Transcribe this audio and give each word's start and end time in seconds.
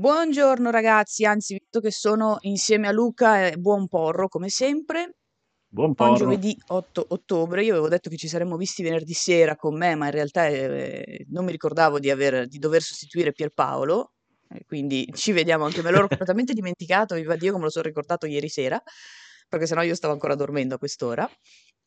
Buongiorno 0.00 0.70
ragazzi, 0.70 1.26
anzi 1.26 1.58
visto 1.60 1.78
che 1.78 1.90
sono 1.90 2.38
insieme 2.40 2.88
a 2.88 2.90
Luca, 2.90 3.48
eh, 3.48 3.58
buon 3.58 3.86
porro 3.86 4.28
come 4.28 4.48
sempre. 4.48 5.16
Buon 5.68 5.92
Buon 5.92 6.12
porro. 6.12 6.16
giovedì 6.16 6.56
8 6.68 7.04
ottobre, 7.06 7.62
io 7.64 7.72
avevo 7.72 7.90
detto 7.90 8.08
che 8.08 8.16
ci 8.16 8.26
saremmo 8.26 8.56
visti 8.56 8.82
venerdì 8.82 9.12
sera 9.12 9.56
con 9.56 9.76
me, 9.76 9.94
ma 9.96 10.06
in 10.06 10.12
realtà 10.12 10.46
eh, 10.46 11.26
non 11.28 11.44
mi 11.44 11.50
ricordavo 11.50 11.98
di, 11.98 12.08
aver- 12.08 12.46
di 12.46 12.56
dover 12.56 12.80
sostituire 12.80 13.32
Pierpaolo, 13.32 14.14
eh, 14.48 14.64
quindi 14.64 15.06
ci 15.12 15.32
vediamo 15.32 15.66
anche 15.66 15.82
me. 15.82 15.90
L'ho 15.90 16.08
completamente 16.08 16.54
dimenticato, 16.54 17.14
viva 17.14 17.36
Dio, 17.36 17.52
come 17.52 17.64
lo 17.64 17.70
sono 17.70 17.84
ricordato 17.84 18.24
ieri 18.24 18.48
sera, 18.48 18.82
perché 19.50 19.66
sennò 19.66 19.82
io 19.82 19.94
stavo 19.94 20.14
ancora 20.14 20.34
dormendo 20.34 20.76
a 20.76 20.78
quest'ora, 20.78 21.28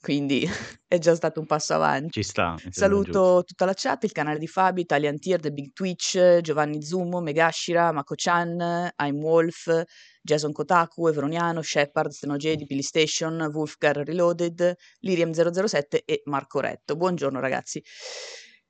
quindi 0.03 0.45
è 0.85 0.97
già 0.97 1.15
stato 1.15 1.39
un 1.39 1.45
passo 1.45 1.73
avanti. 1.73 2.21
Ci 2.21 2.23
sta. 2.23 2.57
Saluto 2.69 3.43
tutta 3.45 3.63
la 3.63 3.71
chat, 3.73 4.03
il 4.03 4.11
canale 4.11 4.37
di 4.37 4.47
Fabio, 4.47 4.83
Italian 4.83 5.17
Tier, 5.17 5.39
The 5.39 5.51
Big 5.51 5.71
Twitch, 5.71 6.41
Giovanni 6.41 6.83
Zumo, 6.83 7.21
Megashira, 7.21 7.93
Mako-chan, 7.93 8.91
I'm 8.97 9.21
Wolf, 9.21 9.83
Jason 10.21 10.51
Kotaku, 10.51 11.07
Evroniano, 11.07 11.61
Shepard, 11.61 12.11
Stenogedi, 12.11 12.67
Station, 12.81 13.49
Wolfgar 13.53 13.95
Reloaded, 13.95 14.75
Liriam007 15.05 15.99
e 16.03 16.21
Marco 16.25 16.59
Retto. 16.59 16.97
Buongiorno 16.97 17.39
ragazzi. 17.39 17.81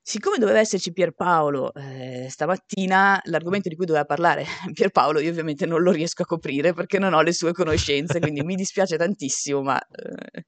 Siccome 0.05 0.37
doveva 0.37 0.59
esserci 0.59 0.91
Pierpaolo 0.91 1.73
eh, 1.73 2.27
stamattina, 2.29 3.19
l'argomento 3.23 3.69
di 3.69 3.75
cui 3.75 3.85
doveva 3.85 4.03
parlare 4.03 4.45
Pierpaolo 4.73 5.19
io 5.19 5.29
ovviamente 5.29 5.65
non 5.65 5.81
lo 5.81 5.91
riesco 5.91 6.23
a 6.23 6.25
coprire 6.25 6.73
perché 6.73 6.99
non 6.99 7.13
ho 7.13 7.21
le 7.21 7.31
sue 7.31 7.53
conoscenze, 7.53 8.19
quindi 8.19 8.43
mi 8.43 8.55
dispiace 8.55 8.97
tantissimo, 8.97 9.61
ma 9.61 9.79
eh, 9.79 10.43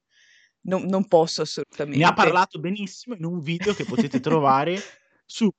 non, 0.66 0.84
non 0.84 1.06
posso 1.06 1.42
assolutamente. 1.42 1.98
Ne 1.98 2.04
ha 2.04 2.12
parlato 2.12 2.58
benissimo 2.58 3.14
in 3.16 3.24
un 3.24 3.40
video 3.40 3.74
che 3.74 3.84
potete 3.84 4.20
trovare 4.20 4.78
su 5.24 5.50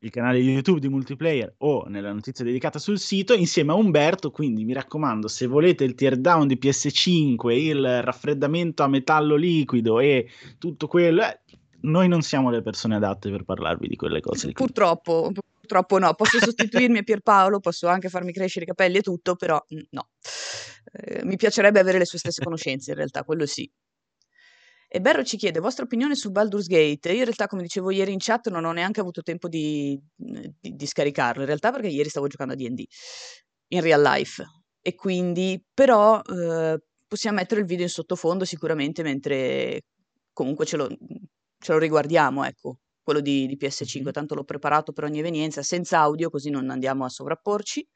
il 0.00 0.10
canale 0.10 0.38
YouTube 0.38 0.78
di 0.78 0.88
Multiplayer 0.88 1.54
o 1.58 1.86
nella 1.88 2.12
notizia 2.12 2.44
dedicata 2.44 2.78
sul 2.78 2.98
sito 2.98 3.34
insieme 3.34 3.72
a 3.72 3.76
Umberto, 3.76 4.30
quindi 4.30 4.64
mi 4.64 4.74
raccomando, 4.74 5.26
se 5.26 5.46
volete 5.46 5.84
il 5.84 5.94
teardown 5.94 6.46
di 6.46 6.58
PS5, 6.60 7.50
il 7.50 8.02
raffreddamento 8.02 8.82
a 8.82 8.88
metallo 8.88 9.36
liquido 9.36 9.98
e 9.98 10.28
tutto 10.58 10.86
quello, 10.86 11.22
eh, 11.22 11.40
noi 11.82 12.08
non 12.08 12.22
siamo 12.22 12.50
le 12.50 12.62
persone 12.62 12.96
adatte 12.96 13.30
per 13.30 13.44
parlarvi 13.44 13.88
di 13.88 13.96
quelle 13.96 14.20
cose. 14.20 14.52
Purtroppo, 14.52 15.32
purtroppo 15.58 15.98
no, 15.98 16.14
posso 16.14 16.38
sostituirmi 16.38 16.98
a 16.98 17.02
Pierpaolo, 17.02 17.58
posso 17.58 17.88
anche 17.88 18.08
farmi 18.08 18.32
crescere 18.32 18.64
i 18.64 18.68
capelli 18.68 18.98
e 18.98 19.02
tutto, 19.02 19.34
però 19.34 19.62
mm, 19.74 19.78
no. 19.90 20.10
Eh, 20.92 21.24
mi 21.24 21.36
piacerebbe 21.36 21.80
avere 21.80 21.98
le 21.98 22.04
sue 22.04 22.18
stesse 22.18 22.44
conoscenze, 22.44 22.90
in 22.90 22.96
realtà, 22.96 23.24
quello 23.24 23.46
sì. 23.46 23.68
E 24.96 25.00
Berro 25.02 25.22
ci 25.24 25.36
chiede 25.36 25.60
vostra 25.60 25.84
opinione 25.84 26.14
su 26.14 26.30
Baldur's 26.30 26.68
Gate. 26.68 27.10
Io 27.10 27.18
in 27.18 27.24
realtà, 27.24 27.46
come 27.48 27.60
dicevo 27.60 27.90
ieri 27.90 28.12
in 28.14 28.18
chat, 28.18 28.48
non 28.48 28.64
ho 28.64 28.72
neanche 28.72 29.00
avuto 29.00 29.20
tempo 29.20 29.46
di, 29.46 30.00
di, 30.14 30.50
di 30.58 30.86
scaricarlo, 30.86 31.42
in 31.42 31.46
realtà 31.46 31.70
perché 31.70 31.88
ieri 31.88 32.08
stavo 32.08 32.28
giocando 32.28 32.54
a 32.54 32.56
D&D, 32.56 32.82
in 33.74 33.82
real 33.82 34.00
life. 34.00 34.42
E 34.80 34.94
quindi, 34.94 35.62
però, 35.74 36.22
eh, 36.22 36.80
possiamo 37.06 37.36
mettere 37.36 37.60
il 37.60 37.66
video 37.66 37.84
in 37.84 37.90
sottofondo 37.90 38.46
sicuramente 38.46 39.02
mentre 39.02 39.82
comunque 40.32 40.64
ce 40.64 40.78
lo, 40.78 40.88
ce 40.88 41.72
lo 41.72 41.78
riguardiamo, 41.78 42.46
ecco, 42.46 42.78
quello 43.02 43.20
di, 43.20 43.46
di 43.46 43.58
PS5, 43.60 44.10
tanto 44.12 44.34
l'ho 44.34 44.44
preparato 44.44 44.92
per 44.92 45.04
ogni 45.04 45.18
evenienza, 45.18 45.62
senza 45.62 45.98
audio, 45.98 46.30
così 46.30 46.48
non 46.48 46.70
andiamo 46.70 47.04
a 47.04 47.10
sovrapporci. 47.10 47.86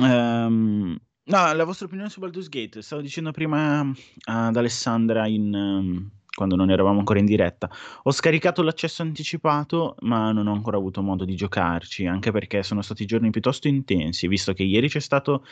Um, 0.00 0.96
no, 1.26 1.52
la 1.52 1.64
vostra 1.64 1.86
opinione 1.86 2.10
su 2.10 2.20
Baldur's 2.20 2.48
Gate, 2.48 2.82
stavo 2.82 3.00
dicendo 3.00 3.30
prima 3.30 3.90
ad 4.24 4.56
Alessandra 4.56 5.26
in, 5.26 5.54
um, 5.54 6.10
quando 6.34 6.56
non 6.56 6.70
eravamo 6.70 6.98
ancora 6.98 7.20
in 7.20 7.24
diretta, 7.24 7.70
ho 8.02 8.10
scaricato 8.10 8.62
l'accesso 8.62 9.02
anticipato 9.02 9.96
ma 10.00 10.32
non 10.32 10.48
ho 10.48 10.52
ancora 10.52 10.76
avuto 10.76 11.00
modo 11.00 11.24
di 11.24 11.34
giocarci, 11.34 12.06
anche 12.06 12.30
perché 12.30 12.62
sono 12.62 12.82
stati 12.82 13.06
giorni 13.06 13.30
piuttosto 13.30 13.68
intensi, 13.68 14.28
visto 14.28 14.52
che 14.52 14.64
ieri 14.64 14.88
c'è 14.88 15.00
stato 15.00 15.44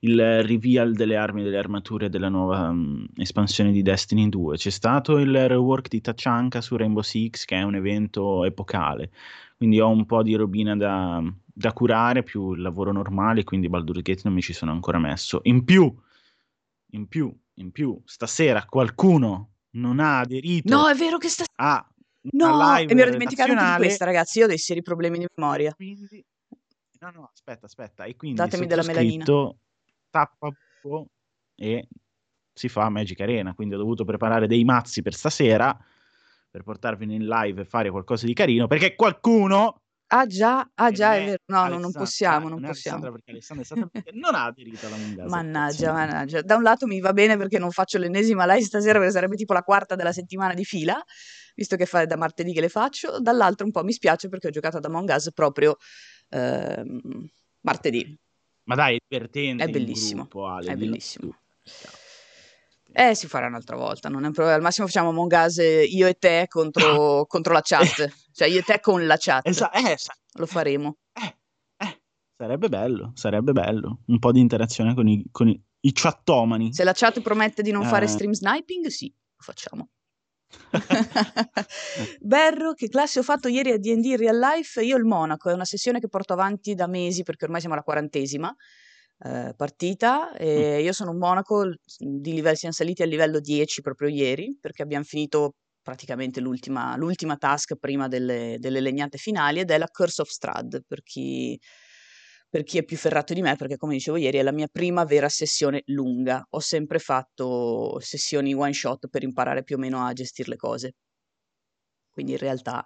il 0.00 0.42
reveal 0.42 0.92
delle 0.92 1.16
armi 1.16 1.40
e 1.40 1.44
delle 1.44 1.58
armature 1.58 2.10
della 2.10 2.28
nuova 2.28 2.68
um, 2.68 3.06
espansione 3.16 3.72
di 3.72 3.82
Destiny 3.82 4.28
2, 4.28 4.56
c'è 4.56 4.70
stato 4.70 5.18
il 5.18 5.48
rework 5.48 5.88
di 5.88 6.00
Tachanka 6.00 6.60
su 6.60 6.76
Rainbow 6.76 7.02
Six 7.02 7.44
che 7.44 7.56
è 7.56 7.62
un 7.62 7.76
evento 7.76 8.44
epocale, 8.44 9.10
quindi 9.56 9.80
ho 9.80 9.88
un 9.88 10.04
po' 10.04 10.22
di 10.22 10.34
robina 10.34 10.76
da, 10.76 11.22
da 11.56 11.72
curare 11.72 12.24
più 12.24 12.52
il 12.52 12.60
lavoro 12.60 12.90
normale, 12.90 13.44
quindi 13.44 13.68
Baldur's 13.68 14.02
Gate 14.02 14.22
non 14.24 14.34
mi 14.34 14.42
ci 14.42 14.52
sono 14.52 14.72
ancora 14.72 14.98
messo. 14.98 15.38
In 15.44 15.64
più, 15.64 15.94
in 16.92 17.06
più, 17.06 17.32
in 17.54 17.70
più, 17.70 18.00
stasera 18.04 18.64
qualcuno 18.64 19.52
non 19.74 20.00
ha 20.00 20.18
aderito 20.18 20.74
No, 20.74 20.88
è 20.88 20.94
vero 20.94 21.16
che 21.18 21.28
sta... 21.28 21.44
a 21.54 21.88
No, 22.32 22.76
e 22.78 22.92
mi 22.94 23.00
ero 23.02 23.10
dimenticato 23.10 23.52
di 23.52 23.76
questa, 23.76 24.06
ragazzi. 24.06 24.38
Io 24.38 24.46
ho 24.46 24.48
dei 24.48 24.58
seri 24.58 24.82
problemi 24.82 25.18
di 25.18 25.26
memoria. 25.36 25.72
quindi 25.74 26.24
no 27.00 27.10
no 27.10 27.30
aspetta 27.30 27.66
aspetta 27.66 28.04
e 28.04 28.16
quindi 28.16 28.38
Datemi 28.38 28.66
della 28.66 28.82
melanina. 28.82 29.26
tappa 30.08 30.48
e 31.54 31.86
si 32.52 32.68
fa 32.68 32.88
Magic 32.88 33.20
Arena 33.20 33.52
quindi 33.54 33.74
ho 33.74 33.78
dovuto 33.78 34.04
preparare 34.06 34.46
dei 34.46 34.64
mazzi 34.64 35.02
per 35.02 35.12
stasera 35.12 35.76
per 36.50 36.62
portarvene 36.62 37.14
in 37.14 37.26
live 37.26 37.60
e 37.60 37.64
fare 37.66 37.90
qualcosa 37.90 38.24
di 38.24 38.32
carino 38.32 38.66
perché 38.66 38.94
qualcuno 38.94 39.82
Ah 40.16 40.26
già, 40.26 40.70
ah 40.74 40.90
già, 40.92 41.16
è 41.16 41.24
vero. 41.24 41.36
No, 41.46 41.56
no, 41.56 41.64
non 41.64 41.72
Alessandra, 41.74 42.00
possiamo, 42.00 42.48
non 42.48 42.60
non 42.60 42.64
è 42.64 42.66
possiamo. 42.68 42.96
Alessandra 42.98 43.10
perché 43.10 43.30
Alessandra 43.32 43.62
è 43.64 43.66
stata 43.66 43.86
perché 43.90 44.10
non 44.12 44.34
ha 44.36 44.44
aderito 44.44 44.86
alla 44.86 44.94
Us, 44.96 45.30
Mannaggia, 45.30 45.64
attenzione. 45.64 45.92
mannaggia. 45.92 46.42
Da 46.42 46.56
un 46.56 46.62
lato 46.62 46.86
mi 46.86 47.00
va 47.00 47.12
bene 47.12 47.36
perché 47.36 47.58
non 47.58 47.70
faccio 47.72 47.98
l'ennesima 47.98 48.46
live 48.46 48.62
stasera, 48.64 48.98
perché 48.98 49.12
sarebbe 49.12 49.34
tipo 49.34 49.52
la 49.52 49.62
quarta 49.62 49.96
della 49.96 50.12
settimana 50.12 50.54
di 50.54 50.64
fila, 50.64 51.02
visto 51.56 51.74
che 51.74 51.86
fa 51.86 52.04
da 52.04 52.16
martedì 52.16 52.52
che 52.52 52.60
le 52.60 52.68
faccio. 52.68 53.18
Dall'altro 53.18 53.66
un 53.66 53.72
po' 53.72 53.82
mi 53.82 53.92
spiace 53.92 54.28
perché 54.28 54.46
ho 54.46 54.50
giocato 54.50 54.76
ad 54.76 54.84
Among 54.84 55.08
Us 55.08 55.32
proprio 55.32 55.76
ehm, 56.28 57.00
martedì. 57.62 58.16
Ma 58.66 58.76
dai, 58.76 58.94
è 58.94 58.98
divertente 59.08 59.64
È 59.64 59.66
in 59.66 59.72
bellissimo, 59.72 60.20
gruppo, 60.22 60.46
Ale, 60.46 60.70
è 60.72 60.74
dillo 60.76 60.90
bellissimo. 60.90 61.30
tu. 61.30 61.36
Eh, 62.96 63.14
si 63.16 63.26
farà 63.26 63.48
un'altra 63.48 63.74
volta, 63.76 64.08
non 64.08 64.22
è 64.22 64.26
un 64.28 64.32
problema. 64.32 64.56
Al 64.56 64.62
massimo 64.62 64.86
facciamo 64.86 65.08
Among 65.08 65.32
Us 65.32 65.58
eh, 65.58 65.82
io 65.82 66.06
e 66.06 66.14
te 66.14 66.46
contro, 66.48 67.24
contro 67.26 67.52
la 67.52 67.60
chat, 67.60 68.08
cioè 68.34 68.48
io 68.48 68.58
e 68.58 68.62
te 68.62 68.80
con 68.80 69.06
la 69.06 69.16
chat. 69.18 69.46
Esa- 69.46 69.70
eh, 69.70 69.96
Lo 70.38 70.46
faremo. 70.46 70.96
eh, 71.12 71.36
eh, 71.78 72.02
sarebbe 72.36 72.68
bello, 72.68 73.12
sarebbe 73.14 73.52
bello. 73.52 74.00
Un 74.06 74.18
po' 74.18 74.32
di 74.32 74.40
interazione 74.40 74.94
con 74.94 75.06
i, 75.06 75.24
con 75.30 75.48
i, 75.48 75.62
i 75.80 75.92
chattomani. 75.92 76.74
Se 76.74 76.82
la 76.84 76.92
chat 76.92 77.20
promette 77.20 77.62
di 77.62 77.70
non 77.70 77.84
fare 77.84 78.06
Eh. 78.06 78.08
stream 78.08 78.32
sniping, 78.32 78.86
sì, 78.86 79.06
lo 79.08 79.42
facciamo. 79.42 79.88
Berro, 82.20 82.72
che 82.74 82.88
classe 82.88 83.18
ho 83.20 83.22
fatto 83.22 83.48
ieri 83.48 83.70
a 83.72 83.78
D&D 83.78 84.04
in 84.04 84.16
real 84.16 84.38
life? 84.38 84.82
Io 84.84 84.96
il 84.96 85.04
Monaco, 85.04 85.50
è 85.50 85.52
una 85.52 85.64
sessione 85.64 86.00
che 86.00 86.08
porto 86.08 86.32
avanti 86.32 86.74
da 86.74 86.86
mesi 86.86 87.22
perché 87.22 87.44
ormai 87.44 87.60
siamo 87.60 87.74
alla 87.74 87.84
quarantesima 87.84 88.54
eh, 89.24 89.54
partita 89.56 90.32
e 90.34 90.80
io 90.82 90.92
sono 90.92 91.10
un 91.12 91.18
Monaco 91.18 91.64
di 91.98 92.32
livello, 92.32 92.56
siamo 92.56 92.74
saliti 92.74 93.02
al 93.02 93.08
livello 93.08 93.40
10 93.40 93.80
proprio 93.80 94.08
ieri 94.08 94.56
perché 94.60 94.82
abbiamo 94.82 95.04
finito 95.04 95.54
praticamente 95.84 96.40
l'ultima, 96.40 96.96
l'ultima 96.96 97.36
task 97.36 97.76
prima 97.76 98.08
delle, 98.08 98.56
delle 98.58 98.80
legnate 98.80 99.18
finali 99.18 99.60
ed 99.60 99.70
è 99.70 99.78
la 99.78 99.86
Curse 99.86 100.22
of 100.22 100.28
Strahd 100.30 100.82
per 100.86 101.02
chi, 101.02 101.60
per 102.48 102.64
chi 102.64 102.78
è 102.78 102.84
più 102.84 102.96
ferrato 102.96 103.34
di 103.34 103.42
me 103.42 103.54
perché 103.56 103.76
come 103.76 103.92
dicevo 103.94 104.16
ieri 104.16 104.38
è 104.38 104.42
la 104.42 104.52
mia 104.52 104.68
prima 104.68 105.04
vera 105.04 105.28
sessione 105.28 105.82
lunga. 105.86 106.44
Ho 106.50 106.60
sempre 106.60 106.98
fatto 106.98 107.98
sessioni 108.00 108.54
one 108.54 108.72
shot 108.72 109.08
per 109.08 109.22
imparare 109.22 109.62
più 109.62 109.76
o 109.76 109.78
meno 109.78 110.04
a 110.04 110.12
gestire 110.14 110.48
le 110.50 110.56
cose. 110.56 110.94
Quindi 112.10 112.32
in 112.32 112.38
realtà 112.38 112.84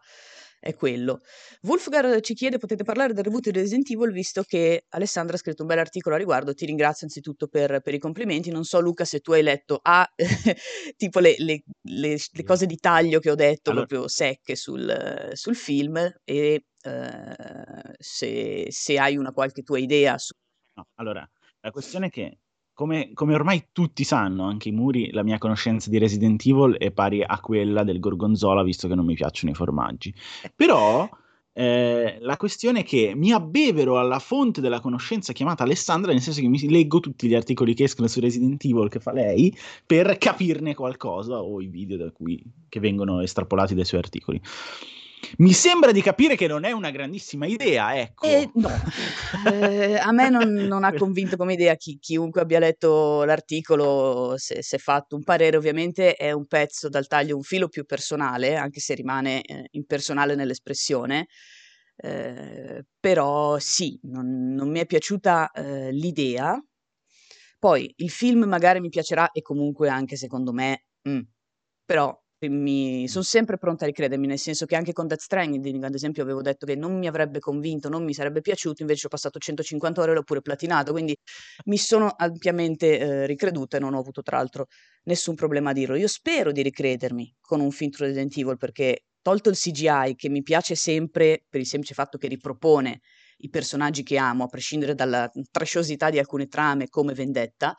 è 0.61 0.75
quello. 0.75 1.21
Wolfgar 1.63 2.21
ci 2.21 2.35
chiede, 2.35 2.59
potete 2.59 2.85
parlare 2.85 3.13
del 3.13 3.25
reboot 3.25 3.45
di 3.51 3.59
Resident 3.59 3.89
Evil, 3.91 4.13
visto 4.13 4.43
che 4.43 4.85
Alessandra 4.91 5.37
ha 5.37 5.39
scritto 5.39 5.63
un 5.63 5.69
bel 5.69 5.79
articolo 5.79 6.15
a 6.15 6.19
riguardo. 6.19 6.55
Ti 6.55 6.67
ringrazio 6.67 7.07
anzitutto 7.07 7.47
per, 7.49 7.81
per 7.81 7.95
i 7.95 7.99
complimenti. 7.99 8.51
Non 8.51 8.65
so, 8.65 8.81
Luca, 8.81 9.05
se 9.05 9.21
tu 9.21 9.33
hai 9.33 9.43
letto 9.43 9.79
A, 9.83 10.07
tipo 10.97 11.21
le, 11.21 11.35
le- 11.39 11.63
le- 11.83 12.19
le 12.33 12.43
cose 12.45 12.67
di 12.67 12.77
taglio 12.77 13.21
che 13.21 13.31
ho 13.31 13.35
detto, 13.35 13.71
Allora- 13.71 13.87
proprio 13.87 14.09
secche 14.09 14.57
sul, 14.57 15.31
sul 15.33 15.57
film, 15.57 15.97
e 16.25 16.65
eh, 16.83 17.95
se, 17.99 18.66
se 18.71 18.99
hai 18.99 19.16
una 19.16 19.33
qualche 19.33 19.63
tua 19.63 19.78
idea 19.78 20.16
su... 20.19 20.33
No, 20.75 20.87
allora, 20.95 21.28
la 21.61 21.71
questione 21.71 22.07
è 22.07 22.11
che, 22.11 22.39
come, 22.78 23.10
come 23.13 23.34
ormai 23.34 23.71
tutti 23.72 24.04
sanno, 24.04 24.45
anche 24.45 24.69
i 24.69 24.72
muri, 24.72 25.10
la 25.10 25.25
mia 25.25 25.39
conoscenza 25.39 25.91
di 25.91 25.98
Resident 25.98 26.41
Evil 26.47 26.77
è 26.77 26.92
pari 26.92 27.25
a 27.25 27.41
quella 27.41 27.83
del 27.83 27.98
gorgonzola, 27.98 28.63
visto 28.63 28.86
che 28.86 28.95
non 28.95 29.04
mi 29.04 29.15
piacciono 29.15 29.51
i 29.51 29.57
formaggi. 29.57 30.15
Però 30.54 31.10
eh, 31.53 32.19
la 32.21 32.36
questione 32.36 32.80
è 32.80 32.84
che 32.84 33.15
mi 33.16 33.33
abbevero 33.33 33.98
alla 33.98 34.21
fonte 34.21 34.60
della 34.60 34.78
conoscenza 34.78 35.33
chiamata 35.33 35.65
Alessandra, 35.65 36.13
nel 36.13 36.21
senso 36.21 36.41
che 36.41 36.47
mi 36.47 36.71
leggo 36.71 37.01
tutti 37.01 37.27
gli 37.27 37.34
articoli 37.34 37.75
che 37.75 37.83
escono 37.83 38.07
su 38.07 38.21
Resident 38.21 38.65
Evil 38.65 38.89
che 38.89 39.01
fa 39.01 39.10
lei 39.10 39.53
per 39.84 40.16
capirne 40.16 40.77
qualcosa 40.77 41.42
o 41.42 41.60
i 41.60 41.66
video 41.66 41.97
da 41.97 42.13
cui, 42.13 42.41
che 42.69 42.78
vengono 42.78 43.22
estrapolati 43.22 43.75
dai 43.75 43.84
suoi 43.86 43.98
articoli. 43.98 44.41
Mi 45.36 45.53
sembra 45.53 45.92
di 45.92 46.03
capire 46.03 46.34
che 46.34 46.47
non 46.47 46.65
è 46.65 46.72
una 46.72 46.91
grandissima 46.91 47.47
idea, 47.47 47.98
ecco. 47.98 48.27
Eh, 48.27 48.51
no, 48.54 48.71
Eh, 49.53 49.97
a 49.97 50.10
me 50.13 50.28
non, 50.30 50.48
non 50.48 50.84
ha 50.84 50.92
convinto 50.95 51.36
come 51.36 51.53
idea 51.53 51.77
chi- 51.77 51.98
chiunque 51.98 52.41
abbia 52.41 52.59
letto 52.59 53.25
l'articolo, 53.25 54.34
se 54.36 54.60
è 54.60 54.78
fatto 54.78 55.16
un 55.16 55.22
parere, 55.22 55.57
ovviamente 55.57 56.15
è 56.15 56.33
un 56.33 56.47
pezzo 56.47 56.89
dal 56.89 57.07
taglio 57.07 57.36
un 57.36 57.42
filo 57.42 57.69
più 57.69 57.84
personale, 57.84 58.57
anche 58.57 58.80
se 58.80 58.95
rimane 58.95 59.42
eh, 59.42 59.69
impersonale 59.72 60.34
nell'espressione, 60.34 61.27
Eh, 62.01 62.84
però 63.01 63.59
sì, 63.59 63.98
non, 64.04 64.54
non, 64.54 64.71
mi 64.71 64.78
è 64.78 64.86
piaciuta 64.86 65.51
eh, 65.51 65.91
l'idea. 65.91 66.57
Poi 67.59 67.92
il 67.97 68.10
film 68.10 68.45
magari 68.45 68.80
mi 68.80 68.89
piacerà 68.89 69.30
e 69.33 69.42
comunque 69.42 69.89
anche 69.89 70.16
secondo 70.16 70.53
me, 70.53 70.84
mm, 71.09 71.21
però 71.84 72.16
mi 72.47 73.09
sono 73.09 73.25
sempre 73.25 73.59
pronta 73.59 73.85
a 73.85 73.89
ricredermi, 73.89 74.27
nel 74.27 74.39
senso 74.39 74.65
che 74.65 74.77
anche 74.77 74.93
con 74.93 75.09
Death 75.09 75.21
Stranding, 75.21 75.83
ad 75.83 75.95
esempio, 75.95 76.23
avevo 76.23 76.41
detto 76.41 76.67
che 76.67 76.77
non 76.77 76.97
mi 76.97 77.09
avrebbe 77.09 77.41
convinto, 77.41 77.89
non 77.89 78.05
mi 78.05 78.15
sarebbe 78.15 78.41
piaciuto, 78.41 78.83
invece 78.83 79.07
ho 79.07 79.09
passato 79.11 79.39
150 79.39 80.01
ore 80.01 80.13
e 80.13 80.15
l'ho 80.15 80.23
pure 80.23 80.41
platinato, 80.41 80.93
quindi 80.93 81.17
mi 81.65 81.77
sono 81.77 82.15
ampiamente 82.17 82.99
eh, 82.99 83.27
ricreduta 83.27 83.77
e 83.77 83.81
non 83.81 83.95
ho 83.95 83.99
avuto 83.99 84.23
tra 84.23 84.37
l'altro 84.37 84.67
nessun 85.05 85.35
problema 85.35 85.71
a 85.71 85.73
dirlo. 85.73 85.97
Io 85.97 86.09
spero 86.09 86.53
di 86.53 86.63
ricredermi 86.63 87.35
con 87.41 87.61
un 87.61 87.71
film 87.73 87.91
Resident 87.97 88.37
Evil 88.37 88.57
perché 88.57 89.05
tolto 89.21 89.49
il 89.51 89.57
CGI 89.57 90.15
che 90.17 90.29
mi 90.29 90.43
piace 90.43 90.75
sempre 90.75 91.45
per 91.49 91.61
il 91.61 91.67
semplice 91.67 91.95
fatto 91.95 92.19
che 92.19 92.29
ripropone 92.29 93.01
i 93.39 93.49
personaggi 93.49 94.03
che 94.03 94.17
amo, 94.17 94.45
a 94.45 94.49
prescindere 94.49 94.95
dalla 94.95 95.31
trasciosità 95.51 96.11
di 96.11 96.19
alcune 96.19 96.47
trame 96.47 96.89
come 96.89 97.15
Vendetta, 97.15 97.75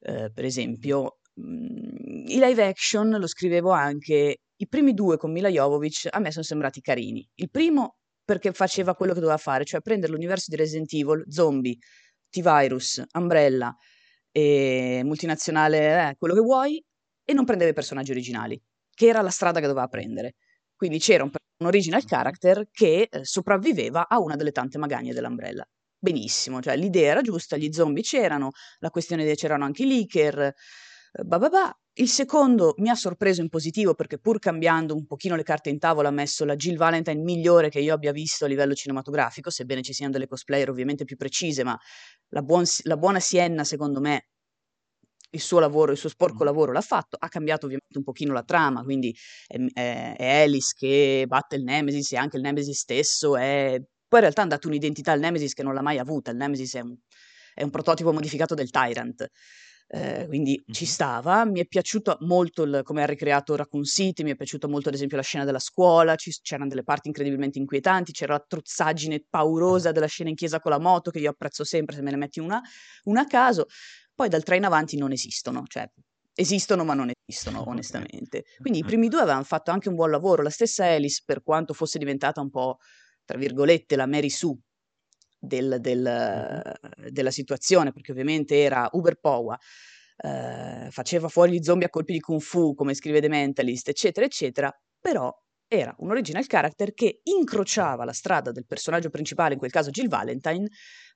eh, 0.00 0.30
per 0.32 0.44
esempio, 0.44 1.19
i 2.26 2.38
live 2.38 2.64
action, 2.64 3.10
lo 3.10 3.26
scrivevo 3.26 3.70
anche, 3.70 4.36
i 4.54 4.68
primi 4.68 4.94
due 4.94 5.16
con 5.16 5.32
Mila 5.32 5.48
Jovovich 5.48 6.08
a 6.10 6.18
me 6.18 6.30
sono 6.30 6.44
sembrati 6.44 6.80
carini. 6.80 7.26
Il 7.34 7.50
primo 7.50 7.96
perché 8.24 8.52
faceva 8.52 8.94
quello 8.94 9.12
che 9.12 9.20
doveva 9.20 9.38
fare, 9.38 9.64
cioè 9.64 9.80
prendere 9.80 10.12
l'universo 10.12 10.46
di 10.50 10.56
Resident 10.56 10.92
Evil, 10.92 11.24
zombie, 11.28 11.76
T-Virus, 12.28 13.02
Umbrella, 13.14 13.74
multinazionale, 14.32 16.10
eh, 16.10 16.14
quello 16.16 16.34
che 16.34 16.40
vuoi, 16.40 16.84
e 17.24 17.32
non 17.32 17.44
prendeva 17.44 17.70
i 17.70 17.74
personaggi 17.74 18.12
originali, 18.12 18.60
che 18.94 19.06
era 19.06 19.20
la 19.20 19.30
strada 19.30 19.58
che 19.60 19.66
doveva 19.66 19.88
prendere. 19.88 20.34
Quindi 20.76 20.98
c'era 20.98 21.24
un, 21.24 21.30
un 21.58 21.66
original 21.66 22.04
character 22.04 22.68
che 22.70 23.08
eh, 23.10 23.24
sopravviveva 23.24 24.06
a 24.08 24.20
una 24.20 24.36
delle 24.36 24.52
tante 24.52 24.78
magagne 24.78 25.12
dell'Umbrella. 25.12 25.64
Benissimo, 25.98 26.62
cioè 26.62 26.76
l'idea 26.76 27.10
era 27.10 27.20
giusta, 27.20 27.56
gli 27.56 27.72
zombie 27.72 28.02
c'erano, 28.02 28.50
la 28.78 28.90
questione 28.90 29.34
c'erano 29.34 29.64
anche 29.64 29.82
i 29.82 29.86
leaker, 29.86 30.54
eh, 31.12 31.24
bah 31.24 31.38
bah 31.38 31.48
bah. 31.48 31.74
Il 31.94 32.08
secondo 32.08 32.74
mi 32.78 32.88
ha 32.88 32.94
sorpreso 32.94 33.40
in 33.42 33.48
positivo 33.48 33.94
perché 33.94 34.18
pur 34.18 34.38
cambiando 34.38 34.94
un 34.94 35.06
pochino 35.06 35.34
le 35.36 35.42
carte 35.42 35.68
in 35.68 35.78
tavola 35.78 36.08
ha 36.08 36.12
messo 36.12 36.44
la 36.44 36.54
Jill 36.56 36.76
Valentine 36.76 37.20
migliore 37.20 37.68
che 37.68 37.80
io 37.80 37.92
abbia 37.92 38.12
visto 38.12 38.44
a 38.44 38.48
livello 38.48 38.74
cinematografico, 38.74 39.50
sebbene 39.50 39.82
ci 39.82 39.92
siano 39.92 40.12
delle 40.12 40.26
cosplayer 40.26 40.70
ovviamente 40.70 41.04
più 41.04 41.16
precise, 41.16 41.64
ma 41.64 41.76
la, 42.28 42.42
buon, 42.42 42.64
la 42.84 42.96
buona 42.96 43.20
Sienna 43.20 43.64
secondo 43.64 44.00
me 44.00 44.28
il 45.32 45.40
suo 45.40 45.58
lavoro, 45.58 45.92
il 45.92 45.98
suo 45.98 46.08
sporco 46.08 46.44
lavoro 46.44 46.72
l'ha 46.72 46.80
fatto, 46.80 47.16
ha 47.18 47.28
cambiato 47.28 47.66
ovviamente 47.66 47.98
un 47.98 48.04
pochino 48.04 48.32
la 48.32 48.42
trama, 48.42 48.82
quindi 48.82 49.14
è, 49.46 49.56
è, 49.72 50.14
è 50.16 50.42
Alice 50.42 50.74
che 50.76 51.24
batte 51.26 51.56
il 51.56 51.64
Nemesis 51.64 52.12
e 52.12 52.16
anche 52.16 52.36
il 52.36 52.42
Nemesis 52.42 52.78
stesso 52.78 53.36
è... 53.36 53.76
Poi 54.08 54.18
in 54.18 54.24
realtà 54.24 54.42
ha 54.42 54.46
dato 54.46 54.66
un'identità 54.66 55.12
al 55.12 55.20
Nemesis 55.20 55.52
che 55.52 55.62
non 55.62 55.74
l'ha 55.74 55.82
mai 55.82 55.98
avuta, 55.98 56.30
il 56.30 56.36
Nemesis 56.36 56.74
è 56.74 56.80
un, 56.80 56.96
è 57.54 57.62
un 57.62 57.70
prototipo 57.70 58.12
modificato 58.12 58.54
del 58.54 58.70
Tyrant. 58.70 59.28
Eh, 59.92 60.26
quindi 60.28 60.62
ci 60.70 60.86
stava, 60.86 61.44
mi 61.44 61.58
è 61.58 61.66
piaciuto 61.66 62.18
molto 62.20 62.62
il, 62.62 62.82
come 62.84 63.02
ha 63.02 63.06
ricreato 63.06 63.56
Raccoon 63.56 63.82
City, 63.82 64.22
mi 64.22 64.30
è 64.30 64.36
piaciuto 64.36 64.68
molto 64.68 64.88
ad 64.88 64.94
esempio 64.94 65.16
la 65.16 65.22
scena 65.24 65.44
della 65.44 65.58
scuola, 65.58 66.14
ci, 66.14 66.30
c'erano 66.42 66.68
delle 66.68 66.84
parti 66.84 67.08
incredibilmente 67.08 67.58
inquietanti, 67.58 68.12
c'era 68.12 68.34
la 68.34 68.44
truzzaggine 68.46 69.24
paurosa 69.28 69.90
della 69.90 70.06
scena 70.06 70.28
in 70.28 70.36
chiesa 70.36 70.60
con 70.60 70.70
la 70.70 70.78
moto 70.78 71.10
che 71.10 71.18
io 71.18 71.30
apprezzo 71.30 71.64
sempre 71.64 71.96
se 71.96 72.02
me 72.02 72.12
ne 72.12 72.18
metti 72.18 72.38
una, 72.38 72.62
una 73.04 73.22
a 73.22 73.26
caso, 73.26 73.66
poi 74.14 74.28
dal 74.28 74.44
3 74.44 74.58
in 74.58 74.64
avanti 74.64 74.96
non 74.96 75.10
esistono, 75.10 75.64
cioè 75.66 75.90
esistono 76.34 76.84
ma 76.84 76.94
non 76.94 77.10
esistono 77.26 77.68
onestamente. 77.68 78.44
Quindi 78.60 78.78
i 78.78 78.84
primi 78.84 79.08
due 79.08 79.22
avevano 79.22 79.42
fatto 79.42 79.72
anche 79.72 79.88
un 79.88 79.96
buon 79.96 80.10
lavoro, 80.12 80.42
la 80.42 80.50
stessa 80.50 80.84
Alice 80.84 81.22
per 81.26 81.42
quanto 81.42 81.74
fosse 81.74 81.98
diventata 81.98 82.40
un 82.40 82.50
po' 82.50 82.76
tra 83.24 83.36
virgolette 83.36 83.96
la 83.96 84.06
Mary 84.06 84.30
Sue 84.30 84.56
del, 85.40 85.78
del, 85.80 86.78
della 87.10 87.30
situazione, 87.30 87.92
perché 87.92 88.12
ovviamente 88.12 88.60
era 88.60 88.88
uber 88.92 89.18
power, 89.18 89.58
eh, 90.18 90.88
faceva 90.90 91.28
fuori 91.28 91.52
gli 91.52 91.62
zombie 91.62 91.86
a 91.86 91.90
colpi 91.90 92.12
di 92.12 92.20
kung 92.20 92.40
fu, 92.40 92.74
come 92.74 92.94
scrive 92.94 93.20
The 93.20 93.28
Mentalist, 93.28 93.88
eccetera, 93.88 94.26
eccetera, 94.26 94.70
però 95.00 95.32
era 95.66 95.94
un 95.98 96.10
original 96.10 96.46
character 96.46 96.92
che 96.92 97.20
incrociava 97.22 98.04
la 98.04 98.12
strada 98.12 98.52
del 98.52 98.66
personaggio 98.66 99.08
principale, 99.08 99.54
in 99.54 99.58
quel 99.58 99.70
caso 99.70 99.90
Jill 99.90 100.08
Valentine, 100.08 100.68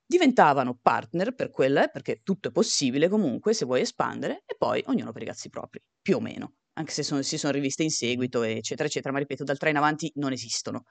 diventavano 0.07 0.79
partner 0.81 1.35
per 1.35 1.51
quella, 1.51 1.89
perché 1.89 2.21
tutto 2.23 2.49
è 2.49 2.53
possibile 2.53 3.09
comunque 3.09 3.53
se 3.53 3.65
vuoi 3.65 3.81
espandere, 3.81 4.43
e 4.47 4.55
poi 4.57 4.83
ognuno 4.87 5.13
per 5.13 5.23
i 5.23 5.27
cazzi 5.27 5.49
propri, 5.49 5.81
più 6.01 6.17
o 6.17 6.21
meno, 6.21 6.55
anche 6.75 6.93
se 6.93 7.03
sono, 7.03 7.23
si 7.23 7.39
sono 7.39 7.53
riviste 7.53 7.83
in 7.83 7.91
seguito, 7.91 8.43
eccetera, 8.43 8.87
eccetera, 8.89 9.13
ma 9.13 9.19
ripeto, 9.19 9.45
dal 9.45 9.59
3 9.59 9.71
in 9.71 9.77
avanti 9.77 10.13
non 10.17 10.33
esistono. 10.33 10.85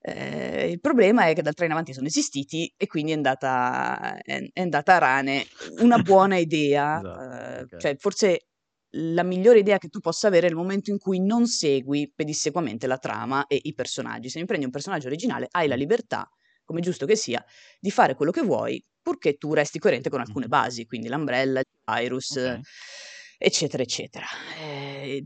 Eh, 0.00 0.70
il 0.70 0.80
problema 0.80 1.26
è 1.26 1.34
che 1.34 1.42
dal 1.42 1.54
3 1.54 1.66
in 1.66 1.72
avanti 1.72 1.92
sono 1.92 2.06
esistiti 2.06 2.72
e 2.76 2.86
quindi 2.86 3.12
è 3.12 3.14
andata, 3.14 4.18
è, 4.18 4.40
è 4.52 4.60
andata 4.60 4.94
a 4.94 4.98
rane 4.98 5.46
una 5.80 5.98
buona 5.98 6.36
idea, 6.38 6.98
esatto, 6.98 7.20
eh, 7.20 7.60
okay. 7.62 7.80
cioè 7.80 7.96
forse 7.96 8.46
la 8.98 9.24
migliore 9.24 9.58
idea 9.58 9.78
che 9.78 9.88
tu 9.88 9.98
possa 9.98 10.28
avere 10.28 10.46
è 10.46 10.50
il 10.50 10.56
momento 10.56 10.90
in 10.90 10.98
cui 10.98 11.20
non 11.20 11.46
segui 11.46 12.10
pedissequamente 12.14 12.86
la 12.86 12.98
trama 12.98 13.46
e 13.46 13.58
i 13.60 13.74
personaggi. 13.74 14.28
Se 14.28 14.38
mi 14.38 14.46
prendi 14.46 14.64
un 14.64 14.70
personaggio 14.70 15.08
originale 15.08 15.48
hai 15.50 15.66
la 15.68 15.74
libertà 15.74 16.30
come 16.66 16.80
giusto 16.80 17.06
che 17.06 17.16
sia, 17.16 17.42
di 17.80 17.90
fare 17.90 18.14
quello 18.14 18.32
che 18.32 18.42
vuoi, 18.42 18.84
purché 19.00 19.36
tu 19.36 19.54
resti 19.54 19.78
coerente 19.78 20.10
con 20.10 20.20
alcune 20.20 20.48
basi, 20.48 20.84
quindi 20.84 21.08
l'Umbrella, 21.08 21.60
il 21.60 21.66
virus, 21.84 22.32
okay. 22.32 22.60
eccetera, 23.38 23.82
eccetera. 23.82 24.26
Eh, 24.60 25.24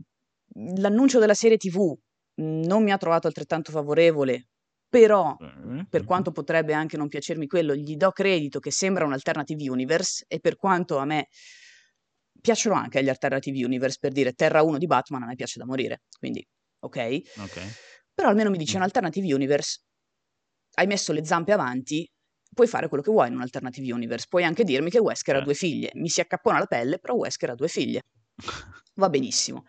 l'annuncio 0.77 1.19
della 1.19 1.33
serie 1.33 1.57
TV 1.57 1.93
non 2.35 2.83
mi 2.83 2.91
ha 2.91 2.97
trovato 2.97 3.27
altrettanto 3.27 3.71
favorevole, 3.71 4.50
però 4.91 5.37
per 5.89 6.03
quanto 6.03 6.31
potrebbe 6.31 6.73
anche 6.73 6.97
non 6.97 7.07
piacermi 7.07 7.47
quello, 7.47 7.73
gli 7.73 7.95
do 7.95 8.11
credito 8.11 8.59
che 8.59 8.71
sembra 8.71 9.05
un 9.05 9.13
alternative 9.13 9.69
universe 9.69 10.25
e 10.27 10.41
per 10.41 10.57
quanto 10.57 10.97
a 10.97 11.05
me 11.05 11.29
piacciono 12.41 12.75
anche 12.75 13.01
gli 13.01 13.07
alternative 13.07 13.63
universe, 13.63 13.97
per 14.01 14.11
dire 14.11 14.33
Terra 14.33 14.61
1 14.61 14.77
di 14.77 14.87
Batman 14.87 15.23
a 15.23 15.27
me 15.27 15.35
piace 15.35 15.59
da 15.59 15.65
morire, 15.65 16.01
quindi 16.19 16.45
ok. 16.79 16.87
okay. 16.87 17.69
Però 18.13 18.27
almeno 18.27 18.49
mi 18.49 18.57
dice 18.57 18.75
un 18.75 18.83
alternative 18.83 19.33
universe 19.33 19.79
hai 20.73 20.87
messo 20.87 21.13
le 21.13 21.23
zampe 21.23 21.53
avanti, 21.53 22.05
puoi 22.53 22.67
fare 22.67 22.89
quello 22.89 23.01
che 23.01 23.11
vuoi 23.11 23.29
in 23.29 23.35
un 23.35 23.41
alternative 23.41 23.93
universe. 23.93 24.25
Puoi 24.29 24.43
anche 24.43 24.65
dirmi 24.65 24.89
che 24.89 24.99
Wesker 24.99 25.37
ha 25.37 25.41
due 25.41 25.53
figlie. 25.53 25.91
Mi 25.93 26.09
si 26.09 26.19
accappona 26.19 26.59
la 26.59 26.65
pelle, 26.65 26.99
però 26.99 27.13
Wesker 27.13 27.51
ha 27.51 27.55
due 27.55 27.69
figlie. 27.69 28.01
Va 28.95 29.09
benissimo. 29.09 29.63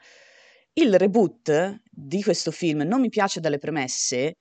Il 0.73 0.99
reboot 0.99 1.81
di 1.91 2.23
questo 2.23 2.51
film 2.51 2.83
non 2.83 3.01
mi 3.01 3.09
piace 3.09 3.41
dalle 3.41 3.59
premesse 3.59 4.37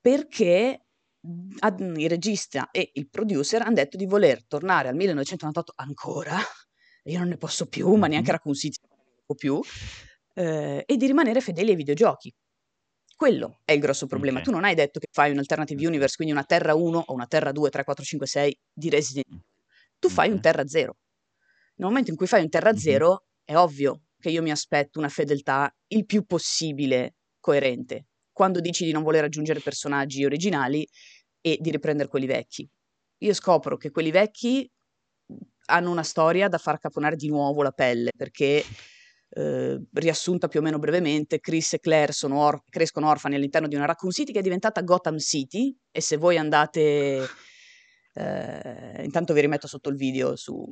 perché 0.00 0.84
il 1.22 2.08
regista 2.08 2.70
e 2.70 2.90
il 2.94 3.08
producer 3.08 3.62
hanno 3.62 3.74
detto 3.74 3.96
di 3.96 4.06
voler 4.06 4.46
tornare 4.46 4.88
al 4.88 4.94
1998 4.94 5.72
ancora, 5.76 6.38
io 7.04 7.18
non 7.18 7.28
ne 7.28 7.36
posso 7.36 7.66
più, 7.66 7.92
ma 7.94 8.06
neanche 8.06 8.30
Raccoon 8.30 8.54
City 8.54 8.78
non 8.88 8.98
ne 9.26 9.34
più, 9.34 9.60
eh, 10.34 10.82
e 10.86 10.96
di 10.96 11.06
rimanere 11.06 11.40
fedeli 11.40 11.70
ai 11.70 11.76
videogiochi. 11.76 12.32
Quello 13.14 13.60
è 13.66 13.72
il 13.72 13.80
grosso 13.80 14.06
problema. 14.06 14.38
Okay. 14.38 14.50
Tu 14.50 14.56
non 14.56 14.64
hai 14.64 14.74
detto 14.74 14.98
che 14.98 15.08
fai 15.10 15.30
un 15.30 15.38
alternative 15.38 15.86
universe, 15.86 16.16
quindi 16.16 16.32
una 16.32 16.44
Terra 16.44 16.74
1 16.74 17.04
o 17.06 17.12
una 17.12 17.26
Terra 17.26 17.52
2, 17.52 17.68
3, 17.68 17.84
4, 17.84 18.04
5, 18.04 18.26
6 18.26 18.60
di 18.72 18.88
Resident 18.88 19.26
Evil. 19.26 19.44
Tu 19.98 20.08
fai 20.08 20.24
okay. 20.24 20.36
un 20.36 20.40
Terra 20.40 20.66
0. 20.66 20.96
Nel 21.76 21.88
momento 21.88 22.10
in 22.10 22.16
cui 22.16 22.26
fai 22.26 22.42
un 22.42 22.48
Terra 22.48 22.74
0, 22.74 23.08
mm-hmm. 23.08 23.16
è 23.44 23.56
ovvio 23.56 24.04
che 24.18 24.30
io 24.30 24.40
mi 24.40 24.50
aspetto 24.50 24.98
una 24.98 25.10
fedeltà 25.10 25.70
il 25.88 26.06
più 26.06 26.24
possibile 26.24 27.16
coerente. 27.40 28.06
Quando 28.40 28.60
dici 28.60 28.86
di 28.86 28.92
non 28.92 29.02
voler 29.02 29.24
aggiungere 29.24 29.60
personaggi 29.60 30.24
originali 30.24 30.88
e 31.42 31.58
di 31.60 31.70
riprendere 31.70 32.08
quelli 32.08 32.24
vecchi. 32.24 32.66
Io 33.18 33.34
scopro 33.34 33.76
che 33.76 33.90
quelli 33.90 34.10
vecchi 34.10 34.66
hanno 35.66 35.90
una 35.90 36.02
storia 36.02 36.48
da 36.48 36.56
far 36.56 36.78
caponare 36.78 37.16
di 37.16 37.28
nuovo 37.28 37.62
la 37.62 37.70
pelle, 37.70 38.12
perché 38.16 38.64
eh, 39.28 39.82
riassunta 39.92 40.48
più 40.48 40.60
o 40.60 40.62
meno 40.62 40.78
brevemente, 40.78 41.38
Chris 41.38 41.74
e 41.74 41.80
Claire 41.80 42.14
or- 42.30 42.62
crescono 42.70 43.10
orfani 43.10 43.34
all'interno 43.34 43.68
di 43.68 43.74
una 43.74 43.84
Raccoon 43.84 44.10
City 44.10 44.32
che 44.32 44.38
è 44.38 44.42
diventata 44.42 44.80
Gotham 44.80 45.18
City 45.18 45.76
e 45.90 46.00
se 46.00 46.16
voi 46.16 46.38
andate, 46.38 47.26
eh, 48.14 49.02
intanto 49.04 49.34
vi 49.34 49.40
rimetto 49.42 49.66
sotto 49.66 49.90
il 49.90 49.96
video 49.96 50.34
su, 50.36 50.66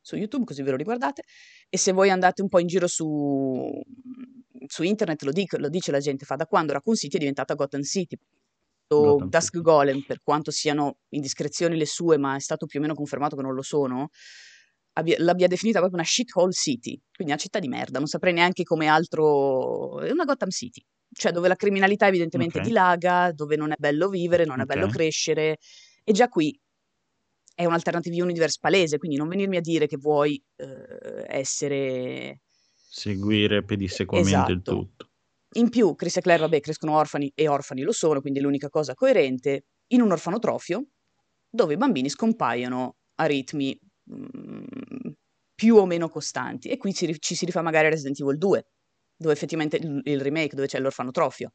su, 0.00 0.14
YouTube 0.14 0.44
così 0.44 0.62
ve 0.62 0.70
lo 0.70 0.76
riguardate, 0.76 1.24
e 1.68 1.76
se 1.76 1.90
voi 1.90 2.10
andate 2.10 2.42
un 2.42 2.48
po' 2.48 2.60
in 2.60 2.68
giro 2.68 2.86
su, 2.86 3.82
su 4.70 4.84
internet 4.84 5.22
lo, 5.22 5.32
dico, 5.32 5.58
lo, 5.58 5.68
dice 5.68 5.90
la 5.90 5.98
gente, 5.98 6.24
fa 6.24 6.36
da 6.36 6.46
quando 6.46 6.72
Raccoon 6.72 6.94
City 6.94 7.16
è 7.16 7.18
diventata 7.18 7.54
Gotham 7.54 7.82
City. 7.82 8.16
Gotham 8.86 9.28
Dusk 9.28 9.52
City. 9.52 9.62
Golem, 9.62 10.04
per 10.06 10.20
quanto 10.22 10.52
siano 10.52 10.98
indiscrezioni 11.08 11.76
le 11.76 11.86
sue, 11.86 12.18
ma 12.18 12.36
è 12.36 12.40
stato 12.40 12.66
più 12.66 12.78
o 12.78 12.82
meno 12.82 12.94
confermato 12.94 13.34
che 13.34 13.42
non 13.42 13.54
lo 13.54 13.62
sono, 13.62 14.10
abbia, 14.92 15.16
l'abbia 15.18 15.48
definita 15.48 15.80
proprio 15.80 15.98
una 15.98 16.08
shithole 16.08 16.52
city, 16.52 17.00
quindi 17.12 17.32
una 17.32 17.42
città 17.42 17.58
di 17.58 17.66
merda, 17.66 17.98
non 17.98 18.06
saprei 18.06 18.32
neanche 18.32 18.62
come 18.62 18.86
altro, 18.86 19.98
è 20.00 20.10
una 20.12 20.24
Gotham 20.24 20.50
City, 20.50 20.84
cioè 21.12 21.32
dove 21.32 21.48
la 21.48 21.56
criminalità 21.56 22.06
evidentemente 22.06 22.58
okay. 22.58 22.68
dilaga, 22.68 23.32
dove 23.32 23.56
non 23.56 23.72
è 23.72 23.76
bello 23.76 24.08
vivere, 24.08 24.44
non 24.44 24.60
è 24.60 24.62
okay. 24.62 24.76
bello 24.76 24.88
crescere, 24.88 25.58
e 26.04 26.12
già 26.12 26.28
qui 26.28 26.56
è 27.56 27.64
un'alternativa 27.64 28.22
universe 28.22 28.58
palese, 28.60 28.98
quindi 28.98 29.16
non 29.16 29.26
venirmi 29.26 29.56
a 29.56 29.60
dire 29.60 29.88
che 29.88 29.96
vuoi 29.96 30.40
eh, 30.56 31.26
essere... 31.26 32.42
Seguire 32.92 33.62
pedissequamente 33.62 34.30
esatto. 34.30 34.50
il 34.50 34.62
tutto. 34.62 35.08
In 35.54 35.68
più, 35.68 35.94
Chris 35.94 36.16
e 36.16 36.20
Claire, 36.20 36.42
vabbè, 36.42 36.60
crescono 36.60 36.96
orfani 36.96 37.30
e 37.36 37.46
orfani 37.46 37.82
lo 37.82 37.92
sono, 37.92 38.20
quindi 38.20 38.40
è 38.40 38.42
l'unica 38.42 38.68
cosa 38.68 38.94
coerente, 38.94 39.66
in 39.92 40.00
un 40.00 40.10
orfanotrofio 40.10 40.88
dove 41.48 41.74
i 41.74 41.76
bambini 41.76 42.08
scompaiono 42.08 42.96
a 43.16 43.24
ritmi 43.26 43.78
mm, 44.12 45.12
più 45.54 45.76
o 45.76 45.86
meno 45.86 46.08
costanti. 46.08 46.68
E 46.68 46.78
qui 46.78 46.92
ci, 46.92 47.16
ci, 47.20 47.36
si 47.36 47.44
rifà 47.44 47.62
magari 47.62 47.86
a 47.86 47.90
Resident 47.90 48.18
Evil 48.20 48.38
2, 48.38 48.66
dove 49.16 49.32
effettivamente 49.32 49.76
il, 49.76 50.00
il 50.04 50.20
remake, 50.20 50.56
dove 50.56 50.66
c'è 50.66 50.80
l'orfanotrofio. 50.80 51.52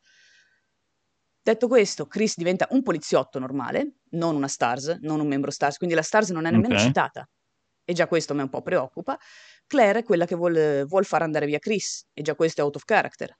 Detto 1.42 1.68
questo, 1.68 2.08
Chris 2.08 2.38
diventa 2.38 2.68
un 2.72 2.82
poliziotto 2.82 3.40
normale, 3.40 3.98
non 4.12 4.36
una 4.36 4.48
STARS, 4.48 5.00
non 5.02 5.20
un 5.20 5.28
membro 5.28 5.52
STARS, 5.52 5.78
quindi 5.78 5.96
la 5.96 6.02
STARS 6.02 6.30
non 6.30 6.46
è 6.46 6.52
nemmeno 6.52 6.76
okay. 6.76 6.86
citata. 6.86 7.30
E 7.84 7.94
già 7.94 8.08
questo 8.08 8.34
me 8.34 8.42
un 8.42 8.50
po' 8.50 8.64
preoccupa. 8.64 9.18
Claire 9.68 10.00
è 10.00 10.04
quella 10.04 10.26
che 10.26 10.36
vuole, 10.36 10.84
vuol 10.86 11.06
far 11.06 11.22
andare 11.22 11.46
via 11.46 11.60
Chris, 11.60 12.06
e 12.14 12.22
già 12.22 12.36
questo 12.36 12.62
è 12.62 12.64
out 12.64 12.76
of 12.76 12.86
character. 12.86 13.38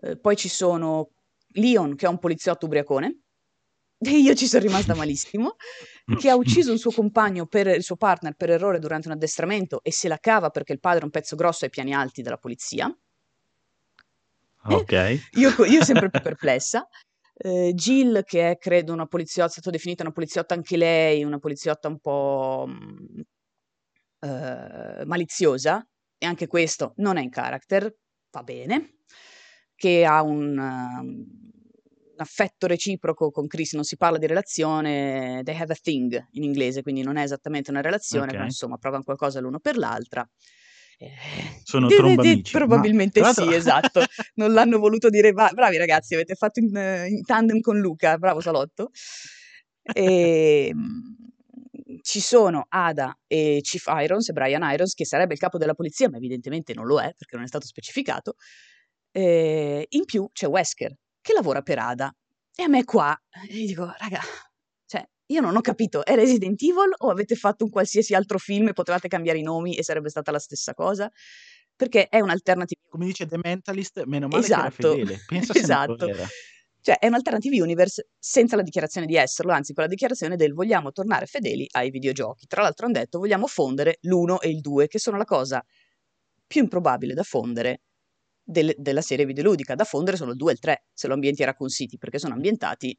Eh, 0.00 0.18
poi 0.18 0.36
ci 0.36 0.48
sono 0.48 1.10
Leon, 1.52 1.94
che 1.96 2.06
è 2.06 2.08
un 2.08 2.18
poliziotto 2.18 2.66
ubriacone, 2.66 3.20
e 3.98 4.10
io 4.18 4.34
ci 4.34 4.46
sono 4.46 4.62
rimasta 4.62 4.94
malissimo, 4.94 5.56
che 6.18 6.28
ha 6.28 6.36
ucciso 6.36 6.70
un 6.70 6.78
suo 6.78 6.90
compagno, 6.90 7.46
per, 7.46 7.66
il 7.68 7.82
suo 7.82 7.96
partner, 7.96 8.34
per 8.34 8.50
errore 8.50 8.78
durante 8.78 9.08
un 9.08 9.14
addestramento 9.14 9.82
e 9.82 9.92
se 9.92 10.08
la 10.08 10.18
cava 10.18 10.50
perché 10.50 10.72
il 10.72 10.80
padre 10.80 11.00
è 11.00 11.04
un 11.04 11.10
pezzo 11.10 11.36
grosso 11.36 11.64
ai 11.64 11.70
piani 11.70 11.94
alti 11.94 12.22
della 12.22 12.38
polizia. 12.38 12.94
Ok. 14.68 14.92
Eh, 14.92 15.20
io, 15.34 15.64
io 15.64 15.84
sempre 15.84 16.10
più 16.10 16.20
perplessa. 16.20 16.86
Eh, 17.38 17.72
Jill, 17.74 18.22
che 18.24 18.50
è 18.50 18.56
credo 18.58 18.92
una 18.92 19.06
poliziotta, 19.06 19.48
è 19.48 19.52
stata 19.52 19.70
definita 19.70 20.02
una 20.02 20.12
poliziotta 20.12 20.54
anche 20.54 20.76
lei, 20.76 21.22
una 21.22 21.38
poliziotta 21.38 21.88
un 21.88 21.98
po' 21.98 22.64
mh, 22.66 23.22
eh, 24.26 25.04
maliziosa, 25.04 25.86
e 26.18 26.26
anche 26.26 26.46
questo 26.46 26.94
non 26.96 27.16
è 27.16 27.22
in 27.22 27.30
character, 27.30 27.94
va 28.30 28.42
bene 28.42 28.96
che 29.76 30.04
ha 30.04 30.22
un, 30.22 30.56
uh, 30.56 31.04
un, 31.04 31.24
affetto 32.16 32.66
reciproco 32.66 33.30
con 33.30 33.46
Chris, 33.46 33.74
non 33.74 33.84
si 33.84 33.96
parla 33.96 34.16
di 34.16 34.26
relazione, 34.26 35.42
they 35.44 35.54
have 35.54 35.72
a 35.72 35.76
thing 35.80 36.28
in 36.32 36.42
inglese, 36.42 36.82
quindi 36.82 37.02
non 37.02 37.16
è 37.16 37.22
esattamente 37.22 37.70
una 37.70 37.82
relazione, 37.82 38.24
okay. 38.24 38.34
però 38.36 38.44
insomma 38.44 38.78
provano 38.78 39.04
qualcosa 39.04 39.38
l'uno 39.38 39.60
per 39.60 39.76
l'altra. 39.76 40.26
Eh, 40.98 41.12
Sono 41.62 41.88
tromba 41.88 42.22
amici. 42.22 42.52
Probabilmente 42.52 43.20
ma... 43.20 43.34
sì, 43.34 43.46
esatto. 43.52 44.02
Non 44.36 44.52
l'hanno 44.54 44.78
voluto 44.78 45.10
dire, 45.10 45.34
ma 45.34 45.50
bravi 45.50 45.76
ragazzi, 45.76 46.14
avete 46.14 46.34
fatto 46.34 46.60
in, 46.60 46.74
in 47.08 47.22
tandem 47.22 47.60
con 47.60 47.78
Luca, 47.78 48.16
bravo 48.16 48.40
Salotto. 48.40 48.90
E, 49.82 50.68
ehm, 50.72 51.25
ci 52.02 52.20
sono 52.20 52.66
Ada 52.68 53.16
e 53.26 53.60
Chief 53.62 53.84
Irons, 53.86 54.28
e 54.28 54.32
Brian 54.32 54.62
Irons, 54.62 54.94
che 54.94 55.04
sarebbe 55.04 55.34
il 55.34 55.38
capo 55.38 55.58
della 55.58 55.74
polizia, 55.74 56.08
ma 56.08 56.16
evidentemente 56.16 56.74
non 56.74 56.86
lo 56.86 57.00
è 57.00 57.12
perché 57.16 57.36
non 57.36 57.44
è 57.44 57.48
stato 57.48 57.66
specificato. 57.66 58.34
Eh, 59.12 59.86
in 59.90 60.04
più 60.04 60.28
c'è 60.32 60.46
Wesker 60.46 60.94
che 61.20 61.32
lavora 61.32 61.62
per 61.62 61.78
Ada. 61.78 62.14
E 62.54 62.62
a 62.62 62.68
me 62.68 62.84
qua, 62.84 63.14
gli 63.48 63.66
dico, 63.66 63.92
raga, 63.98 64.20
cioè, 64.86 65.06
io 65.26 65.40
non 65.40 65.56
ho 65.56 65.60
capito, 65.60 66.04
è 66.04 66.14
Resident 66.14 66.60
Evil 66.62 66.92
o 66.96 67.10
avete 67.10 67.34
fatto 67.34 67.64
un 67.64 67.70
qualsiasi 67.70 68.14
altro 68.14 68.38
film 68.38 68.68
e 68.68 68.72
potevate 68.72 69.08
cambiare 69.08 69.38
i 69.38 69.42
nomi 69.42 69.76
e 69.76 69.82
sarebbe 69.82 70.08
stata 70.08 70.30
la 70.30 70.38
stessa 70.38 70.72
cosa? 70.72 71.10
Perché 71.74 72.08
è 72.08 72.20
un'alternativa. 72.20 72.80
Come 72.88 73.04
dice 73.04 73.26
The 73.26 73.38
Mentalist, 73.42 74.04
meno 74.04 74.28
male 74.28 74.42
esatto. 74.42 74.70
che 74.70 74.86
era 74.86 74.94
fedele. 74.94 75.24
Pensa 75.26 75.52
esatto. 75.58 76.06
Cioè, 76.86 76.98
è 77.00 77.08
un'alternative 77.08 77.60
universe 77.60 78.10
senza 78.16 78.54
la 78.54 78.62
dichiarazione 78.62 79.08
di 79.08 79.16
esserlo, 79.16 79.50
anzi 79.50 79.72
con 79.72 79.82
la 79.82 79.88
dichiarazione 79.88 80.36
del 80.36 80.52
vogliamo 80.52 80.92
tornare 80.92 81.26
fedeli 81.26 81.66
ai 81.72 81.90
videogiochi. 81.90 82.46
Tra 82.46 82.62
l'altro 82.62 82.86
hanno 82.86 83.00
detto 83.00 83.18
vogliamo 83.18 83.48
fondere 83.48 83.98
l'1 84.02 84.36
e 84.40 84.50
il 84.50 84.60
2, 84.60 84.86
che 84.86 85.00
sono 85.00 85.16
la 85.16 85.24
cosa 85.24 85.60
più 86.46 86.62
improbabile 86.62 87.12
da 87.12 87.24
fondere 87.24 87.80
del, 88.40 88.72
della 88.76 89.00
serie 89.00 89.26
videoludica. 89.26 89.74
Da 89.74 89.82
fondere 89.82 90.16
sono 90.16 90.30
il 90.30 90.36
2 90.36 90.50
e 90.50 90.52
il 90.52 90.60
3, 90.60 90.84
se 90.92 91.08
lo 91.08 91.14
ambienti 91.14 91.42
a 91.42 91.46
Raccoon 91.46 91.70
City, 91.70 91.96
perché 91.96 92.20
sono 92.20 92.34
ambientati 92.34 92.96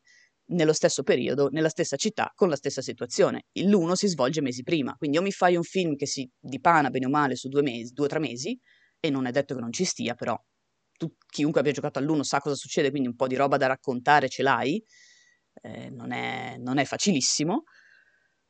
nello 0.47 0.73
stesso 0.73 1.03
periodo, 1.03 1.47
nella 1.47 1.69
stessa 1.69 1.95
città, 1.95 2.29
con 2.35 2.49
la 2.49 2.57
stessa 2.57 2.81
situazione. 2.81 3.45
L'1 3.53 3.93
si 3.93 4.07
svolge 4.07 4.41
mesi 4.41 4.63
prima, 4.63 4.95
quindi 4.97 5.17
o 5.17 5.21
mi 5.21 5.31
fai 5.31 5.55
un 5.55 5.63
film 5.63 5.95
che 5.95 6.07
si 6.07 6.29
dipana 6.37 6.89
bene 6.89 7.05
o 7.05 7.09
male 7.09 7.37
su 7.37 7.47
due 7.47 7.61
o 7.97 8.07
tre 8.07 8.19
mesi, 8.19 8.59
e 8.99 9.09
non 9.09 9.27
è 9.27 9.31
detto 9.31 9.55
che 9.55 9.61
non 9.61 9.71
ci 9.71 9.85
stia, 9.85 10.13
però 10.13 10.37
tu, 10.97 11.13
chiunque 11.27 11.61
abbia 11.61 11.71
giocato 11.71 11.99
all'1 11.99 12.23
sa 12.23 12.39
cosa 12.39 12.55
succede, 12.55 12.89
quindi 12.89 13.07
un 13.07 13.15
po' 13.15 13.27
di 13.27 13.35
roba 13.35 13.57
da 13.57 13.67
raccontare 13.67 14.27
ce 14.29 14.43
l'hai, 14.43 14.83
eh, 15.61 15.89
non, 15.89 16.11
è, 16.11 16.57
non 16.57 16.77
è 16.77 16.85
facilissimo. 16.85 17.63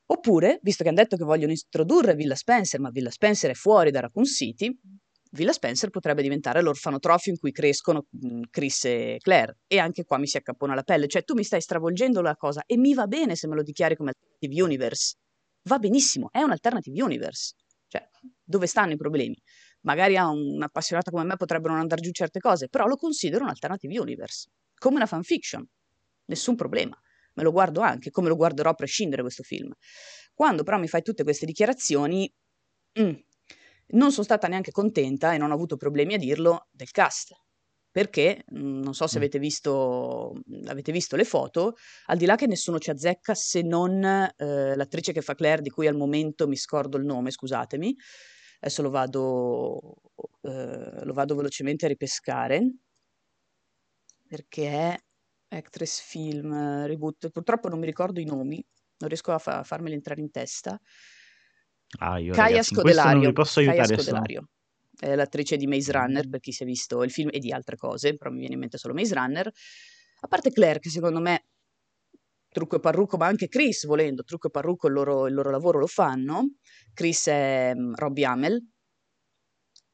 Oppure, 0.10 0.60
visto 0.62 0.84
che 0.84 0.89
hanno 0.89 1.00
detto 1.00 1.18
che 1.18 1.25
vogliono 1.25 1.51
introdurre 1.51 2.16
Villa 2.16 2.36
Spencer, 2.36 2.80
ma 2.80 2.89
Villa 2.89 3.10
Spencer 3.12 3.51
è 3.51 3.54
fuori 3.54 3.92
da 3.92 4.00
Raccoon 4.00 4.25
City, 4.25 4.74
Villa 5.32 5.51
Spencer 5.51 5.89
potrebbe 5.89 6.22
diventare 6.22 6.62
l'orfanotrofio 6.62 7.32
in 7.32 7.38
cui 7.38 7.51
crescono 7.51 8.06
mhmm, 8.10 8.44
Chris 8.50 8.86
e 8.86 9.18
Claire. 9.20 9.58
E 9.68 9.80
anche 9.80 10.04
qua 10.06 10.18
mi 10.18 10.27
si 10.27 10.38
accappona 10.38 10.74
la 10.74 10.84
pelle. 10.84 11.08
Cioè, 11.08 11.24
tu 11.24 11.34
mi 11.34 11.44
stai 11.44 11.62
stravolgendo 11.62 12.22
la 12.22 12.36
cosa 12.36 12.63
e 12.66 12.77
mi 12.77 12.94
va 12.94 13.08
bene 13.08 13.36
se 13.36 13.48
me 13.48 13.56
lo 13.56 13.63
dichiari 13.63 13.96
come 13.96 14.12
alternative 14.12 14.63
universe. 14.63 15.16
Va 15.63 15.80
benissimo, 15.80 16.30
è 16.32 16.42
un 16.42 16.51
alternative 16.51 17.01
universe. 17.01 17.56
Cioè, 17.88 18.10
dove 18.44 18.68
stanno 18.68 18.94
i 18.94 18.98
problemi? 18.98 19.36
Magari 19.88 20.17
a 20.17 20.27
un'appassionata 20.27 21.12
come 21.12 21.24
me 21.24 21.38
potrebbero 21.38 21.72
non 21.72 21.82
andare 21.82 22.01
giù 22.01 22.12
certe 22.12 22.41
cose, 22.41 22.67
però 22.67 22.88
lo 22.88 22.98
considero 22.98 23.46
un 23.46 23.50
alternative 23.50 23.98
universe. 23.98 24.50
Come 24.77 24.98
una 24.98 25.06
fanfiction. 25.06 25.65
Nessun 26.25 26.56
problema. 26.56 27.00
Me 27.36 27.44
lo 27.44 27.51
guardo 27.53 27.79
anche, 27.79 28.12
come 28.12 28.27
lo 28.27 28.36
guarderò 28.36 28.72
a 28.72 28.74
prescindere 28.74 29.22
questo 29.22 29.44
film. 29.44 29.72
Quando 30.34 30.63
però 30.63 30.77
mi 30.77 30.89
fai 30.89 31.03
tutte 31.03 31.24
queste 31.24 31.46
dichiarazioni, 31.46 32.29
mm, 33.00 33.13
non 33.91 34.12
sono 34.12 34.25
stata 34.25 34.50
neanche 34.50 34.72
contenta, 34.72 35.34
e 35.34 35.38
non 35.38 35.51
ho 35.51 35.53
avuto 35.53 35.77
problemi 35.77 36.15
a 36.15 36.17
dirlo, 36.17 36.67
del 36.70 36.91
cast. 36.91 37.34
Perché, 37.89 38.44
mhmm, 38.46 38.82
non 38.82 38.94
so 38.94 39.08
se 39.08 39.17
avete 39.17 39.39
visto, 39.39 40.34
avete 40.65 40.91
visto 40.91 41.15
le 41.15 41.24
foto, 41.24 41.75
al 42.08 42.17
di 42.17 42.25
là 42.25 42.36
che 42.36 42.46
nessuno 42.46 42.77
ci 42.77 42.89
azzecca 42.89 43.34
se 43.34 43.62
non 43.62 44.03
eh, 44.03 44.75
l'attrice 44.75 45.13
che 45.13 45.22
fa 45.22 45.34
Claire, 45.34 45.62
di 45.62 45.70
cui 45.70 45.88
al 45.88 45.96
momento 45.96 46.46
mi 46.46 46.58
scordo 46.58 46.98
il 46.98 47.06
nome, 47.06 47.32
scusatemi, 47.32 47.96
adesso 48.60 48.82
lo 48.82 48.90
vado, 48.90 49.96
eh, 50.42 51.04
lo 51.06 51.14
vado 51.14 51.36
velocemente 51.36 51.86
a 51.86 51.90
ripescare, 51.90 52.76
perché 54.28 54.70
è 54.70 54.98
actress 55.50 56.02
film, 56.02 56.86
reboot, 56.86 57.30
purtroppo 57.30 57.70
non 57.70 57.80
mi 57.80 57.86
ricordo 57.86 58.20
i 58.20 58.26
nomi, 58.26 58.64
non 58.98 59.10
riesco 59.10 59.32
a, 59.32 59.38
fa- 59.38 59.64
farmeli 59.64 59.96
entrare 59.96 60.22
in 60.22 60.32
testa. 60.32 60.80
Ah, 62.00 62.20
io 62.20 62.34
Kaya 62.34 62.50
ragazzi, 62.50 62.76
Scodelario. 62.76 63.22
non 63.22 63.34
posso 63.34 63.60
aiutare. 63.60 63.88
Kaya 63.88 63.98
Scodelario. 63.98 64.50
È 65.00 65.16
l'attrice 65.16 65.58
di 65.58 65.68
Maze 65.68 65.92
Runner, 65.92 66.28
per 66.28 66.40
chi 66.40 66.52
si 66.52 66.64
è 66.64 66.66
visto 66.66 67.04
il 67.04 67.12
film, 67.12 67.30
e 67.32 67.40
di 67.40 67.52
altre 67.52 67.76
cose, 67.76 68.18
però 68.18 68.32
mi 68.32 68.40
viene 68.40 68.56
in 68.56 68.60
mente 68.60 68.78
solo 68.78 68.94
Maze 68.94 69.14
Runner. 69.14 69.50
A 70.22 70.28
parte 70.28 70.52
Claire, 70.52 70.80
che 70.80 70.90
secondo 70.90 71.20
me 71.20 71.46
trucco 72.58 72.78
e 72.78 72.80
parrucco, 72.80 73.18
ma 73.18 73.28
anche 73.28 73.48
Chris, 73.48 73.86
volendo, 73.86 74.24
trucco 74.24 74.48
e 74.48 74.50
parrucco 74.50 74.88
il 74.88 74.94
loro, 74.94 75.28
il 75.28 75.34
loro 75.36 75.52
lavoro 75.52 75.78
lo 75.78 75.86
fanno. 75.86 76.56
Chris 76.92 77.28
è 77.28 77.72
um, 77.76 77.94
Robbie 77.94 78.26
Hamel, 78.26 78.68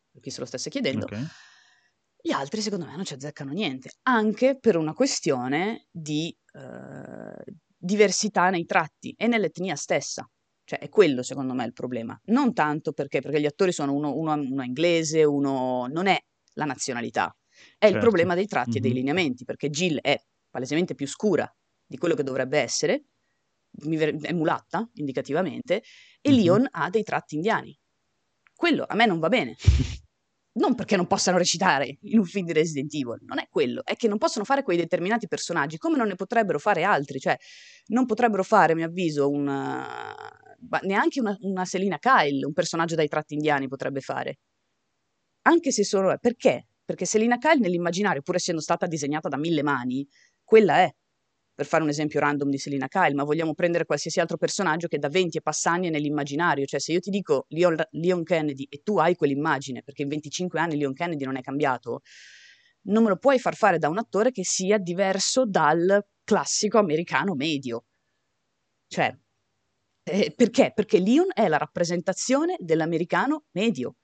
per 0.10 0.22
chi 0.22 0.30
se 0.30 0.40
lo 0.40 0.46
stesse 0.46 0.70
chiedendo. 0.70 1.04
Okay. 1.04 1.26
Gli 2.22 2.32
altri, 2.32 2.62
secondo 2.62 2.86
me, 2.86 2.96
non 2.96 3.04
ci 3.04 3.16
azzeccano 3.16 3.52
niente, 3.52 3.92
anche 4.04 4.58
per 4.58 4.78
una 4.78 4.94
questione 4.94 5.88
di 5.92 6.34
uh, 6.54 7.54
diversità 7.76 8.50
nei 8.50 8.64
tratti 8.66 9.14
e 9.18 9.28
nell'etnia 9.28 9.76
stessa. 9.76 10.26
Cioè, 10.64 10.80
è 10.80 10.88
quello 10.88 11.22
secondo 11.22 11.54
me 11.54 11.66
il 11.66 11.74
problema. 11.74 12.18
Non 12.28 12.54
tanto 12.54 12.94
perché, 12.94 13.20
perché 13.20 13.42
gli 13.42 13.46
attori 13.46 13.74
sono 13.74 13.94
uno, 13.94 14.16
uno, 14.16 14.32
uno 14.36 14.64
inglese, 14.64 15.26
uno... 15.26 15.88
non 15.88 16.08
è 16.08 16.18
la 16.54 16.64
nazionalità, 16.64 17.36
è 17.78 17.88
certo. 17.88 17.96
il 17.96 18.02
problema 18.02 18.36
dei 18.36 18.48
tratti 18.48 18.70
mm-hmm. 18.70 18.78
e 18.78 18.82
dei 18.82 18.94
lineamenti, 18.94 19.44
perché 19.44 19.70
Jill 19.70 20.00
è 20.00 20.18
palesemente 20.50 20.96
più 20.96 21.08
scura 21.08 21.54
di 21.94 22.00
quello 22.00 22.16
che 22.16 22.24
dovrebbe 22.24 22.58
essere, 22.58 23.06
è 23.80 24.34
mulatta 24.34 24.90
indicativamente, 24.96 25.84
e 26.22 26.32
mm-hmm. 26.32 26.40
Leon 26.40 26.68
ha 26.72 26.90
dei 26.90 27.04
tratti 27.04 27.36
indiani. 27.36 27.78
Quello 28.52 28.84
a 28.88 28.96
me 28.96 29.06
non 29.06 29.20
va 29.20 29.30
bene. 29.30 29.56
non 30.54 30.74
perché 30.74 30.96
non 30.96 31.06
possano 31.06 31.38
recitare 31.38 32.00
in 32.02 32.18
un 32.18 32.26
film 32.26 32.48
di 32.48 32.54
Resident 32.54 32.92
Evil, 32.96 33.20
non 33.26 33.38
è 33.38 33.48
quello, 33.48 33.86
è 33.86 33.96
che 33.96 34.08
non 34.08 34.18
possono 34.18 34.44
fare 34.44 34.64
quei 34.64 34.76
determinati 34.78 35.28
personaggi 35.28 35.78
come 35.78 35.98
non 35.98 36.08
ne 36.08 36.16
potrebbero 36.16 36.58
fare 36.58 36.82
altri, 36.82 37.20
cioè 37.20 37.38
non 37.88 38.08
potrebbero 38.08 38.42
fare, 38.44 38.74
a 38.74 38.76
mio 38.76 38.88
avviso, 38.88 39.30
una... 39.30 40.16
neanche 40.82 41.20
una, 41.20 41.38
una 41.42 41.66
Selina 41.66 42.00
Kyle, 42.00 42.44
un 42.44 42.54
personaggio 42.54 42.96
dai 42.96 43.08
tratti 43.08 43.36
indiani 43.36 43.68
potrebbe 43.68 44.02
fare. 44.02 44.40
Anche 45.44 45.72
se 45.72 45.84
solo... 45.84 46.18
Perché? 46.20 46.70
Perché 46.84 47.06
Selina 47.06 47.38
Kyle 47.38 47.60
nell'immaginario, 47.60 48.24
pur 48.24 48.36
essendo 48.36 48.62
stata 48.62 48.88
disegnata 48.88 49.30
da 49.30 49.38
mille 49.38 49.62
mani, 49.62 50.08
quella 50.44 50.78
è 50.78 50.92
per 51.56 51.66
fare 51.66 51.84
un 51.84 51.90
esempio 51.90 52.20
random 52.20 52.50
di 52.50 52.58
Selina 52.58 52.88
Kyle, 52.88 53.14
ma 53.14 53.24
vogliamo 53.24 53.54
prendere 53.54 53.86
qualsiasi 53.86 54.20
altro 54.20 54.38
personaggio 54.38 54.88
che 54.88 54.98
da 54.98 55.10
20 55.10 55.38
e 55.38 55.42
passanni 55.42 55.88
è 55.88 55.90
nell'immaginario, 55.90 56.66
cioè 56.66 56.80
se 56.80 56.94
io 56.94 57.00
ti 57.00 57.10
dico 57.10 57.46
Leon, 57.50 57.76
Leon, 57.92 58.24
Kennedy 58.24 58.66
e 58.70 58.82
tu 58.84 58.98
hai 58.98 59.16
quell'immagine, 59.16 59.84
perché 59.84 60.02
in 60.02 60.10
25 60.10 60.60
anni 60.60 60.78
Leon 60.78 60.94
Kennedy 60.94 61.26
non 61.26 61.38
è 61.38 61.42
cambiato, 61.42 62.02
non 62.88 63.04
me 63.04 63.10
lo 63.10 63.18
puoi 63.18 63.40
far 63.40 63.56
fare 63.56 63.78
da 63.78 63.90
un 63.90 63.98
attore 63.98 64.32
che 64.32 64.44
sia 64.44 64.78
diverso 64.78 65.46
dal 65.46 66.06
classico 66.24 66.80
americano 66.80 67.36
medio. 67.36 67.86
Cioè, 68.88 69.16
eh, 70.04 70.34
perché? 70.36 70.72
Perché 70.74 71.00
Leon 71.00 71.28
è 71.34 71.48
la 71.48 71.58
rappresentazione 71.58 72.56
dell'americano 72.60 73.46
medio. 73.52 73.96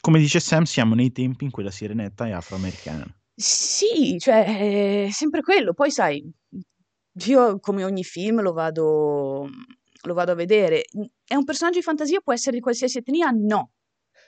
Come 0.00 0.18
dice 0.18 0.40
Sam, 0.40 0.64
siamo 0.64 0.94
nei 0.94 1.12
tempi 1.12 1.44
in 1.44 1.50
cui 1.50 1.62
la 1.62 1.70
sirenetta 1.70 2.26
è 2.26 2.30
afroamericana. 2.30 3.19
Sì, 3.40 4.18
cioè, 4.18 5.06
è 5.06 5.10
sempre 5.10 5.40
quello. 5.42 5.72
Poi 5.72 5.90
sai, 5.90 6.22
io 7.26 7.58
come 7.60 7.84
ogni 7.84 8.04
film 8.04 8.40
lo 8.42 8.52
vado, 8.52 9.48
lo 10.02 10.14
vado 10.14 10.32
a 10.32 10.34
vedere. 10.34 10.84
È 11.24 11.34
un 11.34 11.44
personaggio 11.44 11.78
di 11.78 11.84
fantasia, 11.84 12.20
può 12.20 12.32
essere 12.34 12.56
di 12.56 12.62
qualsiasi 12.62 12.98
etnia? 12.98 13.30
No. 13.30 13.70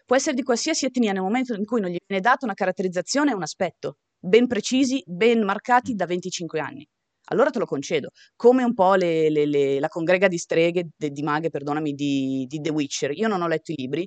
Può 0.07 0.16
essere 0.16 0.35
di 0.35 0.42
qualsiasi 0.42 0.87
etnia 0.87 1.12
nel 1.12 1.23
momento 1.23 1.54
in 1.54 1.64
cui 1.64 1.81
non 1.81 1.90
gli 1.90 1.99
viene 2.07 2.23
data 2.23 2.45
una 2.47 2.54
caratterizzazione 2.54 3.31
e 3.33 3.35
un 3.35 3.42
aspetto 3.42 3.99
ben 4.19 4.47
precisi, 4.47 5.02
ben 5.07 5.45
marcati 5.45 5.95
da 5.95 6.07
25 6.07 6.61
anni 6.61 6.87
allora 7.33 7.51
te 7.51 7.59
lo 7.59 7.67
concedo. 7.67 8.11
Come 8.37 8.62
un 8.62 8.75
po' 8.75 8.95
le, 8.95 9.31
le, 9.31 9.47
le, 9.47 9.81
la 9.81 9.89
congrega 9.89 10.29
di 10.29 10.39
streghe, 10.39 10.91
de, 10.97 11.11
di 11.11 11.23
maghe, 11.23 11.51
perdonami, 11.51 11.95
di, 11.95 12.47
di, 12.47 12.61
The 12.61 12.71
Witcher. 12.71 13.11
Io 13.12 13.29
non 13.29 13.43
ho 13.43 13.49
letto 13.49 13.73
i 13.73 13.75
libri, 13.77 14.07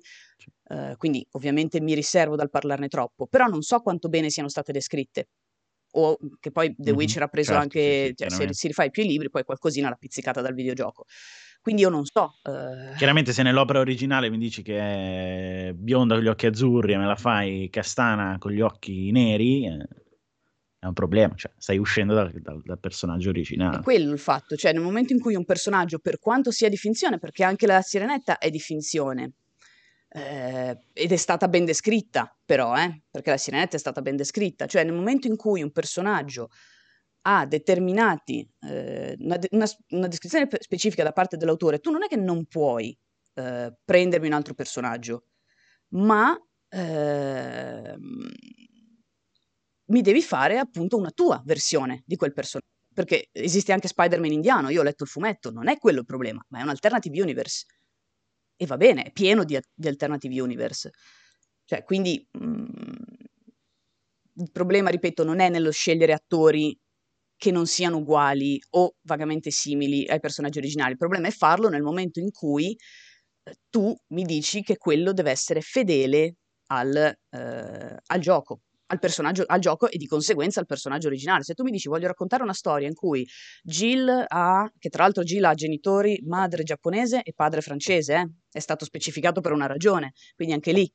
eh, 0.69 0.95
quindi 0.97 1.25
ovviamente 1.31 1.81
mi 1.81 1.93
riservo 1.93 2.35
dal 2.35 2.49
parlarne 2.49 2.87
troppo, 2.87 3.27
però 3.27 3.47
non 3.47 3.61
so 3.61 3.79
quanto 3.79 4.07
bene 4.07 4.29
siano 4.29 4.49
state 4.49 4.71
descritte. 4.71 5.29
O 5.97 6.17
che 6.39 6.51
poi 6.51 6.73
The 6.75 6.89
mm-hmm. 6.89 6.97
Witcher 6.97 7.23
ha 7.23 7.27
preso 7.27 7.53
certo, 7.53 7.63
anche, 7.63 8.07
sì, 8.07 8.13
sì, 8.15 8.15
cioè, 8.15 8.47
se 8.47 8.53
si 8.53 8.67
rifà 8.67 8.87
più 8.89 9.03
i 9.03 9.07
libri, 9.07 9.29
poi 9.29 9.43
qualcosina 9.43 9.89
l'ha 9.89 9.95
pizzicata 9.95 10.41
dal 10.41 10.53
videogioco. 10.53 11.05
Quindi 11.61 11.81
io 11.81 11.89
non 11.89 12.05
so. 12.05 12.35
Uh... 12.43 12.95
Chiaramente 12.95 13.33
se 13.33 13.41
nell'opera 13.41 13.79
originale 13.79 14.29
mi 14.29 14.37
dici 14.37 14.61
che 14.61 14.77
è 14.77 15.73
bionda 15.73 16.13
con 16.15 16.23
gli 16.23 16.27
occhi 16.27 16.45
azzurri 16.45 16.93
e 16.93 16.97
me 16.97 17.07
la 17.07 17.15
fai 17.15 17.69
castana 17.71 18.37
con 18.37 18.51
gli 18.51 18.61
occhi 18.61 19.11
neri... 19.11 19.65
Eh 19.65 20.03
è 20.85 20.87
un 20.87 20.93
problema, 20.93 21.33
cioè 21.35 21.51
stai 21.57 21.77
uscendo 21.77 22.13
dal, 22.13 22.31
dal, 22.41 22.61
dal, 22.63 22.79
personaggio 22.79 23.29
originale. 23.29 23.77
È 23.77 23.81
quello 23.81 24.11
il 24.11 24.19
fatto, 24.19 24.55
cioè 24.55 24.71
nel 24.71 24.81
momento 24.81 25.13
in 25.13 25.19
cui 25.19 25.35
un 25.35 25.45
personaggio, 25.45 25.99
per 25.99 26.19
quanto 26.19 26.51
sia 26.51 26.69
di 26.69 26.77
finzione, 26.77 27.17
perché 27.17 27.43
anche 27.43 27.65
la 27.65 27.81
Sirenetta 27.81 28.37
è 28.37 28.49
di 28.49 28.59
finzione, 28.59 29.33
eh, 30.09 30.77
ed 30.93 31.11
è 31.11 31.15
stata 31.15 31.47
ben 31.47 31.65
descritta 31.65 32.35
però, 32.45 32.75
eh, 32.77 33.01
perché 33.09 33.31
la 33.31 33.37
Sirenetta 33.37 33.75
è 33.75 33.79
stata 33.79 34.01
ben 34.01 34.15
descritta, 34.15 34.65
cioè 34.67 34.83
nel 34.83 34.93
momento 34.93 35.27
in 35.27 35.35
cui 35.35 35.61
un 35.61 35.71
personaggio 35.71 36.49
ha 37.27 37.45
determinati, 37.47 38.47
eh, 38.61 39.15
una, 39.19 39.39
una, 39.51 39.65
una, 39.89 40.07
descrizione 40.07 40.47
specifica 40.59 41.03
da 41.03 41.11
parte 41.11 41.37
dell'autore, 41.37 41.79
tu 41.79 41.89
non 41.89 42.03
è 42.03 42.07
che 42.07 42.17
non 42.17 42.45
puoi 42.45 42.95
eh, 43.33 43.75
prendermi 43.83 44.27
un 44.27 44.33
altro 44.33 44.53
personaggio, 44.53 45.25
ma 45.89 46.39
ehm, 46.69 48.29
mi 49.87 50.01
devi 50.01 50.21
fare 50.21 50.57
appunto 50.57 50.97
una 50.97 51.11
tua 51.11 51.41
versione 51.45 52.03
di 52.05 52.15
quel 52.15 52.33
personaggio. 52.33 52.69
Perché 52.93 53.27
esiste 53.31 53.73
anche 53.73 53.89
Spider-Man 53.89 54.31
indiano, 54.31 54.69
io 54.69 54.79
ho 54.79 54.83
letto 54.83 55.03
il 55.03 55.09
fumetto, 55.09 55.51
non 55.51 55.67
è 55.67 55.77
quello 55.77 55.99
il 55.99 56.05
problema, 56.05 56.43
ma 56.49 56.59
è 56.59 56.61
un 56.61 56.69
alternative 56.69 57.21
universe. 57.21 57.65
E 58.55 58.65
va 58.65 58.77
bene, 58.77 59.03
è 59.03 59.11
pieno 59.11 59.43
di, 59.43 59.59
di 59.73 59.87
alternative 59.87 60.39
universe. 60.41 60.91
Cioè, 61.65 61.83
quindi 61.83 62.25
mh, 62.31 62.45
mm, 62.45 62.65
il 64.37 64.51
problema, 64.51 64.89
ripeto, 64.89 65.23
non 65.25 65.39
è 65.41 65.49
nello 65.49 65.71
scegliere 65.71 66.13
attori 66.13 66.77
che 67.37 67.51
non 67.51 67.67
siano 67.67 67.97
uguali 67.97 68.57
o 68.71 68.95
vagamente 69.01 69.51
simili 69.51 70.07
ai 70.07 70.19
personaggi 70.21 70.59
originali. 70.59 70.91
Il 70.91 70.97
problema 70.97 71.27
è 71.27 71.31
farlo 71.31 71.67
nel 71.67 71.81
momento 71.81 72.21
in 72.21 72.31
cui 72.31 72.75
eh, 73.43 73.55
tu 73.69 73.93
mi 74.13 74.23
dici 74.23 74.61
che 74.61 74.77
quello 74.77 75.11
deve 75.11 75.31
essere 75.31 75.59
fedele 75.61 76.35
al, 76.67 76.95
eh, 76.95 77.97
al 78.05 78.19
gioco 78.19 78.61
al 78.87 78.99
personaggio, 78.99 79.43
al 79.45 79.59
gioco 79.59 79.89
e 79.89 79.97
di 79.97 80.05
conseguenza 80.05 80.59
al 80.59 80.65
personaggio 80.65 81.07
originale. 81.07 81.43
Se 81.43 81.53
tu 81.53 81.63
mi 81.63 81.71
dici 81.71 81.87
voglio 81.87 82.07
raccontare 82.07 82.43
una 82.43 82.53
storia 82.53 82.87
in 82.87 82.93
cui 82.93 83.27
Jill 83.63 84.25
ha, 84.27 84.69
che 84.77 84.89
tra 84.89 85.03
l'altro 85.03 85.23
Jill 85.23 85.43
ha 85.43 85.53
genitori, 85.53 86.21
madre 86.25 86.63
giapponese 86.63 87.21
e 87.23 87.33
padre 87.33 87.61
francese, 87.61 88.13
eh? 88.13 88.29
è 88.51 88.59
stato 88.59 88.85
specificato 88.85 89.41
per 89.41 89.51
una 89.51 89.65
ragione, 89.65 90.13
quindi 90.35 90.53
anche 90.53 90.71
lì, 90.71 90.91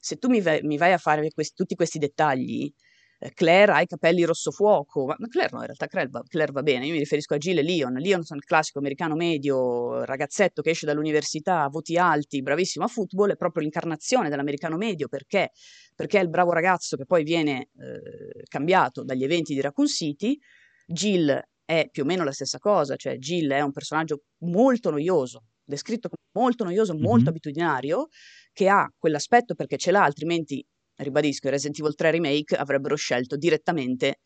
se 0.00 0.16
tu 0.16 0.28
mi, 0.28 0.40
vai, 0.40 0.60
mi 0.62 0.76
vai 0.76 0.92
a 0.92 0.98
fare 0.98 1.28
questi, 1.30 1.54
tutti 1.54 1.74
questi 1.74 1.98
dettagli, 1.98 2.72
eh, 3.20 3.32
Claire 3.32 3.72
ha 3.72 3.80
i 3.80 3.86
capelli 3.86 4.22
rosso 4.24 4.52
fuoco, 4.52 5.06
ma 5.06 5.26
Claire 5.28 5.50
no, 5.52 5.58
in 5.58 5.64
realtà 5.64 5.86
Claire 5.86 6.08
va, 6.08 6.22
Claire 6.26 6.52
va, 6.52 6.62
bene, 6.62 6.86
io 6.86 6.92
mi 6.92 6.98
riferisco 6.98 7.34
a 7.34 7.38
Jill 7.38 7.58
e 7.58 7.62
Leon, 7.62 7.94
Leon 7.94 8.22
sono 8.22 8.38
il 8.38 8.44
classico 8.44 8.78
americano 8.78 9.16
medio, 9.16 10.04
ragazzetto 10.04 10.62
che 10.62 10.70
esce 10.70 10.86
dall'università, 10.86 11.66
voti 11.68 11.96
alti, 11.96 12.42
bravissimo 12.42 12.84
a 12.84 12.88
football, 12.88 13.32
è 13.32 13.36
proprio 13.36 13.62
l'incarnazione 13.62 14.28
dell'americano 14.28 14.76
medio 14.76 15.08
perché, 15.08 15.50
perché 15.98 16.20
è 16.20 16.22
il 16.22 16.28
bravo 16.28 16.52
ragazzo 16.52 16.96
che 16.96 17.06
poi 17.06 17.24
viene 17.24 17.70
eh, 17.76 18.44
cambiato 18.46 19.02
dagli 19.02 19.24
eventi 19.24 19.52
di 19.52 19.60
Raccoon 19.60 19.88
City, 19.88 20.38
Jill 20.86 21.42
è 21.64 21.88
più 21.90 22.04
o 22.04 22.06
meno 22.06 22.22
la 22.22 22.30
stessa 22.30 22.58
cosa, 22.58 22.94
cioè 22.94 23.18
Jill 23.18 23.50
è 23.50 23.60
un 23.62 23.72
personaggio 23.72 24.22
molto 24.44 24.90
noioso, 24.90 25.46
descritto 25.64 26.08
come 26.08 26.22
molto 26.44 26.62
noioso, 26.62 26.92
molto 26.94 27.16
mm-hmm. 27.16 27.26
abitudinario, 27.26 28.06
che 28.52 28.68
ha 28.68 28.88
quell'aspetto 28.96 29.56
perché 29.56 29.76
ce 29.76 29.90
l'ha, 29.90 30.04
altrimenti 30.04 30.64
ribadisco, 30.98 31.48
i 31.48 31.50
Resident 31.50 31.80
Evil 31.80 31.96
3 31.96 32.12
Remake 32.12 32.54
avrebbero 32.54 32.94
scelto 32.94 33.36
direttamente 33.36 34.20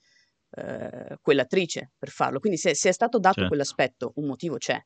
eh, 0.50 1.16
quell'attrice 1.22 1.92
per 1.96 2.11
farlo. 2.11 2.38
Quindi 2.38 2.58
se, 2.58 2.74
se 2.74 2.90
è 2.90 2.92
stato 2.92 3.18
dato 3.18 3.37
certo. 3.37 3.48
quell'aspetto, 3.48 4.12
un 4.16 4.26
motivo 4.26 4.58
c'è. 4.58 4.78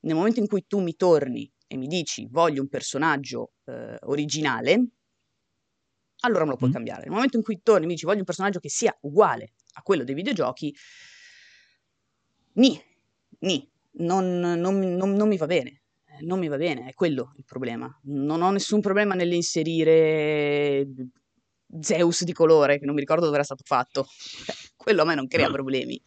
Nel 0.00 0.16
momento 0.16 0.40
in 0.40 0.48
cui 0.48 0.64
tu 0.66 0.80
mi 0.80 0.96
torni 0.96 1.48
e 1.68 1.76
mi 1.76 1.86
dici 1.86 2.26
voglio 2.28 2.60
un 2.60 2.68
personaggio 2.68 3.52
eh, 3.66 3.98
originale, 4.00 4.94
allora 6.20 6.44
me 6.44 6.50
lo 6.50 6.56
puoi 6.56 6.70
mm. 6.70 6.72
cambiare. 6.72 7.02
Nel 7.02 7.12
momento 7.12 7.36
in 7.36 7.42
cui 7.42 7.60
torni 7.62 7.84
e 7.84 7.86
mi 7.86 7.94
dici 7.94 8.06
voglio 8.06 8.18
un 8.18 8.24
personaggio 8.24 8.60
che 8.60 8.68
sia 8.68 8.96
uguale 9.02 9.52
a 9.74 9.82
quello 9.82 10.04
dei 10.04 10.14
videogiochi, 10.14 10.74
ni, 12.54 12.80
ni, 13.40 13.70
non, 13.92 14.38
non, 14.38 14.78
non, 14.78 15.12
non 15.12 15.28
mi 15.28 15.36
va 15.36 15.46
bene 15.46 15.82
non 16.20 16.38
mi 16.38 16.48
va 16.48 16.56
bene, 16.56 16.88
è 16.88 16.94
quello 16.94 17.32
il 17.36 17.44
problema. 17.44 17.88
Non 18.04 18.42
ho 18.42 18.50
nessun 18.50 18.80
problema 18.80 19.14
nell'inserire 19.14 20.86
Zeus 21.80 22.24
di 22.24 22.32
colore, 22.32 22.78
che 22.78 22.84
non 22.84 22.94
mi 22.94 23.00
ricordo 23.00 23.24
dove 23.24 23.36
era 23.36 23.44
stato 23.44 23.62
fatto. 23.64 24.06
quello 24.76 25.02
a 25.02 25.04
me 25.04 25.14
non 25.14 25.26
crea 25.26 25.50
problemi. 25.50 26.00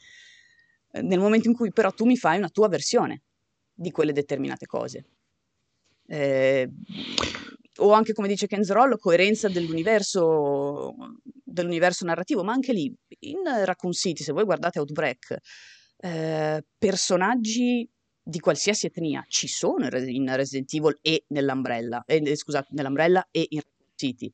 Nel 0.93 1.19
momento 1.19 1.47
in 1.47 1.56
cui 1.56 1.71
però 1.71 1.91
tu 1.91 2.06
mi 2.06 2.17
fai 2.17 2.38
una 2.38 2.50
tua 2.50 2.67
versione 2.67 3.21
di 3.74 3.91
quelle 3.91 4.12
determinate 4.12 4.65
cose. 4.65 5.06
Eh, 6.08 6.69
o 7.82 7.91
anche 7.94 8.13
come 8.13 8.28
dice 8.28 8.48
Kenzroll, 8.48 8.98
coerenza 8.98 9.50
dell'universo, 9.50 10.94
dell'universo 11.24 12.06
narrativo, 12.06 12.44
ma 12.44 12.54
anche 12.54 12.74
lì 12.74 12.94
in 13.20 13.39
Raccoon 13.44 13.91
City, 13.91 14.24
se 14.24 14.32
voi 14.32 14.44
guardate 14.44 14.80
Outbreak, 14.80 15.38
eh, 15.98 16.65
personaggi 16.78 17.89
di 18.24 18.39
qualsiasi 18.39 18.86
etnia 18.86 19.24
ci 19.28 19.48
sono 19.48 19.86
in 19.86 20.36
Resident 20.36 20.72
Evil 20.74 20.98
e 21.02 21.26
nell'Umbrella, 21.30 22.04
eh, 22.06 22.36
scusate, 22.36 22.67
nell'Umbrella 22.72 23.28
e 23.32 23.46
in 23.50 23.62
City. 23.96 24.32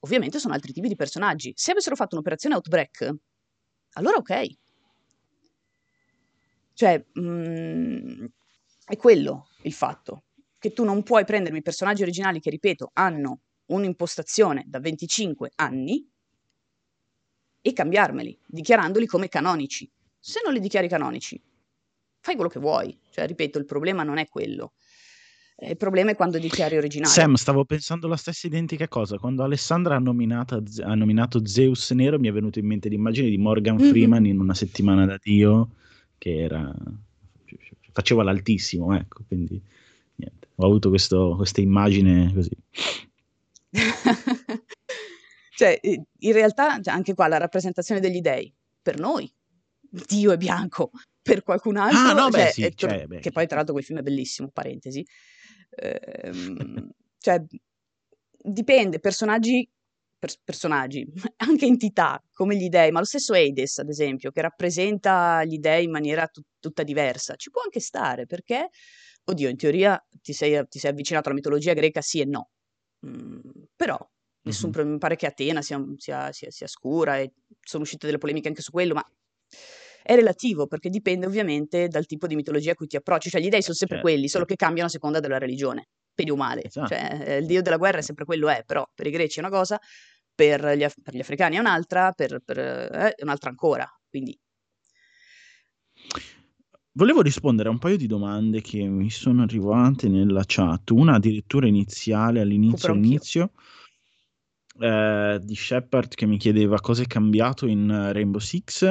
Ovviamente 0.00 0.38
sono 0.38 0.54
altri 0.54 0.72
tipi 0.72 0.88
di 0.88 0.96
personaggi. 0.96 1.52
Se 1.56 1.70
avessero 1.70 1.96
fatto 1.96 2.14
un'operazione 2.14 2.54
Outbreak, 2.54 3.14
allora 3.92 4.16
ok. 4.18 4.46
Cioè, 6.74 7.04
mh, 7.14 7.20
mm, 7.20 8.24
è 8.84 8.96
quello 8.96 9.48
il 9.62 9.72
fatto, 9.72 10.25
che 10.66 10.72
tu 10.72 10.82
non 10.82 11.04
puoi 11.04 11.24
prendermi 11.24 11.62
personaggi 11.62 12.02
originali 12.02 12.40
che, 12.40 12.50
ripeto, 12.50 12.90
hanno 12.94 13.40
un'impostazione 13.66 14.64
da 14.66 14.80
25 14.80 15.52
anni 15.56 16.08
e 17.60 17.72
cambiarmeli, 17.72 18.36
dichiarandoli 18.46 19.06
come 19.06 19.28
canonici. 19.28 19.88
Se 20.18 20.40
non 20.44 20.52
li 20.52 20.58
dichiari 20.58 20.88
canonici, 20.88 21.40
fai 22.20 22.34
quello 22.34 22.50
che 22.50 22.58
vuoi. 22.58 22.98
Cioè, 23.10 23.26
ripeto, 23.28 23.58
il 23.58 23.64
problema 23.64 24.02
non 24.02 24.18
è 24.18 24.26
quello. 24.28 24.72
Eh, 25.54 25.70
il 25.70 25.76
problema 25.76 26.10
è 26.10 26.16
quando 26.16 26.38
dichiari 26.38 26.76
originale. 26.76 27.12
Sam, 27.12 27.34
stavo 27.34 27.64
pensando 27.64 28.08
la 28.08 28.16
stessa 28.16 28.48
identica 28.48 28.88
cosa. 28.88 29.18
Quando 29.18 29.44
Alessandra 29.44 29.94
ha, 29.94 30.00
nominato, 30.00 30.62
ha 30.82 30.94
nominato 30.96 31.46
Zeus 31.46 31.92
Nero, 31.92 32.18
mi 32.18 32.28
è 32.28 32.32
venuta 32.32 32.58
in 32.58 32.66
mente 32.66 32.88
l'immagine 32.88 33.28
di 33.28 33.38
Morgan 33.38 33.76
mm-hmm. 33.76 33.88
Freeman 33.88 34.26
in 34.26 34.40
una 34.40 34.54
settimana 34.54 35.06
da 35.06 35.18
Dio, 35.22 35.70
che 36.18 36.38
era 36.38 36.74
faceva 37.92 38.22
l'altissimo, 38.22 38.94
ecco, 38.94 39.24
quindi 39.26 39.58
niente. 40.16 40.48
Ho 40.56 40.66
avuto 40.66 40.88
questo, 40.88 41.34
questa 41.36 41.60
immagine 41.60 42.32
così. 42.32 42.50
cioè, 45.56 45.78
in 45.82 46.32
realtà, 46.32 46.80
cioè, 46.80 46.94
anche 46.94 47.14
qua 47.14 47.28
la 47.28 47.38
rappresentazione 47.38 48.00
degli 48.00 48.20
dei, 48.20 48.52
per 48.80 48.98
noi, 48.98 49.30
Dio 49.80 50.32
è 50.32 50.36
bianco, 50.36 50.90
per 51.22 51.42
qualcun 51.42 51.76
altro, 51.76 51.98
ah, 51.98 52.12
no, 52.12 52.30
cioè, 52.30 52.44
beh, 52.44 52.50
sì, 52.50 52.72
cioè, 52.74 53.06
beh, 53.06 53.20
che 53.20 53.30
poi 53.30 53.46
tra 53.46 53.56
l'altro 53.56 53.74
quel 53.74 53.84
film 53.84 53.98
è 53.98 54.02
bellissimo, 54.02 54.48
parentesi, 54.48 55.04
ehm, 55.70 56.88
cioè 57.18 57.42
dipende, 58.38 59.00
personaggi, 59.00 59.68
per, 60.18 60.32
personaggi, 60.44 61.06
anche 61.36 61.66
entità 61.66 62.22
come 62.32 62.56
gli 62.56 62.68
dei, 62.68 62.90
ma 62.90 62.98
lo 62.98 63.04
stesso 63.04 63.34
Hades 63.34 63.78
ad 63.78 63.88
esempio, 63.88 64.30
che 64.30 64.40
rappresenta 64.40 65.44
gli 65.44 65.58
dei 65.58 65.84
in 65.84 65.90
maniera 65.90 66.26
tut, 66.26 66.46
tutta 66.58 66.82
diversa, 66.82 67.36
ci 67.36 67.50
può 67.50 67.62
anche 67.62 67.80
stare 67.80 68.26
perché, 68.26 68.68
oddio, 69.24 69.48
in 69.48 69.56
teoria 69.56 70.02
ti 70.22 70.32
sei, 70.32 70.62
ti 70.68 70.78
sei 70.78 70.90
avvicinato 70.90 71.28
alla 71.28 71.36
mitologia 71.36 71.72
greca 71.72 72.00
sì 72.00 72.20
e 72.20 72.24
no, 72.24 72.50
mm, 73.06 73.38
però 73.74 73.98
nessun 74.42 74.70
mm-hmm. 74.76 74.92
mi 74.92 74.98
pare 74.98 75.16
che 75.16 75.26
Atena 75.26 75.62
sia, 75.62 75.82
sia, 75.96 76.32
sia, 76.32 76.50
sia 76.50 76.66
scura 76.66 77.18
e 77.18 77.32
sono 77.60 77.82
uscite 77.82 78.06
delle 78.06 78.18
polemiche 78.18 78.48
anche 78.48 78.62
su 78.62 78.70
quello, 78.70 78.94
ma 78.94 79.04
è 80.02 80.14
relativo 80.14 80.68
perché 80.68 80.88
dipende 80.88 81.26
ovviamente 81.26 81.88
dal 81.88 82.06
tipo 82.06 82.28
di 82.28 82.36
mitologia 82.36 82.72
a 82.72 82.74
cui 82.74 82.86
ti 82.86 82.96
approcci, 82.96 83.28
cioè 83.28 83.40
gli 83.40 83.48
dei 83.48 83.62
sono 83.62 83.74
sempre 83.74 83.96
Certo, 83.96 84.10
quelli, 84.10 84.28
solo 84.28 84.44
certo. 84.44 84.54
che 84.54 84.64
cambiano 84.64 84.88
a 84.88 84.92
seconda 84.92 85.18
della 85.18 85.38
religione, 85.38 85.88
bene 86.16 86.30
o 86.32 86.36
male, 86.36 86.64
Esatto, 86.64 86.88
cioè 86.88 87.20
eh, 87.22 87.36
il 87.36 87.46
dio 87.46 87.62
della 87.62 87.76
guerra 87.76 87.98
è 87.98 88.02
sempre 88.02 88.24
quello 88.24 88.48
è, 88.48 88.64
però 88.66 88.88
per 88.92 89.06
i 89.06 89.10
greci 89.10 89.38
è 89.38 89.42
una 89.42 89.56
cosa, 89.56 89.78
per 90.34 90.76
gli, 90.76 90.82
af- 90.82 91.00
per 91.02 91.14
gli 91.14 91.20
africani 91.20 91.56
è 91.56 91.58
un'altra, 91.60 92.12
per, 92.12 92.40
per, 92.44 92.58
eh, 92.58 93.14
è 93.14 93.22
un'altra 93.22 93.50
ancora, 93.50 93.86
quindi. 94.08 94.38
Volevo 96.92 97.20
rispondere 97.20 97.68
a 97.68 97.72
un 97.72 97.78
paio 97.78 97.98
di 97.98 98.06
domande 98.06 98.62
che 98.62 98.82
mi 98.86 99.10
sono 99.10 99.42
arrivate 99.42 100.08
nella 100.08 100.44
chat, 100.46 100.90
una 100.90 101.16
addirittura 101.16 101.66
iniziale, 101.66 102.40
all'inizio, 102.40 102.92
all'inizio, 102.92 103.52
eh, 104.78 105.38
di 105.42 105.54
Shepard 105.54 106.14
che 106.14 106.24
mi 106.24 106.38
chiedeva 106.38 106.80
cosa 106.80 107.02
è 107.02 107.06
cambiato 107.06 107.66
in 107.66 108.12
Rainbow 108.12 108.40
Six. 108.40 108.90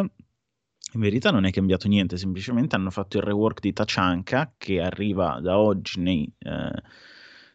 In 0.94 1.02
verità 1.02 1.32
non 1.32 1.46
è 1.46 1.52
cambiato 1.52 1.88
niente, 1.88 2.18
semplicemente 2.18 2.76
hanno 2.76 2.92
fatto 2.92 3.18
il 3.18 3.24
rework 3.24 3.60
di 3.60 3.74
Tachanka 3.74 4.54
che 4.56 4.82
arriva 4.82 5.40
da 5.42 5.58
oggi 5.58 6.00
nei 6.00 6.32
eh, 6.40 6.82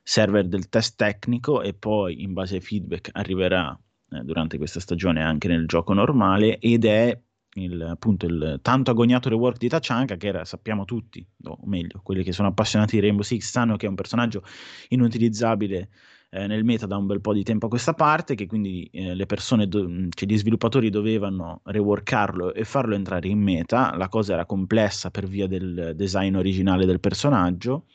server 0.03 0.47
del 0.47 0.69
test 0.69 0.97
tecnico 0.97 1.63
e 1.63 1.75
poi 1.75 2.23
in 2.23 2.33
base 2.33 2.57
ai 2.57 2.61
feedback 2.61 3.11
arriverà 3.13 3.79
eh, 4.11 4.21
durante 4.23 4.59
questa 4.59 4.81
stagione 4.81 5.23
anche 5.23 5.49
nel 5.49 5.67
gioco 5.67 5.93
normale 5.93 6.59
ed 6.59 6.85
è 6.85 7.19
il, 7.55 7.83
appunto 7.83 8.27
il 8.27 8.61
tanto 8.63 8.91
agognato 8.91 9.29
rework 9.29 9.59
di 9.59 9.69
Tachanka 9.69 10.17
che 10.17 10.29
era, 10.29 10.45
sappiamo 10.45 10.85
tutti, 10.85 11.27
o 11.45 11.59
meglio, 11.65 12.01
quelli 12.03 12.23
che 12.23 12.33
sono 12.33 12.49
appassionati 12.49 12.97
di 12.97 13.03
Rainbow 13.03 13.23
Six 13.25 13.51
sanno 13.51 13.77
che 13.77 13.87
è 13.87 13.89
un 13.89 13.97
personaggio 13.97 14.45
inutilizzabile 14.89 15.89
eh, 16.31 16.47
nel 16.47 16.65
meta 16.65 16.87
da 16.87 16.97
un 16.97 17.07
bel 17.07 17.21
po' 17.21 17.33
di 17.33 17.43
tempo 17.43 17.67
a 17.67 17.69
questa 17.69 17.93
parte, 17.93 18.35
che 18.35 18.47
quindi 18.47 18.89
eh, 18.93 19.15
le 19.15 19.27
persone, 19.27 19.67
do- 19.67 19.89
cioè 20.11 20.29
gli 20.29 20.39
sviluppatori 20.39 20.89
dovevano 20.89 21.61
reworkarlo 21.65 22.55
e 22.55 22.65
farlo 22.65 22.95
entrare 22.95 23.29
in 23.29 23.41
meta. 23.41 23.97
La 23.97 24.09
cosa 24.09 24.35
era 24.35 24.47
complessa 24.47 25.11
per 25.11 25.27
via 25.27 25.49
del 25.49 25.93
design 25.97 26.37
originale 26.37 26.87
del 26.87 27.01
personaggio. 27.01 27.87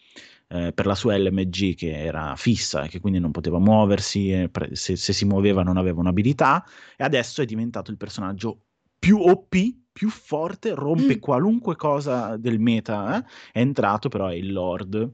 Eh, 0.47 0.73
per 0.73 0.85
la 0.85 0.93
sua 0.93 1.17
LMG 1.17 1.73
che 1.73 1.97
era 2.03 2.35
fissa 2.35 2.83
e 2.83 2.87
che 2.87 2.99
quindi 2.99 3.17
non 3.19 3.31
poteva 3.31 3.57
muoversi, 3.57 4.47
pre- 4.51 4.75
se, 4.75 4.95
se 4.95 5.11
si 5.11 5.25
muoveva 5.25 5.63
non 5.63 5.75
aveva 5.77 5.99
un'abilità, 6.01 6.63
e 6.95 7.03
adesso 7.03 7.41
è 7.41 7.45
diventato 7.45 7.89
il 7.89 7.97
personaggio 7.97 8.59
più 8.99 9.17
OP, 9.17 9.55
più 9.91 10.09
forte, 10.09 10.75
rompe 10.75 11.15
Mm. 11.15 11.19
qualunque 11.19 11.75
cosa 11.75 12.37
del 12.37 12.59
meta, 12.59 13.17
eh? 13.17 13.25
è 13.53 13.59
entrato 13.59 14.07
però 14.07 14.27
è 14.27 14.35
il 14.35 14.51
Lord 14.53 15.13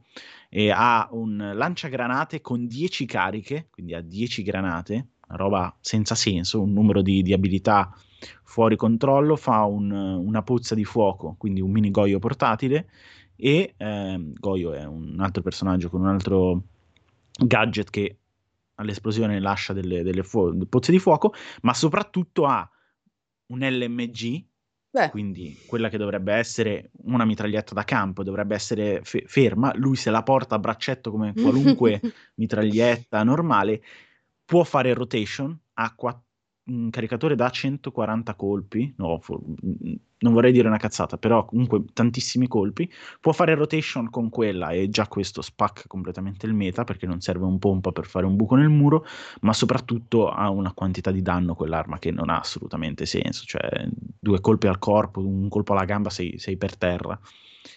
e 0.49 0.69
ha 0.69 1.07
un 1.11 1.51
lanciagranate 1.55 2.41
con 2.41 2.67
10 2.67 3.05
cariche, 3.05 3.67
quindi 3.71 3.93
ha 3.93 4.01
10 4.01 4.43
granate, 4.43 5.07
una 5.29 5.37
roba 5.37 5.77
senza 5.79 6.13
senso, 6.13 6.61
un 6.61 6.73
numero 6.73 7.01
di, 7.01 7.21
di 7.21 7.31
abilità 7.31 7.89
fuori 8.43 8.75
controllo, 8.75 9.35
fa 9.37 9.63
un- 9.63 9.91
una 9.91 10.41
pozza 10.43 10.75
di 10.75 10.83
fuoco, 10.83 11.35
quindi 11.37 11.61
un 11.61 11.71
mini 11.71 11.89
Goyo 11.89 12.19
portatile 12.19 12.89
e 13.43 13.73
ehm, 13.75 14.33
Goyo 14.37 14.73
è 14.73 14.85
un 14.85 15.19
altro 15.19 15.41
personaggio 15.41 15.89
con 15.89 16.01
un 16.01 16.07
altro 16.09 16.61
gadget 17.43 17.89
che 17.89 18.17
all'esplosione 18.75 19.39
lascia 19.39 19.73
delle, 19.73 20.03
delle 20.03 20.21
fu- 20.21 20.67
pozze 20.69 20.91
di 20.91 20.99
fuoco, 20.99 21.33
ma 21.61 21.73
soprattutto 21.73 22.45
ha 22.45 22.69
un 23.47 23.59
LMG, 23.59 24.45
Beh, 24.91 25.09
quindi 25.09 25.57
quella 25.65 25.89
che 25.89 25.97
dovrebbe 25.97 26.33
essere 26.33 26.91
una 27.05 27.25
mitraglietta 27.25 27.73
da 27.73 27.83
campo, 27.83 28.21
dovrebbe 28.21 28.53
essere 28.53 29.01
fe- 29.03 29.23
ferma, 29.25 29.73
lui 29.75 29.95
se 29.95 30.11
la 30.11 30.21
porta 30.21 30.55
a 30.55 30.59
braccetto 30.59 31.09
come 31.09 31.33
qualunque 31.33 31.99
mitraglietta 32.35 33.23
normale, 33.23 33.81
può 34.45 34.63
fare 34.63 34.93
rotation, 34.93 35.57
ha 35.73 35.95
qua- 35.95 36.23
un 36.71 36.89
caricatore 36.89 37.35
da 37.35 37.49
140 37.49 38.35
colpi, 38.35 38.93
no, 38.97 39.19
for- 39.19 39.41
non 40.19 40.33
vorrei 40.33 40.51
dire 40.51 40.67
una 40.67 40.77
cazzata, 40.77 41.17
però 41.17 41.45
comunque 41.45 41.83
tantissimi 41.93 42.47
colpi, 42.47 42.89
può 43.19 43.31
fare 43.31 43.55
rotation 43.55 44.09
con 44.09 44.29
quella 44.29 44.69
e 44.71 44.89
già 44.89 45.07
questo 45.07 45.41
spacca 45.41 45.83
completamente 45.87 46.45
il 46.45 46.53
meta 46.53 46.83
perché 46.83 47.05
non 47.05 47.21
serve 47.21 47.45
un 47.45 47.59
pompa 47.59 47.91
per 47.91 48.05
fare 48.05 48.25
un 48.25 48.35
buco 48.35 48.55
nel 48.55 48.69
muro, 48.69 49.05
ma 49.41 49.53
soprattutto 49.53 50.29
ha 50.29 50.49
una 50.49 50.73
quantità 50.73 51.11
di 51.11 51.21
danno 51.21 51.55
quell'arma 51.55 51.99
che 51.99 52.11
non 52.11 52.29
ha 52.29 52.39
assolutamente 52.39 53.05
senso, 53.05 53.45
cioè 53.45 53.87
due 54.19 54.39
colpi 54.39 54.67
al 54.67 54.79
corpo, 54.79 55.19
un 55.19 55.49
colpo 55.49 55.73
alla 55.73 55.85
gamba 55.85 56.09
sei, 56.09 56.37
sei 56.37 56.57
per 56.57 56.77
terra 56.77 57.19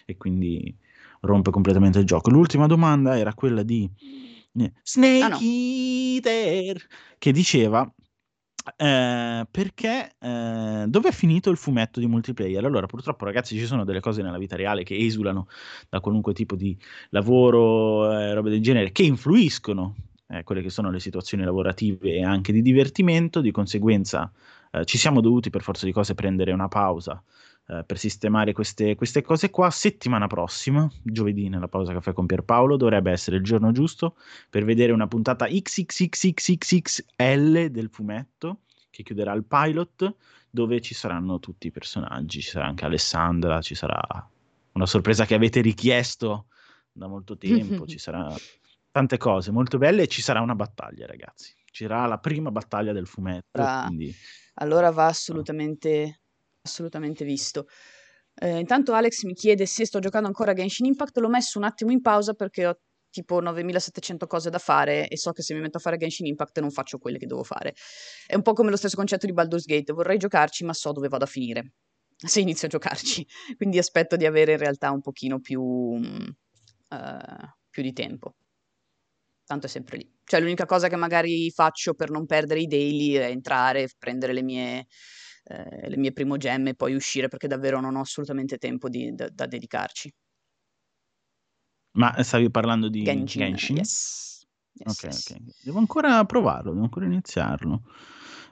e 0.05 0.17
quindi 0.17 0.75
rompe 1.21 1.49
completamente 1.51 1.99
il 1.99 2.05
gioco. 2.05 2.29
L'ultima 2.29 2.67
domanda 2.67 3.17
era 3.17 3.33
quella 3.33 3.63
di 3.63 3.89
eh, 4.57 4.71
Snake 4.83 5.23
Ah, 5.23 5.27
no. 5.29 5.37
Eater 5.41 6.79
che 7.17 7.31
diceva 7.31 7.91
eh, 8.77 9.45
perché 9.49 10.15
eh, 10.19 10.85
dove 10.87 11.09
è 11.09 11.11
finito 11.11 11.49
il 11.49 11.57
fumetto 11.57 11.99
di 11.99 12.07
multiplayer? 12.07 12.63
Allora, 12.65 12.87
purtroppo, 12.87 13.25
ragazzi, 13.25 13.57
ci 13.57 13.65
sono 13.65 13.83
delle 13.83 13.99
cose 13.99 14.21
nella 14.21 14.37
vita 14.37 14.55
reale 14.55 14.83
che 14.83 14.95
esulano 14.95 15.47
da 15.89 15.99
qualunque 15.99 16.33
tipo 16.33 16.55
di 16.55 16.77
lavoro, 17.09 18.11
eh, 18.11 18.33
robe 18.33 18.49
del 18.49 18.61
genere, 18.61 18.91
che 18.91 19.03
influiscono 19.03 19.95
eh, 20.27 20.43
quelle 20.43 20.61
che 20.61 20.69
sono 20.69 20.89
le 20.89 20.99
situazioni 20.99 21.43
lavorative 21.43 22.15
e 22.15 22.23
anche 22.23 22.51
di 22.51 22.61
divertimento. 22.61 23.41
Di 23.41 23.51
conseguenza, 23.51 24.31
eh, 24.71 24.85
ci 24.85 24.97
siamo 24.97 25.21
dovuti 25.21 25.49
per 25.49 25.61
forza 25.61 25.85
di 25.85 25.91
cose 25.91 26.15
prendere 26.15 26.51
una 26.51 26.67
pausa 26.67 27.21
eh, 27.67 27.83
per 27.85 27.97
sistemare 27.97 28.53
queste, 28.53 28.95
queste 28.95 29.21
cose 29.21 29.49
qua. 29.49 29.69
Settimana 29.69 30.27
prossima, 30.27 30.89
giovedì, 31.01 31.49
nella 31.49 31.67
pausa 31.67 31.93
caffè 31.93 32.13
con 32.13 32.25
Pierpaolo, 32.25 32.77
dovrebbe 32.77 33.11
essere 33.11 33.37
il 33.37 33.43
giorno 33.43 33.71
giusto 33.71 34.15
per 34.49 34.63
vedere 34.63 34.91
una 34.91 35.07
puntata 35.07 35.47
XXXXXL 35.47 37.07
del 37.69 37.89
fumetto 37.89 38.59
che 38.89 39.03
chiuderà 39.03 39.33
il 39.33 39.43
pilot 39.43 40.15
dove 40.49 40.79
ci 40.79 40.93
saranno 40.93 41.39
tutti 41.39 41.67
i 41.67 41.71
personaggi, 41.71 42.39
ci 42.39 42.51
sarà 42.51 42.65
anche 42.65 42.85
Alessandra, 42.85 43.59
ci 43.61 43.75
sarà 43.75 44.01
una 44.71 44.85
sorpresa 44.85 45.25
che 45.25 45.35
avete 45.35 45.59
richiesto 45.59 46.45
da 46.93 47.07
molto 47.07 47.35
tempo, 47.37 47.85
ci 47.85 47.97
sarà 47.97 48.33
tante 48.89 49.17
cose 49.17 49.51
molto 49.51 49.77
belle 49.77 50.03
e 50.03 50.07
ci 50.07 50.21
sarà 50.21 50.39
una 50.39 50.55
battaglia, 50.55 51.05
ragazzi. 51.05 51.53
Ci 51.65 51.83
sarà 51.83 52.05
la 52.05 52.19
prima 52.19 52.51
battaglia 52.51 52.93
del 52.93 53.05
fumetto, 53.05 53.61
quindi 53.87 54.15
allora 54.55 54.91
va 54.91 55.07
assolutamente, 55.07 56.21
assolutamente 56.65 57.23
visto. 57.23 57.67
Eh, 58.37 58.59
intanto 58.59 58.93
Alex 58.93 59.23
mi 59.23 59.33
chiede 59.33 59.65
se 59.65 59.85
sto 59.85 59.99
giocando 59.99 60.27
ancora 60.27 60.51
a 60.51 60.53
Genshin 60.53 60.87
Impact, 60.87 61.17
l'ho 61.19 61.29
messo 61.29 61.57
un 61.57 61.63
attimo 61.63 61.91
in 61.91 62.01
pausa 62.01 62.33
perché 62.33 62.65
ho 62.65 62.79
tipo 63.09 63.39
9700 63.39 64.27
cose 64.27 64.49
da 64.49 64.57
fare 64.57 65.07
e 65.07 65.17
so 65.17 65.31
che 65.31 65.41
se 65.41 65.53
mi 65.53 65.61
metto 65.61 65.77
a 65.77 65.79
fare 65.79 65.95
Genshin 65.95 66.25
Impact 66.25 66.59
non 66.59 66.69
faccio 66.69 66.97
quelle 66.97 67.17
che 67.17 67.27
devo 67.27 67.43
fare. 67.43 67.73
È 68.27 68.35
un 68.35 68.41
po' 68.41 68.51
come 68.51 68.69
lo 68.69 68.75
stesso 68.75 68.97
concetto 68.97 69.25
di 69.25 69.31
Baldur's 69.31 69.65
Gate, 69.65 69.93
vorrei 69.93 70.17
giocarci 70.17 70.65
ma 70.65 70.73
so 70.73 70.91
dove 70.91 71.07
vado 71.07 71.23
a 71.23 71.27
finire 71.27 71.73
se 72.17 72.41
inizio 72.41 72.67
a 72.67 72.71
giocarci, 72.71 73.25
quindi 73.55 73.77
aspetto 73.77 74.17
di 74.17 74.25
avere 74.25 74.53
in 74.53 74.57
realtà 74.57 74.91
un 74.91 75.01
pochino 75.01 75.39
più, 75.39 75.97
eh, 76.89 77.53
più 77.69 77.81
di 77.81 77.93
tempo. 77.93 78.35
Tanto 79.45 79.67
è 79.67 79.69
sempre 79.69 79.97
lì. 79.97 80.11
Cioè 80.23 80.39
l'unica 80.39 80.65
cosa 80.65 80.87
che 80.87 80.95
magari 80.95 81.51
faccio 81.51 81.93
per 81.93 82.09
non 82.09 82.25
perdere 82.25 82.61
i 82.61 82.65
daily 82.65 83.13
è 83.13 83.29
entrare, 83.29 83.87
prendere 83.97 84.33
le 84.33 84.41
mie, 84.41 84.87
eh, 85.47 85.89
le 85.89 85.97
mie 85.97 86.11
primogemme 86.11 86.71
e 86.71 86.75
poi 86.75 86.95
uscire 86.95 87.27
perché 87.27 87.47
davvero 87.47 87.79
non 87.79 87.95
ho 87.95 88.01
assolutamente 88.01 88.57
tempo 88.57 88.89
di- 88.89 89.13
da, 89.13 89.29
da 89.29 89.45
dedicarci. 89.45 90.11
ma 91.97 92.21
stavi 92.23 92.49
parlando 92.51 92.89
di 92.89 93.03
Genshin, 93.03 93.41
Genshin? 93.45 93.77
yes. 93.77 94.45
Yes, 94.73 94.97
Ok, 94.97 95.03
yes. 95.03 95.31
ok. 95.31 95.63
Devo 95.63 95.79
ancora 95.79 96.25
provarlo, 96.25 96.71
devo 96.71 96.83
ancora 96.83 97.05
iniziarlo. 97.05 97.83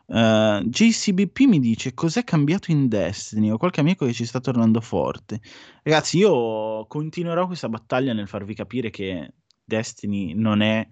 Eh, 0.08 0.62
JCBP 0.66 1.40
mi 1.48 1.60
dice 1.60 1.94
cos'è 1.94 2.24
cambiato 2.24 2.72
in 2.72 2.88
Destiny. 2.88 3.50
Ho 3.50 3.58
qualche 3.58 3.82
amico 3.82 4.06
che 4.06 4.14
ci 4.14 4.26
sta 4.26 4.40
tornando 4.40 4.80
forte. 4.80 5.42
Ragazzi, 5.84 6.18
io 6.20 6.86
continuerò 6.88 7.46
questa 7.48 7.68
battaglia 7.68 8.14
nel 8.14 8.30
farvi 8.30 8.54
capire 8.54 8.90
che 8.90 9.34
Destiny 9.66 10.34
non 10.34 10.62
è 10.62 10.88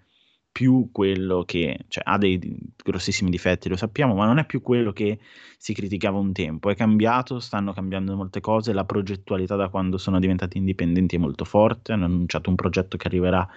più 0.51 0.89
quello 0.91 1.43
che, 1.45 1.85
cioè 1.87 2.03
ha 2.05 2.17
dei 2.17 2.39
grossissimi 2.83 3.29
difetti, 3.29 3.69
lo 3.69 3.77
sappiamo, 3.77 4.15
ma 4.15 4.25
non 4.25 4.37
è 4.37 4.45
più 4.45 4.61
quello 4.61 4.91
che 4.91 5.19
si 5.57 5.73
criticava 5.73 6.17
un 6.17 6.33
tempo. 6.33 6.69
È 6.69 6.75
cambiato, 6.75 7.39
stanno 7.39 7.73
cambiando 7.73 8.15
molte 8.15 8.41
cose, 8.41 8.73
la 8.73 8.83
progettualità 8.83 9.55
da 9.55 9.69
quando 9.69 9.97
sono 9.97 10.19
diventati 10.19 10.57
indipendenti 10.57 11.15
è 11.15 11.19
molto 11.19 11.45
forte, 11.45 11.93
hanno 11.93 12.05
annunciato 12.05 12.49
un 12.49 12.55
progetto 12.55 12.97
che 12.97 13.07
arriverà 13.07 13.47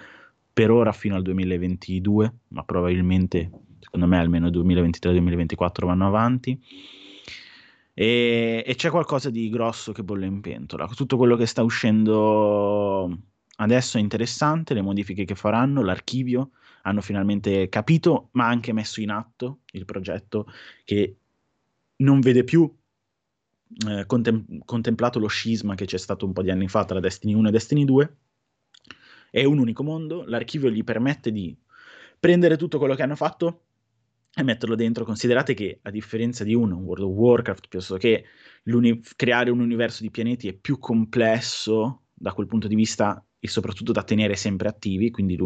per 0.52 0.70
ora 0.70 0.92
fino 0.92 1.16
al 1.16 1.22
2022, 1.22 2.34
ma 2.48 2.62
probabilmente, 2.62 3.50
secondo 3.80 4.06
me, 4.06 4.18
almeno 4.18 4.48
2023-2024 4.48 5.84
vanno 5.84 6.06
avanti. 6.06 6.60
E, 7.92 8.62
e 8.64 8.74
c'è 8.76 8.90
qualcosa 8.90 9.30
di 9.30 9.48
grosso 9.50 9.92
che 9.92 10.04
bolle 10.04 10.26
in 10.26 10.40
pentola. 10.40 10.86
Tutto 10.86 11.16
quello 11.16 11.36
che 11.36 11.46
sta 11.46 11.62
uscendo 11.62 13.18
adesso 13.56 13.98
è 13.98 14.00
interessante, 14.00 14.74
le 14.74 14.82
modifiche 14.82 15.24
che 15.24 15.34
faranno, 15.34 15.82
l'archivio, 15.82 16.50
hanno 16.86 17.00
finalmente 17.00 17.68
capito, 17.68 18.28
ma 18.32 18.46
anche 18.46 18.72
messo 18.72 19.00
in 19.00 19.10
atto 19.10 19.60
il 19.72 19.84
progetto 19.84 20.46
che 20.84 21.16
non 21.96 22.20
vede 22.20 22.44
più 22.44 22.72
eh, 23.88 24.06
contem- 24.06 24.64
contemplato 24.64 25.18
lo 25.18 25.26
scisma 25.26 25.74
che 25.74 25.86
c'è 25.86 25.98
stato 25.98 26.26
un 26.26 26.32
po' 26.32 26.42
di 26.42 26.50
anni 26.50 26.68
fa 26.68 26.84
tra 26.84 27.00
Destiny 27.00 27.34
1 27.34 27.48
e 27.48 27.50
Destiny 27.50 27.84
2 27.84 28.16
è 29.30 29.42
un 29.42 29.58
unico 29.58 29.82
mondo, 29.82 30.22
l'archivio 30.26 30.70
gli 30.70 30.84
permette 30.84 31.32
di 31.32 31.56
prendere 32.20 32.56
tutto 32.56 32.78
quello 32.78 32.94
che 32.94 33.02
hanno 33.02 33.16
fatto 33.16 33.64
e 34.32 34.44
metterlo 34.44 34.76
dentro. 34.76 35.04
Considerate 35.04 35.54
che 35.54 35.80
a 35.82 35.90
differenza 35.90 36.44
di 36.44 36.54
uno, 36.54 36.76
un 36.76 36.84
World 36.84 37.04
of 37.04 37.10
Warcraft, 37.10 37.66
piuttosto 37.68 37.96
che 37.96 38.26
creare 39.16 39.50
un 39.50 39.58
universo 39.58 40.04
di 40.04 40.12
pianeti 40.12 40.46
è 40.46 40.52
più 40.52 40.78
complesso 40.78 42.02
da 42.14 42.32
quel 42.32 42.46
punto 42.46 42.68
di 42.68 42.76
vista 42.76 43.24
e 43.40 43.48
soprattutto 43.48 43.90
da 43.90 44.04
tenere 44.04 44.36
sempre 44.36 44.68
attivi, 44.68 45.10
quindi 45.10 45.36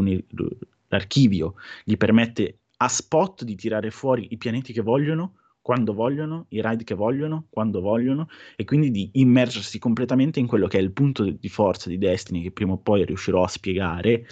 l'archivio 0.89 1.55
gli 1.85 1.97
permette 1.97 2.61
a 2.79 2.89
spot 2.89 3.45
di 3.45 3.55
tirare 3.55 3.91
fuori 3.91 4.29
i 4.31 4.37
pianeti 4.37 4.73
che 4.73 4.83
vogliono, 4.83 5.35
quando 5.61 5.93
vogliono, 5.93 6.47
i 6.51 6.61
raid 6.61 6.85
che 6.85 6.95
vogliono, 6.95 7.47
quando 7.51 7.81
vogliono, 7.81 8.29
e 8.57 8.65
quindi 8.65 8.91
di 8.91 9.11
immergersi 9.15 9.79
completamente 9.79 10.41
in 10.41 10.47
quello 10.47 10.67
che 10.67 10.79
è 10.79 10.81
il 10.81 10.93
punto 10.93 11.25
di 11.25 11.49
forza 11.49 11.89
di 11.89 11.99
Destiny, 11.99 12.43
che 12.43 12.53
prima 12.53 12.73
o 12.73 12.79
poi 12.79 13.05
riuscirò 13.05 13.43
a 13.43 13.49
spiegare, 13.49 14.27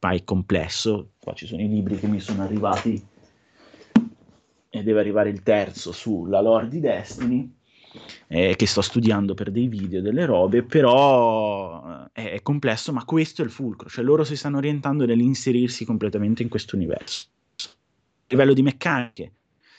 ma 0.00 0.10
è 0.10 0.22
complesso. 0.24 1.12
Qua 1.18 1.32
ci 1.32 1.46
sono 1.46 1.62
i 1.62 1.68
libri 1.68 1.98
che 1.98 2.06
mi 2.06 2.20
sono 2.20 2.42
arrivati 2.42 3.02
e 4.68 4.82
deve 4.82 5.00
arrivare 5.00 5.30
il 5.30 5.42
terzo 5.42 5.90
sulla 5.90 6.40
lore 6.40 6.68
di 6.68 6.78
Destiny 6.78 7.59
eh, 8.28 8.54
che 8.56 8.66
sto 8.66 8.80
studiando 8.80 9.34
per 9.34 9.50
dei 9.50 9.68
video, 9.68 10.00
delle 10.00 10.24
robe, 10.24 10.62
però 10.62 12.06
eh, 12.12 12.32
è 12.32 12.42
complesso, 12.42 12.92
ma 12.92 13.04
questo 13.04 13.42
è 13.42 13.44
il 13.44 13.50
fulcro, 13.50 13.88
cioè 13.88 14.04
loro 14.04 14.24
si 14.24 14.36
stanno 14.36 14.58
orientando 14.58 15.06
nell'inserirsi 15.06 15.84
completamente 15.84 16.42
in 16.42 16.48
questo 16.48 16.76
universo. 16.76 17.26
A 17.62 18.26
livello 18.28 18.52
di 18.52 18.62
meccaniche, 18.62 19.32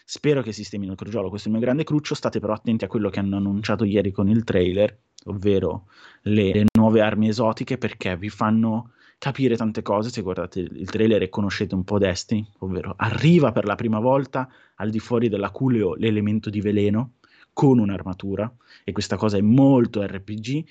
spero 0.03 0.41
che 0.41 0.51
sistemino 0.51 0.91
il 0.91 0.97
crogiolo, 0.97 1.29
questo 1.29 1.47
è 1.47 1.51
il 1.51 1.57
mio 1.57 1.65
grande 1.65 1.83
cruccio, 1.83 2.15
state 2.15 2.39
però 2.39 2.53
attenti 2.53 2.83
a 2.83 2.87
quello 2.87 3.09
che 3.09 3.19
hanno 3.19 3.37
annunciato 3.37 3.85
ieri 3.85 4.11
con 4.11 4.27
il 4.27 4.43
trailer, 4.43 4.97
ovvero 5.25 5.85
le, 6.23 6.51
le 6.53 6.65
nuove 6.77 7.01
armi 7.01 7.29
esotiche, 7.29 7.77
perché 7.77 8.17
vi 8.17 8.29
fanno 8.29 8.91
capire 9.17 9.55
tante 9.55 9.83
cose 9.83 10.09
se 10.09 10.23
guardate 10.23 10.59
il 10.61 10.89
trailer 10.89 11.21
e 11.21 11.29
conoscete 11.29 11.75
un 11.75 11.83
po' 11.83 11.99
Destiny, 11.99 12.43
ovvero 12.59 12.95
arriva 12.97 13.51
per 13.51 13.65
la 13.65 13.75
prima 13.75 13.99
volta 13.99 14.49
al 14.77 14.89
di 14.89 14.97
fuori 14.97 15.29
della 15.29 15.51
culeo 15.51 15.93
l'elemento 15.93 16.49
di 16.49 16.59
veleno, 16.59 17.17
con 17.53 17.79
un'armatura 17.79 18.51
e 18.83 18.91
questa 18.91 19.17
cosa 19.17 19.37
è 19.37 19.41
molto 19.41 20.05
RPG. 20.05 20.63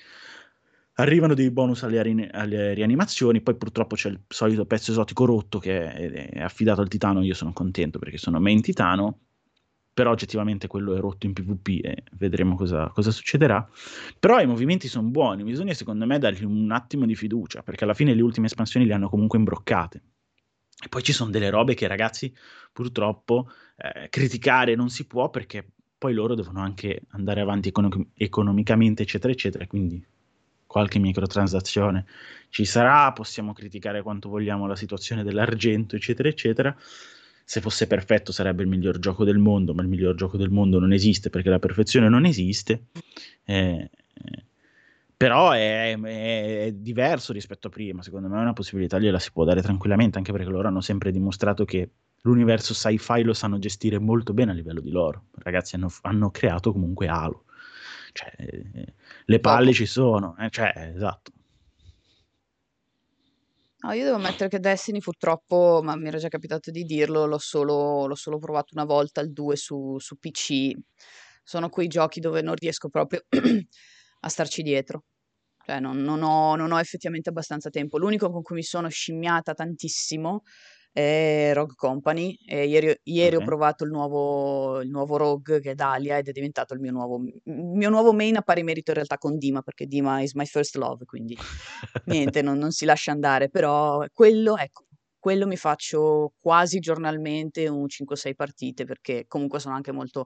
Arrivano 0.95 1.33
dei 1.33 1.49
bonus 1.51 1.83
alle, 1.83 1.99
arine, 1.99 2.29
alle, 2.29 2.73
rianimazioni, 2.73 3.41
poi 3.41 3.55
purtroppo 3.55 3.95
c'è 3.95 4.09
il 4.09 4.21
solito 4.27 4.65
pezzo 4.65 4.91
esotico 4.91 5.25
rotto 5.25 5.57
che 5.57 5.91
è, 5.91 6.29
è 6.29 6.41
affidato 6.41 6.81
al 6.81 6.89
titano, 6.89 7.23
io 7.23 7.33
sono 7.33 7.53
contento 7.53 7.97
perché 7.97 8.17
sono 8.17 8.39
main 8.39 8.61
titano, 8.61 9.19
però 9.93 10.11
oggettivamente 10.11 10.67
quello 10.67 10.95
è 10.95 10.99
rotto 10.99 11.25
in 11.25 11.33
PvP 11.33 11.83
e 11.83 12.03
vedremo 12.13 12.55
cosa, 12.55 12.89
cosa 12.89 13.11
succederà. 13.11 13.67
Però 14.19 14.39
i 14.39 14.45
movimenti 14.45 14.87
sono 14.87 15.07
buoni, 15.07 15.43
bisogna 15.43 15.73
secondo 15.73 16.05
me 16.05 16.19
dargli 16.19 16.43
un 16.43 16.71
attimo 16.71 17.05
di 17.05 17.15
fiducia, 17.15 17.63
perché 17.63 17.83
alla 17.83 17.93
fine 17.93 18.13
le 18.13 18.21
ultime 18.21 18.47
espansioni 18.47 18.85
le 18.85 18.93
hanno 18.93 19.09
comunque 19.09 19.37
imbroccate. 19.37 20.01
E 20.83 20.87
poi 20.89 21.03
ci 21.03 21.13
sono 21.13 21.29
delle 21.29 21.49
robe 21.49 21.75
che 21.75 21.87
ragazzi 21.87 22.33
purtroppo 22.71 23.49
eh, 23.77 24.09
criticare 24.09 24.75
non 24.75 24.89
si 24.89 25.05
può 25.05 25.29
perché 25.29 25.73
poi 26.01 26.15
loro 26.15 26.33
devono 26.33 26.61
anche 26.61 27.03
andare 27.09 27.41
avanti 27.41 27.69
econo- 27.69 28.07
economicamente, 28.15 29.03
eccetera, 29.03 29.31
eccetera, 29.31 29.67
quindi 29.67 30.03
qualche 30.65 30.97
microtransazione 30.97 32.05
ci 32.49 32.65
sarà, 32.65 33.11
possiamo 33.11 33.53
criticare 33.53 34.01
quanto 34.01 34.27
vogliamo 34.27 34.65
la 34.65 34.75
situazione 34.75 35.21
dell'argento, 35.21 35.95
eccetera, 35.95 36.27
eccetera. 36.27 36.75
Se 37.45 37.61
fosse 37.61 37.85
perfetto 37.85 38.31
sarebbe 38.31 38.63
il 38.63 38.67
miglior 38.67 38.97
gioco 38.97 39.23
del 39.23 39.37
mondo, 39.37 39.75
ma 39.75 39.83
il 39.83 39.89
miglior 39.89 40.15
gioco 40.15 40.37
del 40.37 40.49
mondo 40.49 40.79
non 40.79 40.91
esiste 40.91 41.29
perché 41.29 41.49
la 41.49 41.59
perfezione 41.59 42.09
non 42.09 42.25
esiste. 42.25 42.85
Eh, 43.43 43.87
eh, 44.15 44.45
però 45.15 45.51
è, 45.51 45.95
è, 45.95 46.65
è, 46.65 46.71
diverso 46.71 47.31
rispetto 47.31 47.67
a 47.67 47.69
prima, 47.69 48.01
secondo 48.01 48.27
me 48.27 48.39
è 48.39 48.41
una 48.41 48.53
possibilità 48.53 48.97
gliela 48.97 49.19
si 49.19 49.31
può 49.31 49.43
dare 49.43 49.61
tranquillamente, 49.61 50.17
anche 50.17 50.31
perché 50.31 50.49
loro 50.49 50.67
hanno 50.67 50.81
sempre 50.81 51.11
dimostrato 51.11 51.63
che 51.63 51.91
l'universo 52.21 52.73
sci-fi 52.73 53.23
lo 53.23 53.33
sanno 53.33 53.59
gestire 53.59 53.99
molto 53.99 54.33
bene 54.33 54.51
a 54.51 54.53
livello 54.53 54.81
di 54.81 54.91
loro. 54.91 55.27
Ragazzi 55.35 55.75
hanno, 55.75 55.91
hanno 56.01 56.29
creato 56.31 56.71
comunque 56.71 57.07
Halo. 57.07 57.45
Cioè, 58.13 58.33
eh, 58.37 58.93
le 59.25 59.39
palle 59.39 59.73
ci 59.73 59.85
sono, 59.85 60.35
eh, 60.37 60.49
cioè, 60.49 60.91
esatto. 60.95 61.31
No, 63.83 63.93
io 63.93 64.03
devo 64.03 64.17
ammettere 64.17 64.47
che 64.47 64.59
Destiny 64.59 64.99
purtroppo, 64.99 65.81
ma 65.83 65.95
mi 65.95 66.07
era 66.07 66.19
già 66.19 66.27
capitato 66.27 66.69
di 66.69 66.83
dirlo, 66.83 67.25
l'ho 67.25 67.39
solo, 67.39 68.05
l'ho 68.05 68.15
solo 68.15 68.37
provato 68.37 68.75
una 68.75 68.85
volta, 68.85 69.21
il 69.21 69.31
2 69.33 69.55
su, 69.55 69.97
su 69.97 70.19
PC. 70.19 70.71
Sono 71.43 71.69
quei 71.69 71.87
giochi 71.87 72.19
dove 72.19 72.43
non 72.43 72.53
riesco 72.53 72.89
proprio 72.89 73.23
a 74.21 74.29
starci 74.29 74.61
dietro. 74.61 75.05
Cioè, 75.65 75.79
non, 75.79 75.97
non, 75.97 76.21
ho, 76.21 76.55
non 76.55 76.71
ho 76.71 76.79
effettivamente 76.79 77.29
abbastanza 77.29 77.71
tempo. 77.71 77.97
L'unico 77.97 78.29
con 78.29 78.43
cui 78.43 78.57
mi 78.57 78.63
sono 78.63 78.87
scimmiata 78.87 79.53
tantissimo 79.53 80.43
è 80.91 81.51
Rogue 81.53 81.75
Company. 81.75 82.37
E 82.45 82.67
ieri, 82.67 82.95
ieri 83.03 83.35
okay. 83.35 83.41
ho 83.41 83.47
provato 83.47 83.83
il 83.83 83.91
nuovo, 83.91 84.81
il 84.81 84.89
nuovo, 84.89 85.17
Rogue 85.17 85.59
che 85.59 85.71
è 85.71 85.75
Dalia 85.75 86.17
ed 86.17 86.27
è 86.27 86.31
diventato 86.31 86.73
il 86.73 86.79
mio 86.79 86.91
nuovo, 86.91 87.21
il 87.23 87.41
mio 87.45 87.89
nuovo 87.89 88.13
main 88.13 88.37
a 88.37 88.41
pari 88.41 88.63
merito 88.63 88.91
in 88.91 88.97
realtà 88.97 89.17
con 89.17 89.37
Dima 89.37 89.61
perché 89.61 89.85
Dima 89.85 90.21
is 90.21 90.33
my 90.33 90.45
first 90.45 90.75
love, 90.75 91.05
quindi 91.05 91.37
niente, 92.05 92.41
non, 92.41 92.57
non 92.57 92.71
si 92.71 92.85
lascia 92.85 93.11
andare, 93.11 93.49
però 93.49 94.05
quello, 94.13 94.57
ecco, 94.57 94.85
quello 95.17 95.47
mi 95.47 95.57
faccio 95.57 96.33
quasi 96.39 96.79
giornalmente 96.79 97.67
un 97.67 97.85
5-6 97.85 98.33
partite 98.35 98.85
perché 98.85 99.25
comunque 99.27 99.59
sono 99.59 99.75
anche 99.75 99.91
molto, 99.91 100.25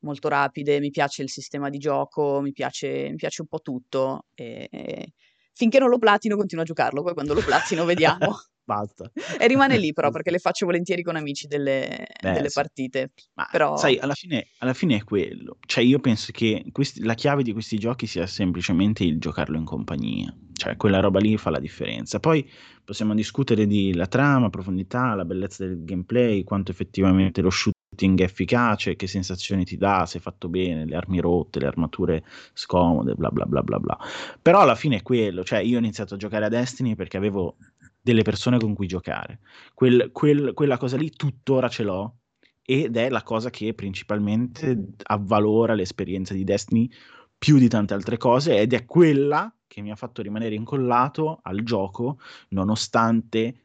molto 0.00 0.28
rapide, 0.28 0.80
mi 0.80 0.90
piace 0.90 1.22
il 1.22 1.30
sistema 1.30 1.68
di 1.68 1.78
gioco, 1.78 2.40
mi 2.40 2.52
piace, 2.52 3.08
mi 3.10 3.16
piace 3.16 3.42
un 3.42 3.48
po' 3.48 3.60
tutto 3.60 4.26
e, 4.34 4.68
e 4.70 5.12
finché 5.52 5.78
non 5.78 5.90
lo 5.90 5.98
platino 5.98 6.36
continuo 6.36 6.64
a 6.64 6.66
giocarlo, 6.66 7.02
poi 7.02 7.12
quando 7.12 7.34
lo 7.34 7.42
platino 7.42 7.84
vediamo. 7.84 8.38
Basta. 8.70 9.10
E 9.38 9.46
rimane 9.48 9.76
lì 9.76 9.92
però 9.92 10.10
perché 10.12 10.30
le 10.30 10.38
faccio 10.38 10.66
volentieri 10.66 11.02
con 11.02 11.16
amici 11.16 11.48
delle, 11.48 12.06
Beh, 12.22 12.32
delle 12.32 12.48
sì. 12.48 12.54
partite. 12.54 13.10
Ma 13.34 13.48
però... 13.50 13.76
sai, 13.76 13.98
alla 13.98 14.14
fine, 14.14 14.46
alla 14.58 14.74
fine, 14.74 14.96
è 14.96 15.04
quello. 15.04 15.56
Cioè 15.66 15.82
io 15.82 15.98
penso 15.98 16.30
che 16.32 16.64
questi, 16.70 17.02
la 17.02 17.14
chiave 17.14 17.42
di 17.42 17.52
questi 17.52 17.78
giochi 17.78 18.06
sia 18.06 18.26
semplicemente 18.26 19.02
il 19.02 19.18
giocarlo 19.18 19.56
in 19.56 19.64
compagnia. 19.64 20.32
Cioè 20.52 20.76
quella 20.76 21.00
roba 21.00 21.18
lì 21.18 21.36
fa 21.36 21.50
la 21.50 21.58
differenza. 21.58 22.20
Poi 22.20 22.48
possiamo 22.84 23.14
discutere 23.14 23.66
di 23.66 23.94
la 23.94 24.06
trama, 24.06 24.50
profondità, 24.50 25.14
la 25.14 25.24
bellezza 25.24 25.64
del 25.64 25.84
gameplay, 25.84 26.44
quanto 26.44 26.70
effettivamente 26.70 27.40
lo 27.40 27.50
shooting 27.50 28.20
è 28.20 28.24
efficace, 28.24 28.96
che 28.96 29.06
sensazioni 29.06 29.64
ti 29.64 29.76
dà, 29.76 30.06
se 30.06 30.20
fatto 30.20 30.48
bene, 30.48 30.84
le 30.84 30.96
armi 30.96 31.20
rotte, 31.20 31.60
le 31.60 31.66
armature 31.66 32.24
scomode, 32.52 33.14
bla 33.14 33.30
bla 33.30 33.46
bla 33.46 33.62
bla 33.62 33.78
bla. 33.78 33.98
Però 34.42 34.60
alla 34.60 34.74
fine 34.74 34.96
è 34.96 35.02
quello, 35.02 35.44
cioè 35.44 35.60
io 35.60 35.76
ho 35.76 35.78
iniziato 35.78 36.14
a 36.14 36.16
giocare 36.18 36.44
a 36.44 36.48
Destiny 36.48 36.94
perché 36.94 37.16
avevo 37.16 37.56
delle 38.00 38.22
persone 38.22 38.58
con 38.58 38.74
cui 38.74 38.86
giocare. 38.86 39.40
Quel, 39.74 40.10
quel, 40.12 40.52
quella 40.54 40.76
cosa 40.76 40.96
lì 40.96 41.10
tuttora 41.10 41.68
ce 41.68 41.82
l'ho 41.82 42.16
ed 42.62 42.96
è 42.96 43.08
la 43.08 43.22
cosa 43.22 43.50
che 43.50 43.74
principalmente 43.74 44.94
avvalora 45.04 45.74
l'esperienza 45.74 46.34
di 46.34 46.44
Destiny 46.44 46.88
più 47.36 47.58
di 47.58 47.68
tante 47.68 47.94
altre 47.94 48.16
cose 48.16 48.58
ed 48.58 48.72
è 48.72 48.84
quella 48.84 49.52
che 49.66 49.80
mi 49.80 49.90
ha 49.90 49.96
fatto 49.96 50.22
rimanere 50.22 50.54
incollato 50.54 51.40
al 51.42 51.62
gioco 51.62 52.18
nonostante 52.48 53.64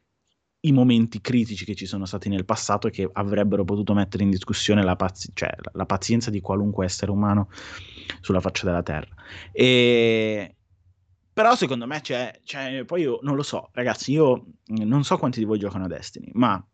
i 0.60 0.72
momenti 0.72 1.20
critici 1.20 1.64
che 1.64 1.74
ci 1.74 1.86
sono 1.86 2.04
stati 2.04 2.28
nel 2.28 2.44
passato 2.44 2.88
e 2.88 2.90
che 2.90 3.08
avrebbero 3.12 3.64
potuto 3.64 3.94
mettere 3.94 4.24
in 4.24 4.30
discussione 4.30 4.82
la, 4.82 4.96
pazi- 4.96 5.30
cioè, 5.34 5.54
la 5.72 5.86
pazienza 5.86 6.30
di 6.30 6.40
qualunque 6.40 6.84
essere 6.84 7.10
umano 7.10 7.48
sulla 8.20 8.40
faccia 8.40 8.64
della 8.66 8.82
terra. 8.82 9.14
E, 9.52 10.55
però 11.36 11.54
secondo 11.54 11.86
me 11.86 12.00
c'è, 12.00 12.40
c'è, 12.44 12.86
poi 12.86 13.02
io 13.02 13.18
non 13.20 13.36
lo 13.36 13.42
so, 13.42 13.68
ragazzi, 13.74 14.10
io 14.10 14.46
non 14.68 15.04
so 15.04 15.18
quanti 15.18 15.38
di 15.38 15.44
voi 15.44 15.58
giocano 15.58 15.84
a 15.84 15.86
Destiny, 15.86 16.30
ma 16.32 16.66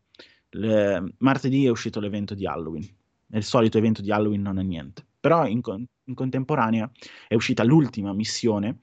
le, 0.51 1.15
martedì 1.19 1.67
è 1.67 1.69
uscito 1.69 1.99
l'evento 1.99 2.37
di 2.37 2.47
Halloween. 2.47 2.89
Il 3.33 3.43
solito 3.43 3.79
evento 3.79 4.03
di 4.03 4.13
Halloween 4.13 4.41
non 4.41 4.61
è 4.61 4.63
niente. 4.63 5.05
Però 5.19 5.49
in, 5.49 5.63
in 6.05 6.15
contemporanea 6.15 6.89
è 7.27 7.35
uscita 7.35 7.65
l'ultima 7.65 8.13
missione 8.13 8.83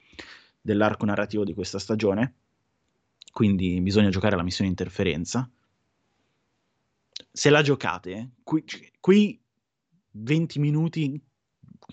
dell'arco 0.60 1.06
narrativo 1.06 1.46
di 1.46 1.54
questa 1.54 1.80
stagione, 1.80 2.34
quindi 3.32 3.80
bisogna 3.80 4.10
giocare 4.10 4.36
la 4.36 4.44
missione 4.44 4.70
interferenza. 4.70 5.50
Se 7.32 7.50
la 7.50 7.62
giocate, 7.62 8.32
qui, 8.44 8.66
qui 9.00 9.42
20 10.12 10.60
minuti 10.60 11.22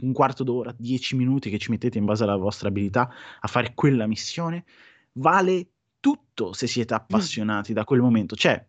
un 0.01 0.13
quarto 0.13 0.45
d'ora, 0.45 0.75
dieci 0.77 1.17
minuti 1.17 1.51
che 1.51 1.59
ci 1.59 1.71
mettete 1.71 1.99
in 1.99 2.05
base 2.05 2.25
alla 2.25 2.37
vostra 2.37 2.69
abilità 2.69 3.11
a 3.41 3.49
fare 3.49 3.73
quella 3.75 4.07
missione, 4.07 4.65
vale 5.13 5.69
tutto 6.01 6.53
se 6.53 6.67
siete 6.67 6.95
mm. 6.95 6.97
appassionati 6.97 7.73
mm. 7.73 7.75
da 7.75 7.85
quel 7.85 8.01
momento. 8.01 8.37
Cioè, 8.37 8.65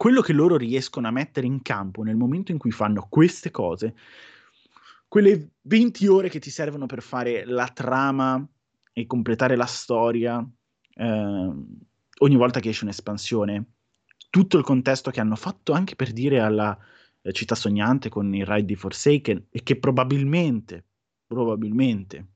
quello 0.00 0.22
che 0.22 0.32
loro 0.32 0.56
riescono 0.56 1.08
a 1.08 1.10
mettere 1.10 1.46
in 1.46 1.60
campo 1.60 2.02
nel 2.02 2.16
momento 2.16 2.52
in 2.52 2.56
cui 2.56 2.70
fanno 2.70 3.06
queste 3.10 3.50
cose, 3.50 3.94
quelle 5.06 5.50
20 5.60 6.06
ore 6.06 6.30
che 6.30 6.38
ti 6.38 6.48
servono 6.48 6.86
per 6.86 7.02
fare 7.02 7.44
la 7.44 7.68
trama 7.68 8.42
e 8.94 9.06
completare 9.06 9.56
la 9.56 9.66
storia, 9.66 10.42
eh, 10.94 11.52
ogni 12.18 12.36
volta 12.36 12.60
che 12.60 12.70
esce 12.70 12.84
un'espansione, 12.84 13.64
tutto 14.30 14.56
il 14.56 14.64
contesto 14.64 15.10
che 15.10 15.20
hanno 15.20 15.36
fatto 15.36 15.74
anche 15.74 15.96
per 15.96 16.12
dire 16.12 16.40
alla 16.40 16.78
eh, 17.22 17.32
città 17.32 17.54
sognante 17.54 18.08
con 18.08 18.34
il 18.34 18.46
ride 18.46 18.64
di 18.64 18.76
Forsaken 18.76 19.46
e 19.50 19.62
che 19.62 19.78
probabilmente, 19.78 20.84
probabilmente 21.26 22.26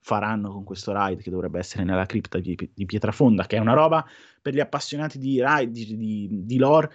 faranno 0.00 0.52
con 0.52 0.64
questo 0.64 0.92
ride 0.94 1.22
che 1.22 1.30
dovrebbe 1.30 1.58
essere 1.58 1.84
nella 1.84 2.06
cripta 2.06 2.38
di, 2.38 2.56
di 2.74 2.84
Pietrafonda, 2.84 3.46
che 3.46 3.56
è 3.56 3.60
una 3.60 3.72
roba 3.72 4.04
per 4.42 4.52
gli 4.54 4.60
appassionati 4.60 5.18
di 5.18 5.42
ride, 5.42 5.70
di, 5.70 5.96
di, 5.96 6.28
di 6.44 6.56
lore 6.58 6.90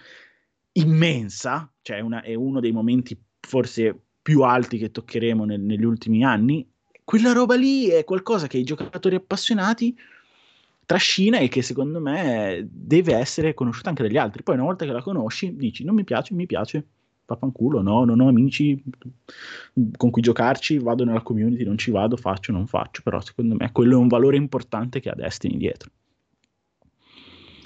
immensa, 0.72 1.72
cioè 1.82 2.00
una, 2.00 2.22
è 2.22 2.34
uno 2.34 2.60
dei 2.60 2.70
momenti 2.70 3.20
forse 3.40 4.00
più 4.22 4.42
alti 4.42 4.78
che 4.78 4.90
toccheremo 4.90 5.44
nel, 5.44 5.60
negli 5.60 5.84
ultimi 5.84 6.24
anni, 6.24 6.68
quella 7.02 7.32
roba 7.32 7.56
lì 7.56 7.88
è 7.88 8.04
qualcosa 8.04 8.46
che 8.46 8.58
i 8.58 8.62
giocatori 8.62 9.16
appassionati 9.16 9.96
trascina 10.86 11.38
e 11.38 11.48
che 11.48 11.62
secondo 11.62 12.00
me 12.00 12.64
deve 12.70 13.14
essere 13.14 13.54
conosciuta 13.54 13.88
anche 13.88 14.04
dagli 14.04 14.16
altri. 14.16 14.44
Poi 14.44 14.54
una 14.54 14.64
volta 14.64 14.84
che 14.84 14.92
la 14.92 15.02
conosci 15.02 15.56
dici 15.56 15.82
non 15.82 15.96
mi 15.96 16.04
piace, 16.04 16.34
mi 16.34 16.46
piace, 16.46 16.86
vaffanculo, 17.30 17.80
no, 17.80 18.04
non 18.04 18.20
ho 18.20 18.28
amici 18.28 18.82
con 19.96 20.10
cui 20.10 20.22
giocarci, 20.22 20.78
vado 20.78 21.04
nella 21.04 21.22
community, 21.22 21.64
non 21.64 21.78
ci 21.78 21.90
vado, 21.90 22.16
faccio, 22.16 22.52
non 22.52 22.66
faccio, 22.66 23.02
però 23.02 23.20
secondo 23.20 23.54
me 23.54 23.70
quello 23.72 23.94
è 23.94 23.98
un 23.98 24.08
valore 24.08 24.36
importante 24.36 25.00
che 25.00 25.08
ha 25.08 25.14
Destiny 25.14 25.56
dietro. 25.56 25.90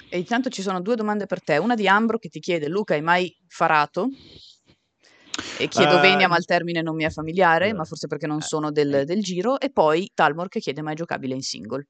E 0.09 0.19
intanto 0.19 0.49
ci 0.49 0.61
sono 0.61 0.81
due 0.81 0.95
domande 0.95 1.25
per 1.25 1.43
te, 1.43 1.57
una 1.57 1.75
di 1.75 1.87
Ambro 1.87 2.19
che 2.19 2.29
ti 2.29 2.39
chiede 2.39 2.67
Luca 2.67 2.93
hai 2.93 3.01
mai 3.01 3.35
farato? 3.47 4.09
E 5.57 5.67
chiedo 5.67 5.97
uh, 5.97 5.99
venia 5.99 6.29
ma 6.29 6.37
il 6.37 6.45
termine 6.45 6.81
non 6.81 6.95
mi 6.95 7.03
è 7.03 7.09
familiare, 7.09 7.71
uh, 7.71 7.75
ma 7.75 7.83
forse 7.83 8.07
perché 8.07 8.27
non 8.27 8.37
uh, 8.37 8.41
sono 8.41 8.71
del, 8.71 9.03
del, 9.05 9.21
giro, 9.21 9.59
e 9.59 9.69
poi 9.69 10.09
Talmor 10.13 10.47
che 10.47 10.59
chiede 10.59 10.81
ma 10.81 10.91
è 10.91 10.95
giocabile 10.95 11.33
in 11.33 11.41
single. 11.41 11.87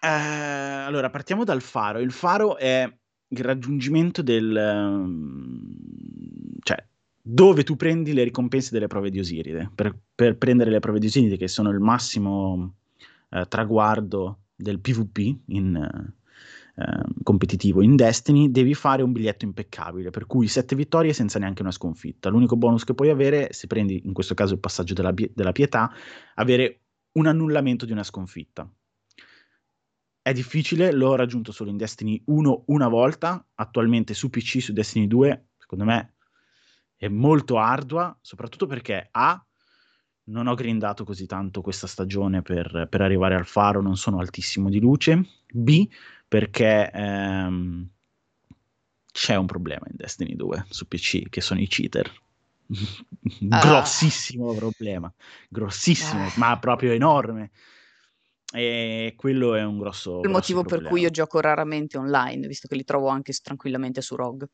Eh, 0.00 0.08
allora, 0.08 1.10
partiamo 1.10 1.44
dal 1.44 1.60
faro. 1.60 1.98
Il 1.98 2.12
faro 2.12 2.56
è 2.56 2.90
il 3.28 3.38
raggiungimento 3.38 4.22
del... 4.22 4.54
Um, 4.54 5.76
cioè, 6.60 6.84
dove 7.26 7.62
tu 7.62 7.76
prendi 7.76 8.12
le 8.12 8.24
ricompense 8.24 8.70
delle 8.70 8.86
prove 8.86 9.10
di 9.10 9.18
Osiride. 9.18 9.70
Per, 9.74 9.96
per 10.14 10.36
prendere 10.36 10.70
le 10.70 10.80
prove 10.80 10.98
di 10.98 11.06
Osiride, 11.06 11.36
che 11.36 11.48
sono 11.48 11.70
il 11.70 11.80
massimo 11.80 12.74
eh, 13.30 13.46
traguardo 13.48 14.40
del 14.54 14.78
PvP 14.78 15.38
in, 15.46 16.12
eh, 16.76 17.02
competitivo 17.22 17.82
in 17.82 17.96
Destiny, 17.96 18.50
devi 18.50 18.74
fare 18.74 19.02
un 19.02 19.12
biglietto 19.12 19.44
impeccabile, 19.44 20.10
per 20.10 20.26
cui 20.26 20.48
sette 20.48 20.76
vittorie 20.76 21.12
senza 21.12 21.38
neanche 21.38 21.62
una 21.62 21.70
sconfitta. 21.70 22.28
L'unico 22.28 22.56
bonus 22.56 22.84
che 22.84 22.94
puoi 22.94 23.10
avere, 23.10 23.52
se 23.52 23.66
prendi 23.68 24.02
in 24.04 24.12
questo 24.12 24.34
caso 24.34 24.54
il 24.54 24.60
passaggio 24.60 24.92
della, 24.92 25.14
della 25.32 25.52
pietà, 25.52 25.90
avere 26.34 26.80
un 27.12 27.26
annullamento 27.26 27.86
di 27.86 27.92
una 27.92 28.02
sconfitta. 28.02 28.68
È 30.24 30.32
difficile, 30.32 30.90
l'ho 30.90 31.16
raggiunto 31.16 31.52
solo 31.52 31.68
in 31.68 31.76
Destiny 31.76 32.18
1 32.24 32.62
una 32.68 32.88
volta, 32.88 33.46
attualmente 33.56 34.14
su 34.14 34.30
PC, 34.30 34.62
su 34.62 34.72
Destiny 34.72 35.06
2, 35.06 35.48
secondo 35.58 35.84
me 35.84 36.14
è 36.96 37.08
molto 37.08 37.58
ardua, 37.58 38.16
soprattutto 38.22 38.64
perché 38.64 39.08
A, 39.10 39.44
non 40.28 40.46
ho 40.46 40.54
grindato 40.54 41.04
così 41.04 41.26
tanto 41.26 41.60
questa 41.60 41.86
stagione 41.86 42.40
per, 42.40 42.86
per 42.88 43.02
arrivare 43.02 43.34
al 43.34 43.44
faro, 43.44 43.82
non 43.82 43.98
sono 43.98 44.18
altissimo 44.18 44.70
di 44.70 44.80
luce, 44.80 45.42
B, 45.52 45.86
perché 46.26 46.90
ehm, 46.90 47.86
c'è 49.12 49.34
un 49.34 49.44
problema 49.44 49.84
in 49.90 49.96
Destiny 49.96 50.36
2 50.36 50.64
su 50.70 50.88
PC, 50.88 51.28
che 51.28 51.42
sono 51.42 51.60
i 51.60 51.66
cheater. 51.66 52.10
Ah. 53.50 53.60
grossissimo 53.60 54.54
problema, 54.54 55.12
grossissimo, 55.50 56.24
ah. 56.24 56.32
ma 56.36 56.58
proprio 56.58 56.92
enorme. 56.92 57.50
E 58.54 59.14
quello 59.16 59.56
è 59.56 59.64
un 59.64 59.78
grosso. 59.78 60.20
Il 60.20 60.30
motivo 60.30 60.60
problema. 60.60 60.82
per 60.82 60.92
cui 60.92 61.00
io 61.00 61.10
gioco 61.10 61.40
raramente 61.40 61.98
online, 61.98 62.46
visto 62.46 62.68
che 62.68 62.76
li 62.76 62.84
trovo 62.84 63.08
anche 63.08 63.32
tranquillamente 63.42 64.00
su 64.00 64.14
ROG. 64.14 64.46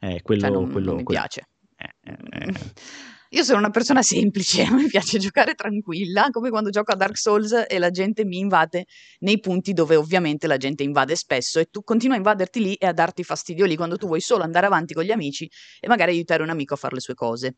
Eh, 0.00 0.20
quello, 0.22 0.42
cioè 0.42 0.50
non, 0.50 0.70
quello, 0.70 0.88
non 0.88 0.96
mi 0.96 1.04
quello. 1.04 1.20
piace. 1.20 1.48
Eh, 1.76 1.94
eh, 2.02 2.16
eh. 2.30 2.52
Io 3.32 3.44
sono 3.44 3.58
una 3.58 3.70
persona 3.70 4.02
semplice, 4.02 4.68
mi 4.74 4.86
piace 4.88 5.18
giocare 5.18 5.54
tranquilla, 5.54 6.28
come 6.30 6.50
quando 6.50 6.68
gioco 6.68 6.92
a 6.92 6.96
Dark 6.96 7.16
Souls 7.16 7.64
e 7.68 7.78
la 7.78 7.90
gente 7.90 8.24
mi 8.24 8.38
invade 8.38 8.86
nei 9.20 9.38
punti 9.38 9.72
dove 9.72 9.94
ovviamente 9.94 10.48
la 10.48 10.56
gente 10.56 10.82
invade 10.82 11.14
spesso 11.14 11.60
e 11.60 11.66
tu 11.66 11.82
continui 11.84 12.16
a 12.16 12.18
invaderti 12.18 12.60
lì 12.60 12.74
e 12.74 12.86
a 12.86 12.92
darti 12.92 13.22
fastidio 13.22 13.66
lì 13.66 13.76
quando 13.76 13.96
tu 13.96 14.08
vuoi 14.08 14.20
solo 14.20 14.42
andare 14.42 14.66
avanti 14.66 14.94
con 14.94 15.04
gli 15.04 15.12
amici 15.12 15.48
e 15.78 15.86
magari 15.86 16.10
aiutare 16.10 16.42
un 16.42 16.50
amico 16.50 16.74
a 16.74 16.76
fare 16.76 16.96
le 16.96 17.00
sue 17.00 17.14
cose. 17.14 17.56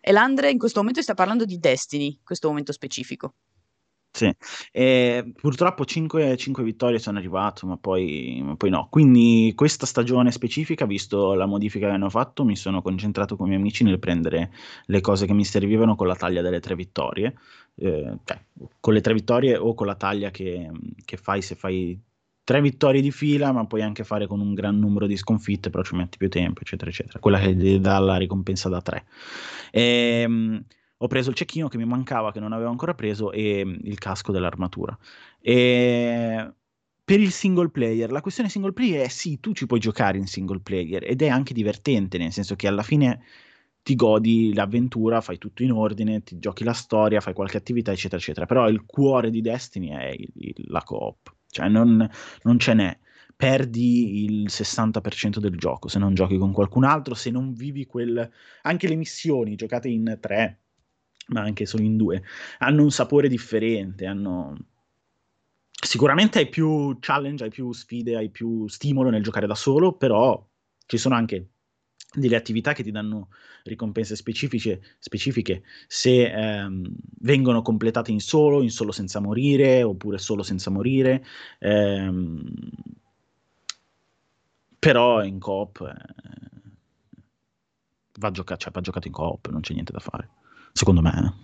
E 0.00 0.10
Landre 0.10 0.50
in 0.50 0.58
questo 0.58 0.80
momento 0.80 1.02
sta 1.02 1.14
parlando 1.14 1.44
di 1.44 1.58
Destiny, 1.58 2.06
in 2.06 2.24
questo 2.24 2.48
momento 2.48 2.72
specifico. 2.72 3.34
Sì, 4.16 4.34
e 4.72 5.30
purtroppo 5.38 5.84
5, 5.84 6.38
5 6.38 6.62
vittorie 6.64 6.98
sono 6.98 7.18
arrivato, 7.18 7.66
ma 7.66 7.76
poi, 7.76 8.40
ma 8.42 8.56
poi 8.56 8.70
no. 8.70 8.88
Quindi 8.88 9.52
questa 9.54 9.84
stagione 9.84 10.32
specifica, 10.32 10.86
visto 10.86 11.34
la 11.34 11.44
modifica 11.44 11.86
che 11.88 11.92
hanno 11.92 12.08
fatto, 12.08 12.42
mi 12.42 12.56
sono 12.56 12.80
concentrato 12.80 13.36
con 13.36 13.44
i 13.44 13.48
miei 13.50 13.60
amici 13.60 13.84
nel 13.84 13.98
prendere 13.98 14.52
le 14.86 15.00
cose 15.02 15.26
che 15.26 15.34
mi 15.34 15.44
servivano 15.44 15.96
con 15.96 16.06
la 16.06 16.16
taglia 16.16 16.40
delle 16.40 16.60
tre 16.60 16.74
vittorie, 16.74 17.34
eh, 17.74 18.16
cioè 18.24 18.42
con 18.80 18.94
le 18.94 19.02
tre 19.02 19.12
vittorie 19.12 19.54
o 19.58 19.74
con 19.74 19.86
la 19.86 19.96
taglia 19.96 20.30
che, 20.30 20.70
che 21.04 21.16
fai 21.18 21.42
se 21.42 21.54
fai 21.54 22.00
tre 22.42 22.62
vittorie 22.62 23.02
di 23.02 23.10
fila, 23.10 23.52
ma 23.52 23.66
puoi 23.66 23.82
anche 23.82 24.02
fare 24.02 24.26
con 24.26 24.40
un 24.40 24.54
gran 24.54 24.78
numero 24.78 25.06
di 25.06 25.16
sconfitte, 25.18 25.68
però 25.68 25.82
ci 25.82 25.94
metti 25.94 26.16
più 26.16 26.30
tempo, 26.30 26.62
eccetera, 26.62 26.90
eccetera. 26.90 27.18
Quella 27.18 27.38
che 27.38 27.80
dà 27.80 27.98
la 27.98 28.16
ricompensa 28.16 28.70
da 28.70 28.80
tre. 28.80 29.04
Ehm, 29.72 30.64
ho 30.98 31.06
preso 31.08 31.30
il 31.30 31.36
cecchino 31.36 31.68
che 31.68 31.76
mi 31.76 31.84
mancava, 31.84 32.32
che 32.32 32.40
non 32.40 32.52
avevo 32.52 32.70
ancora 32.70 32.94
preso, 32.94 33.32
e 33.32 33.64
mm, 33.64 33.74
il 33.82 33.98
casco 33.98 34.32
dell'armatura. 34.32 34.96
E 35.40 36.52
per 37.04 37.20
il 37.20 37.30
single 37.30 37.70
player, 37.70 38.10
la 38.10 38.20
questione 38.20 38.48
single 38.48 38.72
player 38.72 39.04
è 39.06 39.08
sì, 39.08 39.38
tu 39.40 39.52
ci 39.52 39.66
puoi 39.66 39.78
giocare 39.80 40.18
in 40.18 40.26
single 40.26 40.60
player 40.60 41.04
ed 41.08 41.22
è 41.22 41.28
anche 41.28 41.54
divertente, 41.54 42.18
nel 42.18 42.32
senso 42.32 42.56
che 42.56 42.66
alla 42.66 42.82
fine 42.82 43.22
ti 43.82 43.94
godi 43.94 44.52
l'avventura, 44.52 45.20
fai 45.20 45.38
tutto 45.38 45.62
in 45.62 45.70
ordine, 45.70 46.22
ti 46.24 46.38
giochi 46.38 46.64
la 46.64 46.72
storia, 46.72 47.20
fai 47.20 47.34
qualche 47.34 47.56
attività, 47.56 47.92
eccetera, 47.92 48.20
eccetera. 48.20 48.46
Però 48.46 48.68
il 48.68 48.84
cuore 48.84 49.30
di 49.30 49.40
Destiny 49.40 49.90
è 49.90 50.06
il, 50.08 50.28
il, 50.34 50.54
la 50.68 50.82
coop, 50.82 51.32
cioè 51.50 51.68
non, 51.68 52.08
non 52.42 52.58
ce 52.58 52.74
n'è 52.74 52.98
perdi 53.36 54.24
il 54.24 54.46
60% 54.48 55.38
del 55.38 55.56
gioco 55.56 55.88
se 55.88 55.98
non 55.98 56.14
giochi 56.14 56.38
con 56.38 56.52
qualcun 56.52 56.84
altro, 56.84 57.14
se 57.14 57.30
non 57.30 57.52
vivi 57.52 57.84
quel... 57.86 58.28
anche 58.62 58.88
le 58.88 58.96
missioni 58.96 59.54
giocate 59.56 59.88
in 59.88 60.18
tre 60.20 60.62
ma 61.28 61.40
anche 61.42 61.66
solo 61.66 61.82
in 61.82 61.96
due, 61.96 62.22
hanno 62.58 62.82
un 62.82 62.90
sapore 62.90 63.28
differente, 63.28 64.06
hanno... 64.06 64.56
Sicuramente 65.78 66.38
hai 66.38 66.48
più 66.48 66.96
challenge, 67.00 67.44
hai 67.44 67.50
più 67.50 67.70
sfide, 67.72 68.16
hai 68.16 68.30
più 68.30 68.66
stimolo 68.66 69.10
nel 69.10 69.22
giocare 69.22 69.46
da 69.46 69.54
solo, 69.54 69.92
però 69.92 70.44
ci 70.86 70.96
sono 70.96 71.14
anche 71.14 71.50
delle 72.14 72.36
attività 72.36 72.72
che 72.72 72.82
ti 72.82 72.90
danno 72.90 73.28
ricompense 73.64 74.16
specifiche, 74.16 74.80
specifiche 74.98 75.62
se 75.86 76.30
ehm, 76.30 76.86
vengono 77.20 77.62
completate 77.62 78.10
in 78.10 78.20
solo, 78.20 78.62
in 78.62 78.70
solo 78.70 78.90
senza 78.92 79.20
morire, 79.20 79.82
oppure 79.82 80.18
solo 80.18 80.42
senza 80.42 80.70
morire. 80.70 81.24
Ehm, 81.58 82.42
però 84.78 85.22
in 85.24 85.38
coop 85.38 85.80
eh, 85.80 86.70
va, 88.18 88.30
gioca- 88.30 88.56
cioè, 88.56 88.70
va 88.72 88.80
giocato 88.80 89.06
in 89.06 89.12
coop, 89.12 89.48
non 89.50 89.60
c'è 89.60 89.72
niente 89.74 89.92
da 89.92 90.00
fare 90.00 90.28
secondo 90.76 91.00
me. 91.00 91.34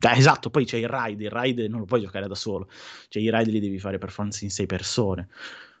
Eh, 0.00 0.16
esatto, 0.16 0.48
poi 0.48 0.64
c'è 0.64 0.76
il 0.76 0.88
ride, 0.88 1.24
il 1.24 1.30
ride 1.30 1.66
non 1.66 1.80
lo 1.80 1.84
puoi 1.84 2.00
giocare 2.00 2.28
da 2.28 2.36
solo, 2.36 2.70
cioè 3.08 3.20
i 3.20 3.30
ride 3.30 3.50
li 3.50 3.60
devi 3.60 3.78
fare 3.80 3.98
per 3.98 4.10
forza 4.10 4.44
in 4.44 4.50
sei 4.50 4.66
persone. 4.66 5.28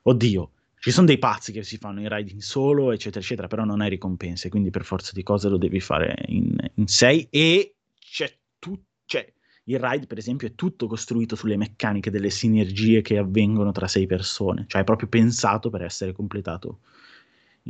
Oddio, 0.02 0.50
ci 0.80 0.90
sono 0.90 1.06
dei 1.06 1.18
pazzi 1.18 1.52
che 1.52 1.62
si 1.62 1.76
fanno 1.78 2.00
i 2.00 2.08
ride 2.08 2.32
in 2.32 2.40
solo, 2.40 2.90
eccetera, 2.90 3.20
eccetera, 3.20 3.46
però 3.46 3.64
non 3.64 3.80
hai 3.80 3.88
ricompense, 3.88 4.48
quindi 4.48 4.70
per 4.70 4.84
forza 4.84 5.12
di 5.14 5.22
cose 5.22 5.48
lo 5.48 5.56
devi 5.56 5.80
fare 5.80 6.16
in, 6.26 6.56
sei 6.84 7.28
e 7.30 7.74
c'è 7.98 8.36
tutto, 8.58 8.86
cioè 9.04 9.32
il 9.64 9.78
ride 9.78 10.06
per 10.06 10.18
esempio 10.18 10.48
è 10.48 10.54
tutto 10.54 10.88
costruito 10.88 11.36
sulle 11.36 11.56
meccaniche 11.56 12.10
delle 12.10 12.30
sinergie 12.30 13.02
che 13.02 13.18
avvengono 13.18 13.70
tra 13.70 13.86
sei 13.86 14.06
persone, 14.06 14.64
cioè 14.66 14.80
è 14.80 14.84
proprio 14.84 15.08
pensato 15.08 15.70
per 15.70 15.82
essere 15.82 16.12
completato 16.12 16.80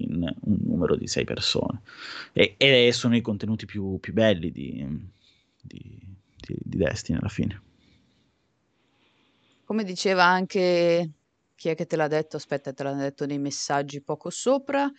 in 0.02 0.34
un 0.40 0.58
numero 0.64 0.96
di 0.96 1.06
sei 1.06 1.24
persone. 1.24 1.82
E, 2.32 2.54
e 2.56 2.90
sono 2.92 3.16
i 3.16 3.20
contenuti 3.20 3.66
più, 3.66 3.98
più 4.00 4.12
belli 4.12 4.50
di, 4.50 4.86
di, 5.60 6.00
di, 6.36 6.56
di 6.62 6.76
Destiny 6.76 7.18
alla 7.18 7.28
fine. 7.28 7.62
Come 9.64 9.84
diceva 9.84 10.24
anche 10.24 11.10
chi 11.54 11.68
è 11.68 11.74
che 11.74 11.86
te 11.86 11.96
l'ha 11.96 12.08
detto? 12.08 12.36
Aspetta, 12.36 12.72
te 12.72 12.82
l'ha 12.82 12.94
detto 12.94 13.26
nei 13.26 13.38
messaggi 13.38 14.00
poco 14.00 14.30
sopra. 14.30 14.90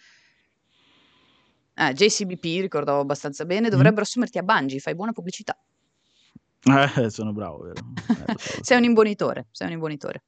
Ah, 1.76 1.94
JCBP, 1.94 2.62
ricordavo 2.62 3.00
abbastanza 3.00 3.46
bene, 3.46 3.68
mm. 3.68 3.72
dovrebbero 3.72 4.02
mm. 4.02 4.04
assumerti 4.04 4.38
a 4.38 4.44
Bungie, 4.44 4.80
fai 4.80 4.96
buona 4.96 5.14
pubblicità. 5.14 5.58
Eh, 6.64 7.10
sono 7.10 7.32
bravo, 7.32 7.64
vero? 7.64 7.82
Eh, 8.28 8.36
sei 8.62 8.78
un 8.78 8.84
imbonitore, 8.84 9.48
sei 9.52 9.68
un 9.68 9.74
imbonitore. 9.74 10.24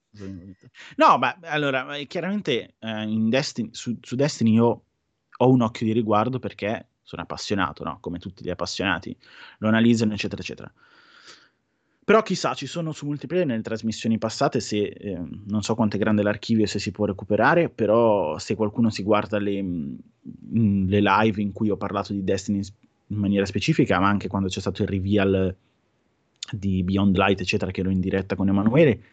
No, 0.95 1.17
ma 1.17 1.37
allora, 1.41 1.85
chiaramente 2.07 2.75
eh, 2.79 3.05
Destiny, 3.27 3.69
su, 3.73 3.97
su, 4.01 4.15
Destiny 4.15 4.53
io 4.53 4.83
ho 5.37 5.49
un 5.49 5.61
occhio 5.61 5.85
di 5.85 5.91
riguardo 5.91 6.39
perché 6.39 6.87
sono 7.01 7.23
appassionato, 7.23 7.83
no? 7.83 7.97
Come 7.99 8.19
tutti 8.19 8.43
gli 8.43 8.49
appassionati, 8.49 9.15
lo 9.57 9.67
analizzano, 9.67 10.13
eccetera, 10.13 10.41
eccetera. 10.41 10.71
Però 12.03 12.23
chissà, 12.23 12.53
ci 12.53 12.65
sono 12.65 12.91
su 12.93 13.05
multiplayer 13.05 13.45
nelle 13.45 13.61
trasmissioni 13.61 14.17
passate, 14.17 14.59
se 14.59 14.77
eh, 14.79 15.21
non 15.45 15.61
so 15.61 15.75
quanto 15.75 15.97
è 15.97 15.99
grande 15.99 16.23
l'archivio 16.23 16.63
e 16.63 16.67
se 16.67 16.79
si 16.79 16.91
può 16.91 17.05
recuperare, 17.05 17.69
però 17.69 18.37
se 18.37 18.55
qualcuno 18.55 18.89
si 18.89 19.03
guarda 19.03 19.37
le, 19.37 19.61
mm, 19.61 20.87
le 20.87 20.99
live 20.99 21.41
in 21.41 21.51
cui 21.51 21.69
ho 21.69 21.77
parlato 21.77 22.11
di 22.13 22.23
Destiny 22.23 22.61
in 23.07 23.17
maniera 23.17 23.45
specifica, 23.45 23.99
ma 23.99 24.07
anche 24.07 24.27
quando 24.27 24.47
c'è 24.47 24.59
stato 24.59 24.81
il 24.81 24.87
reveal 24.87 25.55
di 26.51 26.83
Beyond 26.83 27.15
Light, 27.17 27.41
eccetera, 27.41 27.71
che 27.71 27.81
ero 27.81 27.89
in 27.89 27.99
diretta 27.99 28.35
con 28.35 28.49
Emanuele, 28.49 29.03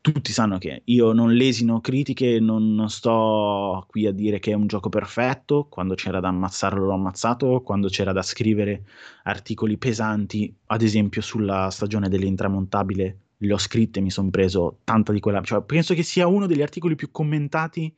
tutti 0.00 0.32
sanno 0.32 0.58
che 0.58 0.82
io 0.84 1.12
non 1.12 1.32
lesino 1.32 1.80
critiche, 1.80 2.40
non, 2.40 2.74
non, 2.74 2.88
sto 2.88 3.84
qui 3.88 4.06
a 4.06 4.12
dire 4.12 4.38
che 4.38 4.52
è 4.52 4.54
un 4.54 4.66
gioco 4.66 4.88
perfetto, 4.88 5.66
quando 5.68 5.94
c'era 5.94 6.20
da 6.20 6.28
ammazzarlo 6.28 6.86
l'ho 6.86 6.94
ammazzato, 6.94 7.60
quando 7.62 7.88
c'era 7.88 8.12
da 8.12 8.22
scrivere 8.22 8.84
articoli 9.24 9.76
pesanti, 9.76 10.54
ad 10.66 10.82
esempio 10.82 11.20
sulla 11.20 11.68
stagione 11.70 12.08
dell'intramontabile, 12.08 13.18
le 13.36 13.52
ho 13.52 13.58
scritte, 13.58 14.00
mi 14.00 14.10
sono 14.10 14.30
preso 14.30 14.78
tanta 14.84 15.12
di 15.12 15.20
quella, 15.20 15.40
cioè 15.42 15.62
penso 15.62 15.94
che 15.94 16.02
sia 16.02 16.26
uno 16.26 16.46
degli 16.46 16.62
articoli 16.62 16.94
più 16.94 17.10
commentati 17.10 17.94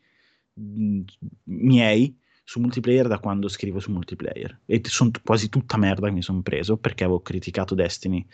mh, 0.54 1.00
miei 1.44 2.19
su 2.50 2.58
multiplayer 2.58 3.06
da 3.06 3.20
quando 3.20 3.46
scrivo 3.46 3.78
su 3.78 3.92
multiplayer 3.92 4.62
e 4.66 4.80
sono 4.86 5.12
quasi 5.22 5.48
tutta 5.48 5.76
merda 5.76 6.08
che 6.08 6.12
mi 6.12 6.20
sono 6.20 6.42
preso 6.42 6.76
perché 6.78 7.04
avevo 7.04 7.20
criticato 7.20 7.76
Destiny 7.76 8.26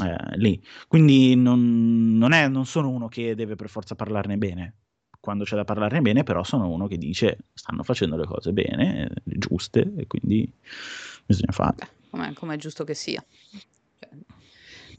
eh, 0.00 0.36
lì. 0.36 0.62
Quindi 0.86 1.34
non, 1.34 2.16
non, 2.18 2.30
è, 2.30 2.46
non 2.46 2.66
sono 2.66 2.90
uno 2.90 3.08
che 3.08 3.34
deve 3.34 3.56
per 3.56 3.68
forza 3.68 3.96
parlarne 3.96 4.36
bene. 4.36 4.74
Quando 5.18 5.42
c'è 5.42 5.56
da 5.56 5.64
parlarne 5.64 6.00
bene, 6.02 6.22
però 6.22 6.44
sono 6.44 6.70
uno 6.70 6.86
che 6.86 6.96
dice 6.98 7.38
stanno 7.52 7.82
facendo 7.82 8.16
le 8.16 8.26
cose 8.26 8.52
bene, 8.52 9.10
giuste, 9.24 9.92
e 9.96 10.06
quindi 10.06 10.48
bisogna 11.26 11.50
farle. 11.50 11.88
Come 12.34 12.54
è 12.54 12.58
giusto 12.58 12.84
che 12.84 12.94
sia. 12.94 13.24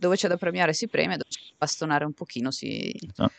Dove 0.04 0.18
c'è 0.18 0.28
da 0.28 0.36
premiare 0.36 0.74
si 0.74 0.88
premia, 0.90 1.16
dove 1.16 1.30
c'è 1.30 1.40
da 1.40 1.56
bastonare 1.58 2.04
un 2.04 2.12
pochino 2.12 2.52
si, 2.52 2.94
no. 3.16 3.32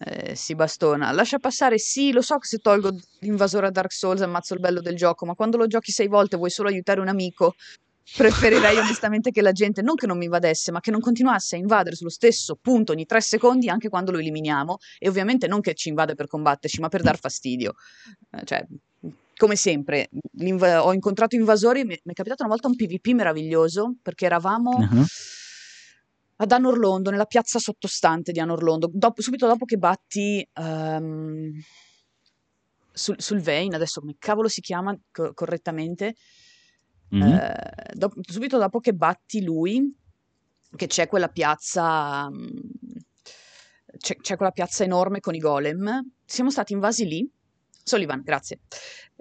eh, 0.00 0.34
si 0.34 0.56
bastona. 0.56 1.12
Lascia 1.12 1.38
passare, 1.38 1.78
sì, 1.78 2.10
lo 2.10 2.22
so 2.22 2.38
che 2.38 2.48
se 2.48 2.58
tolgo 2.58 2.90
l'invasore 3.20 3.68
a 3.68 3.70
Dark 3.70 3.92
Souls 3.92 4.20
ammazzo 4.20 4.54
il 4.54 4.60
bello 4.60 4.80
del 4.80 4.96
gioco, 4.96 5.26
ma 5.26 5.34
quando 5.34 5.56
lo 5.56 5.68
giochi 5.68 5.92
sei 5.92 6.08
volte 6.08 6.36
vuoi 6.36 6.50
solo 6.50 6.68
aiutare 6.68 7.00
un 7.00 7.06
amico 7.06 7.54
preferirei 8.16 8.78
onestamente 8.78 9.30
che 9.30 9.42
la 9.42 9.52
gente 9.52 9.80
non 9.80 9.94
che 9.94 10.06
non 10.06 10.18
mi 10.18 10.24
invadesse, 10.24 10.72
ma 10.72 10.80
che 10.80 10.90
non 10.90 11.00
continuasse 11.00 11.54
a 11.54 11.58
invadere 11.58 11.94
sullo 11.94 12.10
stesso 12.10 12.58
punto 12.60 12.92
ogni 12.92 13.06
tre 13.06 13.20
secondi 13.20 13.68
anche 13.68 13.88
quando 13.88 14.10
lo 14.10 14.18
eliminiamo 14.18 14.78
e 14.98 15.08
ovviamente 15.08 15.46
non 15.46 15.60
che 15.60 15.74
ci 15.74 15.88
invade 15.88 16.16
per 16.16 16.26
combatterci, 16.26 16.80
ma 16.80 16.88
per 16.88 17.02
dar 17.02 17.18
fastidio. 17.18 17.74
Eh, 18.32 18.44
cioè, 18.44 18.66
come 19.36 19.54
sempre, 19.54 20.10
ho 20.60 20.92
incontrato 20.92 21.36
invasori, 21.36 21.84
mi 21.84 21.94
è 21.94 22.12
capitato 22.12 22.42
una 22.42 22.52
volta 22.52 22.66
un 22.66 22.74
PvP 22.74 23.14
meraviglioso 23.14 23.94
perché 24.02 24.26
eravamo 24.26 24.70
uh-huh. 24.70 25.04
Ad 26.40 26.52
Anorlondo, 26.52 27.10
nella 27.10 27.26
piazza 27.26 27.58
sottostante 27.58 28.32
di 28.32 28.40
Anorlondo, 28.40 28.90
dopo, 28.92 29.22
subito 29.22 29.46
dopo 29.46 29.64
che 29.64 29.76
batti 29.76 30.46
um, 30.54 31.52
sul, 32.92 33.20
sul 33.20 33.40
Vane, 33.40 33.74
adesso 33.74 34.00
come 34.00 34.16
cavolo 34.18 34.48
si 34.48 34.60
chiama 34.60 34.98
co- 35.10 35.32
correttamente, 35.34 36.14
Mm-hmm. 37.14 37.32
Eh, 37.32 37.92
do- 37.94 38.12
subito 38.20 38.58
dopo 38.58 38.80
che 38.80 38.92
batti 38.92 39.42
lui, 39.42 39.94
che 40.76 40.86
c'è 40.86 41.08
quella 41.08 41.28
piazza, 41.28 42.28
mm, 42.30 42.48
c'è, 43.96 44.16
c'è, 44.16 44.36
quella 44.36 44.52
piazza 44.52 44.84
enorme 44.84 45.20
con 45.20 45.34
i 45.34 45.38
golem, 45.38 46.06
siamo 46.24 46.50
stati 46.50 46.74
invasi 46.74 47.06
lì. 47.06 47.30
Solivan, 47.82 48.20
grazie. 48.22 48.60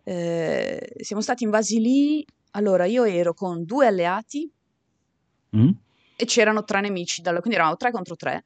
Eh, 0.03 0.95
siamo 0.99 1.21
stati 1.21 1.43
invasi 1.45 1.79
lì. 1.79 2.25
Allora, 2.51 2.85
io 2.85 3.05
ero 3.05 3.33
con 3.33 3.63
due 3.63 3.87
alleati 3.87 4.51
mm-hmm. 5.55 5.71
E 6.17 6.25
c'erano 6.25 6.63
tre 6.63 6.81
nemici, 6.81 7.21
quindi 7.21 7.53
eravamo 7.53 7.77
tre 7.77 7.91
contro 7.91 8.15
tre. 8.15 8.43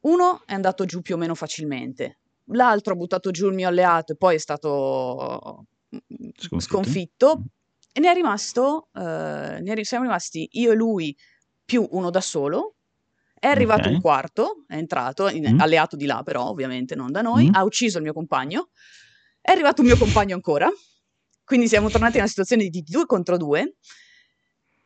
Uno 0.00 0.42
è 0.44 0.52
andato 0.52 0.84
giù 0.84 1.00
più 1.00 1.14
o 1.14 1.18
meno 1.18 1.34
facilmente, 1.34 2.18
l'altro 2.46 2.92
ha 2.92 2.96
buttato 2.96 3.30
giù 3.30 3.46
il 3.46 3.54
mio 3.54 3.68
alleato 3.68 4.12
e 4.12 4.16
poi 4.16 4.34
è 4.34 4.38
stato 4.38 5.66
mm, 5.94 6.28
sconfitto, 6.36 6.60
sconfitto 6.60 7.42
e 7.92 8.00
ne 8.00 8.10
è 8.10 8.14
rimasto, 8.14 8.88
uh, 8.92 9.00
ne 9.00 9.62
è, 9.64 9.84
siamo 9.84 10.04
rimasti 10.04 10.48
io 10.52 10.72
e 10.72 10.74
lui 10.74 11.16
più 11.64 11.86
uno 11.92 12.10
da 12.10 12.20
solo. 12.20 12.74
È 13.38 13.46
arrivato 13.46 13.82
okay. 13.82 13.94
un 13.94 14.00
quarto, 14.00 14.64
è 14.66 14.76
entrato, 14.76 15.28
in, 15.28 15.54
mm. 15.54 15.60
alleato 15.60 15.94
di 15.94 16.06
là 16.06 16.22
però, 16.22 16.48
ovviamente, 16.48 16.94
non 16.94 17.12
da 17.12 17.22
noi, 17.22 17.48
mm. 17.48 17.54
ha 17.54 17.64
ucciso 17.64 17.98
il 17.98 18.02
mio 18.02 18.12
compagno. 18.12 18.70
È 19.40 19.50
arrivato 19.50 19.82
un 19.82 19.86
mio 19.88 19.96
compagno 19.96 20.34
ancora, 20.34 20.68
quindi 21.44 21.68
siamo 21.68 21.88
tornati 21.88 22.14
in 22.14 22.20
una 22.20 22.28
situazione 22.28 22.68
di 22.68 22.82
due 22.82 23.06
contro 23.06 23.36
due. 23.36 23.76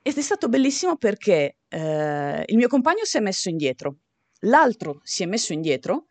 Ed 0.02 0.16
è 0.16 0.22
stato 0.22 0.48
bellissimo 0.48 0.96
perché 0.96 1.58
eh, 1.68 2.44
il 2.46 2.56
mio 2.56 2.68
compagno 2.68 3.04
si 3.04 3.18
è 3.18 3.20
messo 3.20 3.48
indietro, 3.50 3.98
l'altro 4.40 5.00
si 5.02 5.22
è 5.22 5.26
messo 5.26 5.52
indietro 5.52 6.06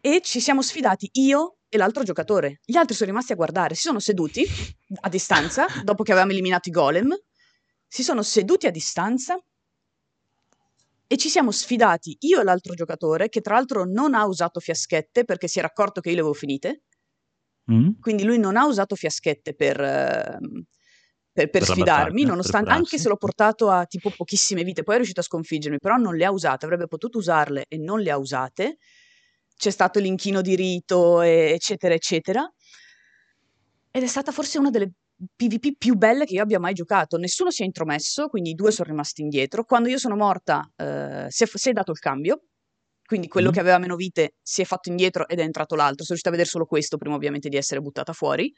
e 0.00 0.20
ci 0.20 0.40
siamo 0.40 0.60
sfidati 0.60 1.08
io 1.14 1.56
e 1.68 1.78
l'altro 1.78 2.02
giocatore. 2.02 2.60
Gli 2.64 2.76
altri 2.76 2.94
sono 2.94 3.08
rimasti 3.08 3.32
a 3.32 3.36
guardare, 3.36 3.74
si 3.74 3.82
sono 3.82 3.98
seduti 3.98 4.44
a 5.00 5.08
distanza, 5.08 5.64
dopo 5.82 6.02
che 6.02 6.10
avevamo 6.12 6.32
eliminato 6.32 6.68
i 6.68 6.72
golem, 6.72 7.16
si 7.86 8.02
sono 8.02 8.22
seduti 8.22 8.66
a 8.66 8.70
distanza 8.70 9.42
e 11.06 11.16
ci 11.16 11.30
siamo 11.30 11.50
sfidati 11.50 12.16
io 12.20 12.40
e 12.40 12.44
l'altro 12.44 12.74
giocatore, 12.74 13.30
che 13.30 13.40
tra 13.40 13.54
l'altro 13.54 13.84
non 13.84 14.14
ha 14.14 14.26
usato 14.26 14.60
fiaschette 14.60 15.24
perché 15.24 15.48
si 15.48 15.58
era 15.58 15.68
accorto 15.68 16.02
che 16.02 16.10
io 16.10 16.14
le 16.16 16.20
avevo 16.20 16.34
finite. 16.34 16.82
Mm. 17.72 18.00
Quindi 18.00 18.24
lui 18.24 18.38
non 18.38 18.56
ha 18.56 18.66
usato 18.66 18.96
fiaschette 18.96 19.54
per, 19.54 19.80
uh, 19.80 20.64
per, 21.32 21.48
per, 21.48 21.62
per 21.62 21.64
sfidarmi, 21.64 22.24
nonostante, 22.24 22.68
per 22.68 22.76
anche 22.76 22.98
se 22.98 23.08
l'ho 23.08 23.16
portato 23.16 23.70
a 23.70 23.86
tipo 23.86 24.10
pochissime 24.10 24.62
vite, 24.64 24.82
poi 24.82 24.94
è 24.94 24.96
riuscito 24.98 25.20
a 25.20 25.24
sconfiggermi, 25.24 25.78
però 25.78 25.96
non 25.96 26.16
le 26.16 26.24
ha 26.24 26.30
usate, 26.30 26.64
avrebbe 26.66 26.86
potuto 26.86 27.18
usarle 27.18 27.64
e 27.68 27.78
non 27.78 28.00
le 28.00 28.10
ha 28.10 28.18
usate 28.18 28.78
c'è 29.62 29.70
stato 29.70 30.00
l'inchino 30.00 30.40
di 30.40 30.56
rito, 30.56 31.20
eccetera, 31.20 31.94
eccetera. 31.94 32.52
Ed 33.92 34.02
è 34.02 34.06
stata 34.08 34.32
forse 34.32 34.58
una 34.58 34.70
delle 34.70 34.90
PvP 35.36 35.76
più 35.78 35.94
belle 35.94 36.24
che 36.24 36.34
io 36.34 36.42
abbia 36.42 36.58
mai 36.58 36.74
giocato. 36.74 37.16
Nessuno 37.16 37.52
si 37.52 37.62
è 37.62 37.64
intromesso, 37.64 38.26
quindi 38.26 38.50
i 38.50 38.54
due 38.54 38.72
sono 38.72 38.88
rimasti 38.88 39.22
indietro. 39.22 39.62
Quando 39.62 39.88
io 39.88 39.98
sono 39.98 40.16
morta, 40.16 40.68
eh, 40.74 41.26
si, 41.28 41.44
è, 41.44 41.46
si, 41.46 41.68
è, 41.68 41.72
dato 41.72 41.92
il 41.92 42.00
cambio. 42.00 42.42
Quindi 43.04 43.28
quello 43.28 43.50
mm. 43.50 43.52
che 43.52 43.60
aveva 43.60 43.78
meno 43.78 43.94
vite 43.94 44.34
si 44.42 44.62
è 44.62 44.64
fatto 44.64 44.88
indietro 44.88 45.28
ed 45.28 45.38
è 45.38 45.42
entrato 45.42 45.76
l'altro. 45.76 46.04
Sono 46.04 46.18
riuscita 46.18 46.30
a 46.30 46.32
vedere 46.32 46.48
solo 46.48 46.66
questo 46.66 46.96
prima, 46.96 47.14
ovviamente, 47.14 47.48
di 47.48 47.56
essere 47.56 47.80
buttata 47.80 48.12
fuori. 48.12 48.52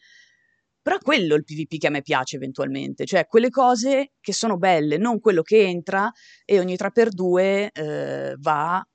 Però 0.84 0.98
quello 0.98 1.34
è 1.34 1.38
il 1.38 1.44
PvP 1.44 1.78
che 1.78 1.86
a 1.86 1.90
me 1.90 2.02
piace 2.02 2.36
eventualmente, 2.36 3.06
cioè 3.06 3.26
quelle 3.26 3.48
cose 3.48 4.12
che 4.20 4.34
sono 4.34 4.58
belle, 4.58 4.98
non 4.98 5.18
quello 5.18 5.40
che 5.40 5.62
entra 5.62 6.12
e 6.44 6.58
ogni 6.58 6.76
3x2 6.76 7.70
eh, 7.72 8.34
va 8.38 8.86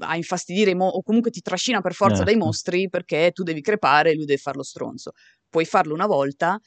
a 0.00 0.16
infastidire 0.16 0.74
mo- 0.74 0.88
o 0.88 1.02
comunque 1.02 1.30
ti 1.30 1.40
trascina 1.40 1.80
per 1.80 1.94
forza 1.94 2.16
certo. 2.16 2.30
dai 2.30 2.38
mostri 2.38 2.90
perché 2.90 3.30
tu 3.32 3.44
devi 3.44 3.62
crepare 3.62 4.10
e 4.10 4.14
lui 4.14 4.26
deve 4.26 4.38
farlo 4.38 4.62
stronzo. 4.62 5.12
Puoi 5.48 5.64
farlo 5.64 5.94
una 5.94 6.04
volta, 6.04 6.60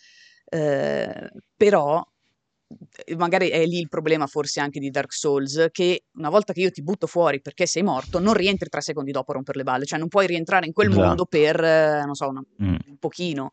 eh, 0.49 1.29
però 1.55 2.03
eh, 3.05 3.15
magari 3.15 3.49
è 3.49 3.63
lì 3.67 3.77
il 3.77 3.87
problema 3.87 4.25
forse 4.25 4.61
anche 4.61 4.79
di 4.79 4.89
Dark 4.89 5.13
Souls, 5.13 5.67
che 5.69 6.05
una 6.13 6.29
volta 6.29 6.53
che 6.53 6.61
io 6.61 6.71
ti 6.71 6.81
butto 6.81 7.05
fuori 7.05 7.39
perché 7.39 7.67
sei 7.67 7.83
morto, 7.83 8.17
non 8.17 8.33
rientri 8.33 8.67
tre 8.67 8.81
secondi 8.81 9.11
dopo 9.11 9.29
a 9.29 9.35
rompere 9.35 9.59
le 9.59 9.63
balle, 9.63 9.85
cioè 9.85 9.99
non 9.99 10.07
puoi 10.07 10.25
rientrare 10.25 10.65
in 10.65 10.73
quel 10.73 10.89
esatto. 10.89 11.05
mondo 11.05 11.25
per, 11.25 11.63
eh, 11.63 12.03
non 12.03 12.15
so, 12.15 12.29
una, 12.29 12.41
mm. 12.63 12.75
un 12.87 12.97
pochino. 12.97 13.51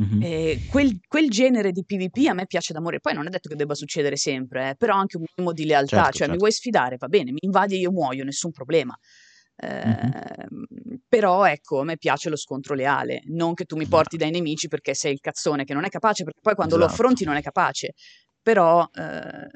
Mm-hmm. 0.00 0.22
Eh, 0.22 0.66
quel, 0.70 1.00
quel, 1.06 1.28
genere 1.28 1.70
di 1.70 1.84
PvP 1.84 2.26
a 2.28 2.32
me 2.32 2.46
piace 2.46 2.72
da 2.72 2.80
morire. 2.80 3.00
Poi 3.00 3.14
non 3.14 3.26
è 3.26 3.30
detto 3.30 3.48
che 3.48 3.56
debba 3.56 3.74
succedere 3.74 4.16
sempre, 4.16 4.70
eh, 4.70 4.74
però 4.76 4.96
anche 4.96 5.18
un 5.18 5.24
minimo 5.34 5.52
di 5.52 5.66
lealtà. 5.66 5.96
Certo, 5.96 6.10
cioè, 6.10 6.18
certo. 6.18 6.32
mi 6.32 6.38
vuoi 6.38 6.52
sfidare? 6.52 6.96
Va 6.98 7.08
bene, 7.08 7.32
mi 7.32 7.40
invadi 7.40 7.74
e 7.74 7.78
io 7.78 7.90
muoio, 7.90 8.24
nessun 8.24 8.52
problema. 8.52 8.96
Eh, 9.54 9.86
mm-hmm. 9.86 10.94
Però 11.06 11.44
ecco, 11.44 11.80
a 11.80 11.84
me 11.84 11.98
piace 11.98 12.30
lo 12.30 12.36
scontro 12.36 12.74
leale, 12.74 13.22
non 13.26 13.52
che 13.52 13.64
tu 13.64 13.76
mi 13.76 13.86
porti 13.86 14.16
dai 14.16 14.30
nemici 14.30 14.66
perché 14.66 14.94
sei 14.94 15.12
il 15.12 15.20
cazzone 15.20 15.64
che 15.64 15.74
non 15.74 15.84
è 15.84 15.88
capace, 15.88 16.24
perché 16.24 16.40
poi 16.40 16.54
quando 16.54 16.76
esatto. 16.76 16.88
lo 16.88 16.94
affronti 16.94 17.24
non 17.24 17.36
è 17.36 17.42
capace. 17.42 17.92
Però 18.40 18.88
eh, 18.92 19.46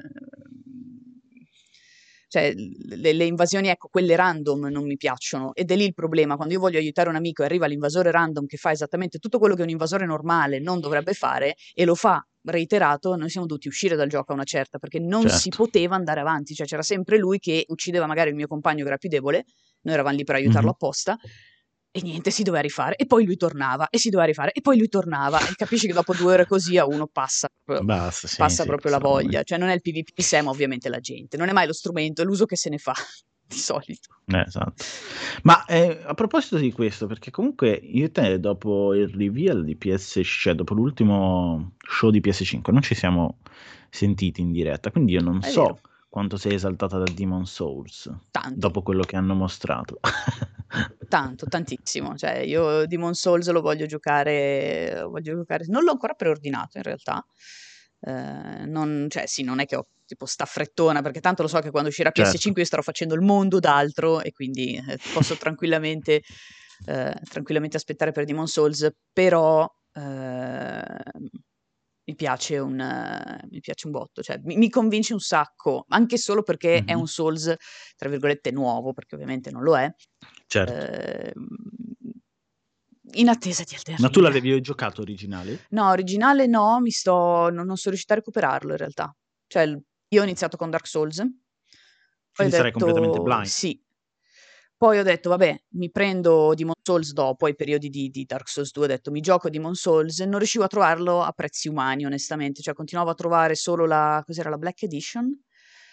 cioè 2.27 2.53
le, 2.53 3.13
le, 3.13 3.25
invasioni, 3.25 3.69
ecco, 3.69 3.87
quelle 3.87 4.15
random 4.15 4.67
non 4.67 4.85
mi 4.85 4.97
piacciono 4.97 5.53
ed 5.53 5.71
è 5.71 5.75
lì 5.75 5.85
il 5.85 5.93
problema, 5.93 6.35
quando 6.35 6.53
io 6.53 6.59
voglio 6.59 6.77
aiutare 6.77 7.09
un 7.09 7.15
amico 7.15 7.41
e 7.41 7.45
arriva 7.45 7.65
l'invasore 7.65 8.11
random 8.11 8.45
che 8.45 8.57
fa 8.57 8.71
esattamente 8.71 9.17
tutto 9.17 9.39
quello 9.39 9.55
che 9.55 9.61
un 9.61 9.69
invasore 9.69 10.05
normale 10.05 10.59
non 10.59 10.79
dovrebbe 10.79 11.13
fare 11.13 11.55
e 11.73 11.85
lo 11.85 11.95
fa 11.95 12.25
reiterato, 12.43 13.15
noi 13.15 13.29
siamo 13.29 13.45
dovuti 13.45 13.67
uscire 13.67 13.95
dal 13.95 14.07
gioco 14.07 14.31
a 14.31 14.35
una 14.35 14.43
certa 14.43 14.77
perché 14.77 14.99
non 14.99 15.23
certo. 15.23 15.37
si 15.37 15.49
poteva 15.49 15.95
andare 15.95 16.19
avanti, 16.19 16.53
cioè 16.53 16.65
c'era 16.65 16.81
sempre 16.81 17.17
lui 17.17 17.39
che 17.39 17.65
uccideva 17.67 18.05
magari 18.05 18.29
il 18.29 18.35
mio 18.35 18.47
compagno 18.47 18.81
che 18.81 18.87
era 18.87 18.97
più 18.97 19.09
debole, 19.09 19.45
noi 19.81 19.93
eravamo 19.93 20.15
lì 20.15 20.23
per 20.23 20.35
aiutarlo 20.35 20.61
mm-hmm. 20.61 20.69
apposta 20.69 21.17
e 21.91 22.01
niente, 22.01 22.31
si 22.31 22.43
doveva 22.43 22.61
rifare. 22.61 22.95
E 22.95 23.05
poi 23.05 23.25
lui 23.25 23.37
tornava, 23.37 23.89
e 23.89 23.97
si 23.97 24.09
doveva 24.09 24.27
rifare, 24.27 24.51
e 24.51 24.61
poi 24.61 24.77
lui 24.77 24.89
tornava. 24.89 25.39
E 25.39 25.53
capisci 25.55 25.87
che 25.87 25.93
dopo 25.93 26.13
due 26.13 26.33
ore 26.33 26.45
così 26.45 26.77
a 26.77 26.85
uno 26.85 27.07
passa 27.07 27.49
proprio, 27.63 27.85
Basta, 27.85 28.27
sì, 28.27 28.35
passa 28.37 28.63
sì, 28.63 28.69
proprio 28.69 28.91
la 28.91 28.99
voglia. 28.99 29.43
Cioè 29.43 29.57
non 29.57 29.69
è 29.69 29.73
il 29.73 29.81
PvP 29.81 30.19
sé, 30.21 30.41
ma 30.41 30.49
ovviamente 30.49 30.89
la 30.89 30.99
gente. 30.99 31.37
Non 31.37 31.49
è 31.49 31.53
mai 31.53 31.67
lo 31.67 31.73
strumento, 31.73 32.21
è 32.21 32.25
l'uso 32.25 32.45
che 32.45 32.55
se 32.55 32.69
ne 32.69 32.77
fa 32.77 32.93
di 33.47 33.57
solito. 33.57 34.15
Eh, 34.25 34.43
esatto. 34.45 34.83
Ma 35.43 35.65
eh, 35.65 36.01
a 36.03 36.13
proposito 36.13 36.57
di 36.57 36.71
questo, 36.71 37.07
perché 37.07 37.31
comunque 37.31 37.71
io 37.71 38.11
te 38.11 38.39
dopo 38.39 38.93
il 38.93 39.07
reveal 39.09 39.63
di 39.63 39.75
PS, 39.75 40.21
cioè 40.23 40.53
dopo 40.53 40.73
l'ultimo 40.73 41.75
show 41.79 42.09
di 42.09 42.19
PS5, 42.19 42.71
non 42.71 42.81
ci 42.81 42.95
siamo 42.95 43.39
sentiti 43.89 44.41
in 44.41 44.51
diretta, 44.51 44.91
quindi 44.91 45.13
io 45.13 45.21
non 45.21 45.39
è 45.41 45.49
so 45.49 45.61
vero. 45.61 45.79
Quanto 46.09 46.37
sei 46.37 46.53
esaltata 46.53 46.97
da 46.97 47.11
Demon 47.11 47.45
Souls 47.45 48.09
Tanto. 48.31 48.55
dopo 48.57 48.81
quello 48.81 49.03
che 49.03 49.15
hanno 49.15 49.35
mostrato. 49.35 49.99
Tanto, 51.07 51.45
tantissimo. 51.45 52.15
Cioè, 52.15 52.39
io 52.39 52.85
Demon 52.87 53.13
Souls 53.13 53.49
lo 53.49 53.61
voglio 53.61 53.85
giocare, 53.85 55.03
voglio 55.07 55.35
giocare. 55.35 55.65
Non 55.67 55.83
l'ho 55.83 55.91
ancora 55.91 56.13
preordinato 56.13 56.77
in 56.77 56.83
realtà. 56.83 57.25
Eh, 58.01 58.65
non, 58.65 59.07
cioè, 59.09 59.25
sì, 59.27 59.43
non 59.43 59.59
è 59.59 59.65
che 59.65 59.75
ho 59.77 59.87
tipo 60.05 60.25
staffrettona, 60.25 61.01
perché 61.01 61.19
tanto 61.19 61.41
lo 61.43 61.47
so 61.47 61.59
che 61.59 61.71
quando 61.71 61.89
uscirà 61.89 62.11
Certo. 62.11 62.37
PS5 62.37 62.59
io 62.59 62.65
starò 62.65 62.81
facendo 62.81 63.13
il 63.15 63.21
mondo 63.21 63.59
d'altro 63.59 64.21
e 64.21 64.31
quindi 64.31 64.75
eh, 64.75 64.97
posso 65.13 65.35
tranquillamente, 65.37 66.21
eh, 66.85 67.15
tranquillamente 67.29 67.77
aspettare 67.77 68.11
per 68.11 68.25
Demon 68.25 68.47
Souls, 68.47 68.89
però 69.13 69.69
eh, 69.93 70.81
mi 72.07 72.15
piace 72.15 72.57
un, 72.57 72.79
eh, 72.79 73.47
mi 73.49 73.59
piace 73.59 73.85
un 73.87 73.91
botto, 73.91 74.21
cioè 74.21 74.39
mi, 74.43 74.55
mi 74.55 74.69
convince 74.69 75.13
un 75.13 75.19
sacco, 75.19 75.85
anche 75.89 76.17
solo 76.17 76.41
perché 76.41 76.83
è 76.83 76.93
Mhm. 76.93 76.99
un 76.99 77.07
Souls, 77.07 77.53
tra 77.97 78.09
virgolette, 78.09 78.51
nuovo, 78.51 78.93
perché 78.93 79.15
ovviamente 79.15 79.51
non 79.51 79.61
lo 79.63 79.77
è, 79.77 79.93
Certo. 80.47 80.71
eh, 80.73 81.33
in 83.13 83.29
attesa 83.29 83.63
di 83.63 83.73
Elden 83.75 83.95
Ma 83.99 84.09
tu 84.09 84.19
Ring. 84.19 84.33
l'avevi 84.33 84.61
giocato 84.61 85.01
originale? 85.01 85.65
No, 85.69 85.89
originale 85.89 86.45
no, 86.47 86.79
mi 86.79 86.91
sto, 86.91 87.49
non, 87.49 87.65
non 87.65 87.75
sono 87.75 87.89
riuscita 87.91 88.13
a 88.13 88.17
recuperarlo 88.17 88.71
in 88.71 88.77
realtà. 88.77 89.13
Cioè, 89.47 89.63
io 90.09 90.21
ho 90.21 90.23
iniziato 90.23 90.57
con 90.57 90.69
Dark 90.69 90.87
Souls, 90.87 91.17
Quindi 92.35 92.53
sarai 92.53 92.71
completamente 92.71 93.17
detto 93.17 93.29
blind. 93.29 93.47
sì. 93.47 93.81
Poi 94.77 94.99
ho 94.99 95.03
detto, 95.03 95.29
vabbè, 95.29 95.59
mi 95.69 95.89
prendo 95.89 96.53
Demon 96.53 96.75
Souls 96.83 97.11
dopo, 97.11 97.47
ai 97.47 97.55
periodi 97.55 97.89
di, 97.89 98.09
di 98.09 98.25
Dark 98.25 98.47
Souls 98.47 98.71
2, 98.71 98.83
ho 98.85 98.87
detto, 98.87 99.09
mi 99.09 99.21
gioco 99.21 99.49
Demon 99.49 99.73
Souls, 99.73 100.19
non 100.19 100.37
riuscivo 100.37 100.65
a 100.65 100.67
trovarlo 100.67 101.23
a 101.23 101.31
prezzi 101.31 101.67
umani, 101.67 102.05
onestamente, 102.05 102.61
cioè 102.61 102.75
continuavo 102.75 103.09
a 103.09 103.15
trovare 103.15 103.55
solo 103.55 103.87
la, 103.87 104.21
cos'era, 104.23 104.51
la 104.51 104.57
Black 104.59 104.83
Edition, 104.83 105.35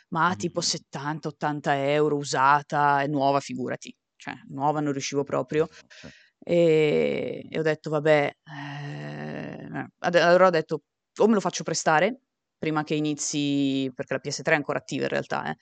ma 0.09 0.29
a 0.29 0.37
tipo 0.37 0.61
Mhm. 0.61 0.67
70-80 0.67 1.75
euro 1.93 2.17
usata, 2.17 3.01
e 3.03 3.07
nuova, 3.07 3.41
figurati, 3.41 3.95
cioè 4.17 4.35
nuova 4.49 4.81
non 4.81 4.93
riuscivo 4.93 5.23
proprio. 5.25 5.67
E, 6.41 7.47
e 7.51 7.59
ho 7.59 7.63
detto, 7.63 7.89
vabbè, 7.91 8.37
eh, 8.45 9.89
allora 9.99 10.47
ho 10.47 10.51
detto, 10.51 10.83
o 11.19 11.27
me 11.27 11.35
lo 11.35 11.41
faccio 11.41 11.63
prestare 11.63 12.21
prima 12.59 12.85
che 12.85 12.95
inizi, 12.95 13.91
perché 13.95 14.15
la 14.15 14.21
PS3 14.21 14.53
è 14.53 14.57
ancora 14.57 14.79
attiva 14.79 15.05
in 15.05 15.09
realtà, 15.11 15.51
eh. 15.51 15.57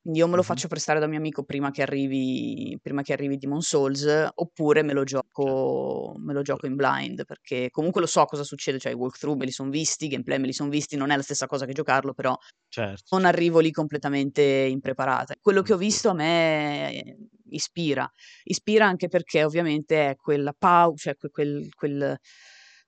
Quindi 0.00 0.22
o 0.22 0.26
me 0.28 0.36
lo 0.36 0.42
faccio 0.42 0.68
prestare 0.68 0.98
da 1.00 1.04
un 1.04 1.10
mio 1.10 1.18
amico 1.20 1.44
prima 1.44 1.70
che 1.70 1.82
arrivi, 1.82 2.78
prima 2.80 3.02
che 3.02 3.12
arrivi 3.12 3.36
Demon 3.36 3.60
Souls, 3.60 4.06
oppure 4.34 4.82
me 4.82 4.92
lo 4.94 5.04
Certo. 5.44 5.68
gioco, 5.84 6.14
me 6.18 6.32
lo 6.32 6.40
gioco 6.42 6.66
in 6.66 6.76
blind, 6.76 7.24
perché 7.26 7.68
comunque 7.70 8.00
lo 8.00 8.06
so 8.06 8.24
cosa 8.24 8.42
succede, 8.44 8.78
cioè 8.78 8.92
i 8.92 8.94
walkthrough 8.94 9.36
me 9.36 9.44
li 9.44 9.50
sono 9.50 9.68
visti, 9.70 10.06
i 10.06 10.08
gameplay 10.08 10.38
me 10.38 10.46
li 10.46 10.52
sono 10.54 10.70
visti, 10.70 10.96
non 10.96 11.10
è 11.10 11.16
la 11.16 11.22
stessa 11.22 11.46
cosa 11.46 11.66
che 11.66 11.72
giocarlo, 11.72 12.14
però 12.14 12.34
Certo, 12.70 13.10
non 13.10 13.24
certo. 13.24 13.26
arrivo 13.26 13.58
lì 13.60 13.70
completamente 13.70 14.42
impreparata. 14.42 15.34
Quello 15.40 15.62
che 15.62 15.72
ho 15.72 15.76
visto 15.78 16.10
a 16.10 16.14
me 16.14 16.92
eh, 16.92 17.16
ispira, 17.50 18.10
ispira 18.44 18.86
anche 18.86 19.08
perché 19.08 19.44
ovviamente 19.44 20.10
è 20.10 20.16
quella 20.16 20.54
pausa, 20.56 20.96
cioè 20.96 21.16
que- 21.16 21.30
quel, 21.30 21.68
quel 21.74 22.16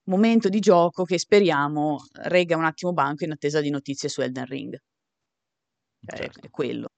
momento 0.04 0.48
di 0.48 0.60
gioco 0.60 1.04
che 1.04 1.18
speriamo 1.18 1.98
rega 2.24 2.56
un 2.56 2.64
attimo 2.64 2.92
banco 2.92 3.24
in 3.24 3.32
attesa 3.32 3.60
di 3.60 3.70
notizie 3.70 4.08
su 4.08 4.20
Elden 4.20 4.44
Ring. 4.46 4.78
Cioè, 6.04 6.18
è, 6.18 6.30
Certo, 6.30 6.40
è 6.40 6.50
quello. 6.50 6.88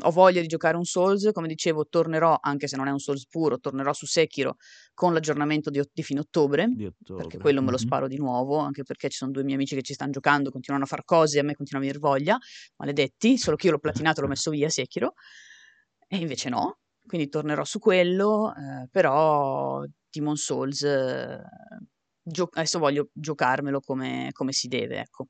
Ho 0.00 0.10
voglia 0.10 0.40
di 0.40 0.46
giocare 0.46 0.76
un 0.76 0.84
Souls, 0.84 1.30
come 1.32 1.48
dicevo, 1.48 1.86
tornerò, 1.86 2.36
anche 2.40 2.66
se 2.66 2.76
non 2.76 2.88
è 2.88 2.90
un 2.90 2.98
Souls 2.98 3.26
puro, 3.26 3.58
tornerò 3.58 3.92
su 3.92 4.06
Sekiro 4.06 4.56
con 4.94 5.12
l'aggiornamento 5.12 5.70
di, 5.70 5.80
di 5.92 6.02
fine 6.02 6.20
ottobre, 6.20 6.66
Di 6.66 6.84
perché 6.84 7.12
ottobre. 7.12 7.38
quello 7.38 7.62
me 7.62 7.70
lo 7.70 7.76
sparo 7.76 8.08
di 8.08 8.16
nuovo, 8.16 8.58
anche 8.58 8.82
perché 8.82 9.08
ci 9.08 9.18
sono 9.18 9.30
due 9.30 9.42
miei 9.42 9.56
amici 9.56 9.74
che 9.74 9.82
ci 9.82 9.94
stanno 9.94 10.10
giocando, 10.10 10.50
continuano 10.50 10.84
a 10.84 10.88
fare 10.88 11.02
cose 11.04 11.36
e 11.36 11.40
a 11.40 11.44
me 11.44 11.54
continua 11.54 11.82
a 11.82 11.86
venire 11.86 12.00
voglia, 12.04 12.38
maledetti, 12.76 13.38
solo 13.38 13.56
che 13.56 13.66
io 13.66 13.72
l'ho 13.72 13.78
platinato 13.78 14.20
e 14.20 14.22
l'ho 14.22 14.28
messo 14.28 14.50
via 14.50 14.68
Sekiro, 14.68 15.14
e 16.06 16.16
invece 16.16 16.48
no, 16.48 16.78
quindi 17.06 17.28
tornerò 17.28 17.64
su 17.64 17.78
quello, 17.78 18.52
eh, 18.54 18.88
però 18.90 19.84
Demon 20.10 20.36
Souls, 20.36 20.82
eh, 20.82 21.40
gio- 22.22 22.48
adesso 22.52 22.78
voglio 22.78 23.10
giocarmelo 23.12 23.80
come, 23.80 24.30
come 24.32 24.52
si 24.52 24.68
deve, 24.68 25.00
ecco. 25.00 25.26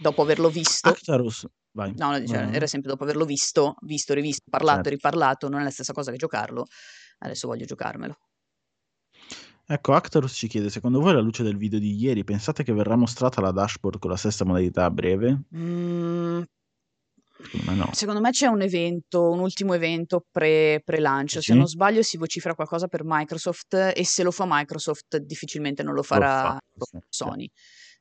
Dopo 0.00 0.22
averlo 0.22 0.48
visto, 0.48 0.90
Actarus, 0.90 1.46
vai. 1.72 1.92
no, 1.96 2.24
cioè, 2.26 2.44
vai. 2.44 2.54
era 2.54 2.66
sempre 2.66 2.90
dopo 2.90 3.04
averlo 3.04 3.24
visto, 3.24 3.74
visto, 3.82 4.14
rivisto, 4.14 4.44
parlato 4.50 4.80
e 4.80 4.82
Certo. 4.82 4.90
riparlato, 4.90 5.48
non 5.48 5.60
è 5.60 5.64
la 5.64 5.70
stessa 5.70 5.92
cosa 5.92 6.10
che 6.10 6.16
giocarlo, 6.16 6.66
adesso 7.18 7.46
voglio 7.48 7.64
giocarmelo. 7.64 8.16
Ecco, 9.70 9.92
Actarus 9.92 10.32
ci 10.32 10.48
chiede, 10.48 10.70
secondo 10.70 10.98
voi 11.00 11.10
alla 11.10 11.20
luce 11.20 11.42
del 11.42 11.56
video 11.58 11.78
di 11.78 11.94
ieri, 11.94 12.24
pensate 12.24 12.62
che 12.62 12.72
verrà 12.72 12.96
mostrata 12.96 13.40
la 13.42 13.50
dashboard 13.50 13.98
con 13.98 14.10
la 14.10 14.16
stessa 14.16 14.44
modalità 14.44 14.84
a 14.86 14.90
breve? 14.90 15.42
Mm, 15.54 16.42
Secondo 17.40 17.70
me 17.70 17.76
no. 17.76 17.88
Secondo 17.92 18.20
me 18.20 18.30
c'è 18.30 18.46
un 18.46 18.62
evento, 18.62 19.30
un 19.30 19.38
ultimo 19.40 19.74
evento 19.74 20.24
pre, 20.30 20.80
pre-lancio. 20.84 21.40
Se 21.40 21.52
Dici? 21.52 21.54
non 21.54 21.68
sbaglio, 21.68 22.02
si 22.02 22.16
vocifera 22.16 22.54
qualcosa 22.54 22.88
per 22.88 23.02
Microsoft 23.04 23.74
e 23.94 24.04
se 24.04 24.22
lo 24.24 24.30
fa 24.32 24.44
Microsoft, 24.46 25.18
difficilmente 25.18 25.82
non 25.82 25.92
lo 25.92 25.98
Lo 25.98 26.06
farà 26.06 26.42
fa, 26.42 26.58
sì, 26.76 26.96
sì. 26.98 26.98
Sony. 27.08 27.50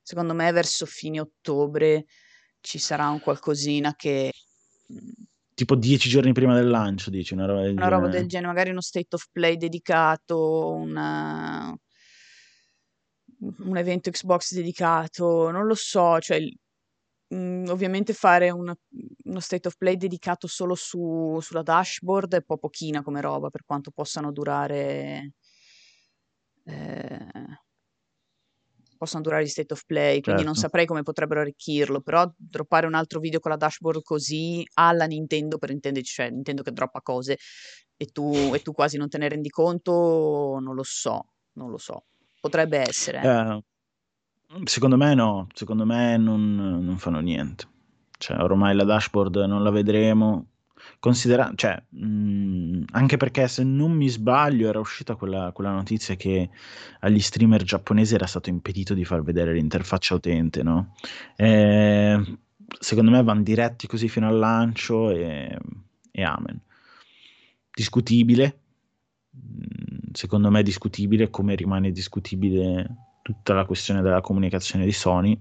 Secondo 0.01 0.33
me, 0.33 0.51
verso 0.51 0.85
fine 0.85 1.19
ottobre 1.19 2.05
ci 2.61 2.79
sarà 2.79 3.09
un 3.09 3.19
qualcosina 3.19 3.95
che. 3.95 4.31
Tipo 5.53 5.75
dieci 5.75 6.07
giorni 6.09 6.33
prima 6.33 6.53
del 6.55 6.67
lancio, 6.69 7.09
dici, 7.09 7.33
una 7.33 7.45
roba 7.45 7.61
del 7.63 7.71
Una 7.75 7.87
roba 7.87 8.03
genere. 8.03 8.19
del 8.19 8.27
genere, 8.27 8.47
magari 8.47 8.69
uno 8.69 8.81
state 8.81 9.15
of 9.15 9.27
play 9.31 9.57
dedicato, 9.57 10.71
una- 10.71 11.75
un 13.39 13.77
evento 13.77 14.09
Xbox 14.11 14.53
dedicato, 14.53 15.49
non 15.51 15.65
lo 15.65 15.75
so, 15.75 16.19
cioè 16.19 16.39
mm, 17.33 17.67
ovviamente 17.67 18.13
fare 18.13 18.49
una- 18.51 18.77
uno 19.25 19.39
state 19.41 19.67
of 19.67 19.75
play 19.77 19.97
dedicato 19.97 20.47
solo 20.47 20.75
su- 20.75 21.39
sulla 21.41 21.61
dashboard 21.61 22.31
è 22.33 22.37
un 22.37 22.43
po' 22.45 22.57
pochina 22.57 23.01
come 23.03 23.19
roba 23.19 23.49
per 23.49 23.63
quanto 23.65 23.91
possano 23.91 24.31
durare 24.31 25.33
eh, 26.63 27.27
possano 28.97 29.23
durare 29.23 29.43
gli 29.43 29.47
state 29.47 29.73
of 29.73 29.85
play, 29.85 30.19
quindi 30.21 30.43
non 30.43 30.53
Certo. 30.53 30.67
saprei 30.67 30.85
come 30.85 31.03
potrebbero 31.03 31.41
arricchirlo, 31.41 32.01
però 32.01 32.29
droppare 32.35 32.85
un 32.87 32.93
altro 32.95 33.19
video 33.19 33.39
con 33.39 33.51
la 33.51 33.57
dashboard 33.57 34.01
così 34.03 34.67
alla 34.73 35.05
Nintendo 35.05 35.57
per 35.57 35.69
intenderci, 35.69 36.13
cioè 36.13 36.29
Nintendo 36.29 36.63
che 36.63 36.71
droppa 36.71 37.01
cose 37.01 37.37
e 37.95 38.05
tu, 38.07 38.51
e 38.53 38.59
tu 38.59 38.73
quasi 38.73 38.97
non 38.97 39.09
te 39.09 39.17
ne 39.17 39.29
rendi 39.29 39.49
conto, 39.49 40.59
non 40.61 40.75
lo 40.75 40.83
so, 40.83 41.29
non 41.53 41.69
lo 41.69 41.77
so. 41.77 42.05
Potrebbe 42.39 42.79
essere. 42.79 43.21
eh. 43.21 43.63
Eh, 44.55 44.61
secondo 44.65 44.97
me 44.97 45.13
no, 45.13 45.47
secondo 45.53 45.85
me 45.85 46.17
non, 46.17 46.55
non 46.55 46.97
fanno 46.97 47.19
niente. 47.19 47.65
Cioè, 48.17 48.37
ormai 48.41 48.75
la 48.75 48.83
dashboard 48.83 49.35
non 49.37 49.63
la 49.63 49.69
vedremo. 49.71 50.47
Considera- 50.99 51.51
cioè, 51.55 51.81
mh, 51.89 52.83
anche 52.91 53.17
perché 53.17 53.47
se 53.47 53.63
non 53.63 53.91
mi 53.91 54.07
sbaglio 54.09 54.67
era 54.69 54.79
uscita 54.79 55.15
quella, 55.15 55.51
quella 55.53 55.71
notizia 55.71 56.15
che 56.15 56.49
agli 57.01 57.19
streamer 57.19 57.63
giapponesi 57.63 58.15
era 58.15 58.25
stato 58.25 58.49
impedito 58.49 58.93
di 58.93 59.05
far 59.05 59.21
vedere 59.23 59.53
l'interfaccia 59.53 60.15
utente, 60.15 60.63
no? 60.63 60.93
Eh, 61.35 62.37
secondo 62.79 63.11
me 63.11 63.23
vanno 63.23 63.43
diretti 63.43 63.87
così 63.87 64.07
fino 64.09 64.27
al 64.27 64.37
lancio 64.37 65.11
e, 65.11 65.57
e 66.11 66.23
amen. 66.23 66.59
Discutibile, 67.73 68.59
Mm, 69.37 70.11
secondo 70.13 70.49
me 70.49 70.61
è 70.61 70.63
discutibile 70.63 71.29
come 71.29 71.55
rimane 71.55 71.91
discutibile 71.91 73.06
tutta 73.27 73.53
la 73.53 73.65
questione 73.65 74.01
della 74.01 74.21
comunicazione 74.21 74.85
di 74.85 74.93
Sony 74.93 75.37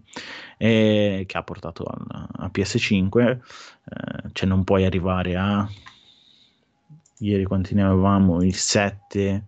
eh, 0.59 1.23
che 1.25 1.39
ha 1.39 1.45
portato 1.45 1.85
al- 1.85 2.29
a 2.33 2.51
PS5 2.53 3.31
eh, 3.31 4.31
cioè 4.33 4.49
non 4.49 4.65
puoi 4.65 4.85
arrivare 4.85 5.37
a 5.37 5.69
ieri 7.19 7.45
quanti 7.45 7.77
ne 7.77 7.85
avevamo? 7.85 8.43
Il 8.43 8.57
7 8.57 9.45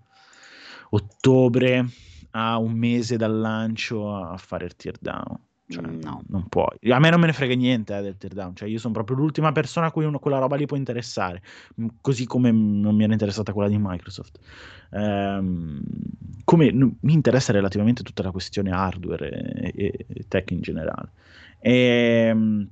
ottobre 0.90 1.84
a 2.30 2.58
un 2.58 2.74
mese 2.74 3.16
dal 3.16 3.36
lancio 3.36 4.14
a 4.14 4.36
fare 4.36 4.66
il 4.66 4.76
teardown 4.76 5.47
cioè, 5.68 5.86
Mm, 5.86 6.00
no. 6.00 6.22
non 6.28 6.48
puoi. 6.48 6.78
A 6.90 6.98
me 6.98 7.10
non 7.10 7.20
me 7.20 7.26
ne 7.26 7.32
frega 7.32 7.54
niente 7.54 7.96
eh, 7.96 8.02
del 8.02 8.16
teardown, 8.16 8.56
cioè 8.56 8.68
io 8.68 8.78
sono 8.78 8.94
proprio 8.94 9.16
l'ultima 9.16 9.52
persona 9.52 9.86
a 9.86 9.90
cui 9.92 10.04
uno- 10.04 10.18
quella 10.18 10.38
roba 10.38 10.56
lì 10.56 10.66
può 10.66 10.76
interessare, 10.76 11.42
Mm, 11.80 11.86
così 12.00 12.26
come 12.26 12.50
non 12.50 12.94
mi 12.96 13.04
era 13.04 13.12
interessata 13.12 13.52
quella 13.52 13.68
di 13.68 13.76
Microsoft. 13.78 14.38
Ehm, 14.92 15.80
come 16.44 16.70
n- 16.70 16.96
mi 17.02 17.12
interessa 17.12 17.52
relativamente 17.52 18.02
tutta 18.02 18.22
la 18.22 18.30
questione 18.30 18.70
hardware 18.70 19.28
e, 19.30 19.72
e- 19.76 20.06
e 20.08 20.24
tech 20.28 20.50
in 20.50 20.60
generale. 20.62 21.12
Ehm, 21.60 22.68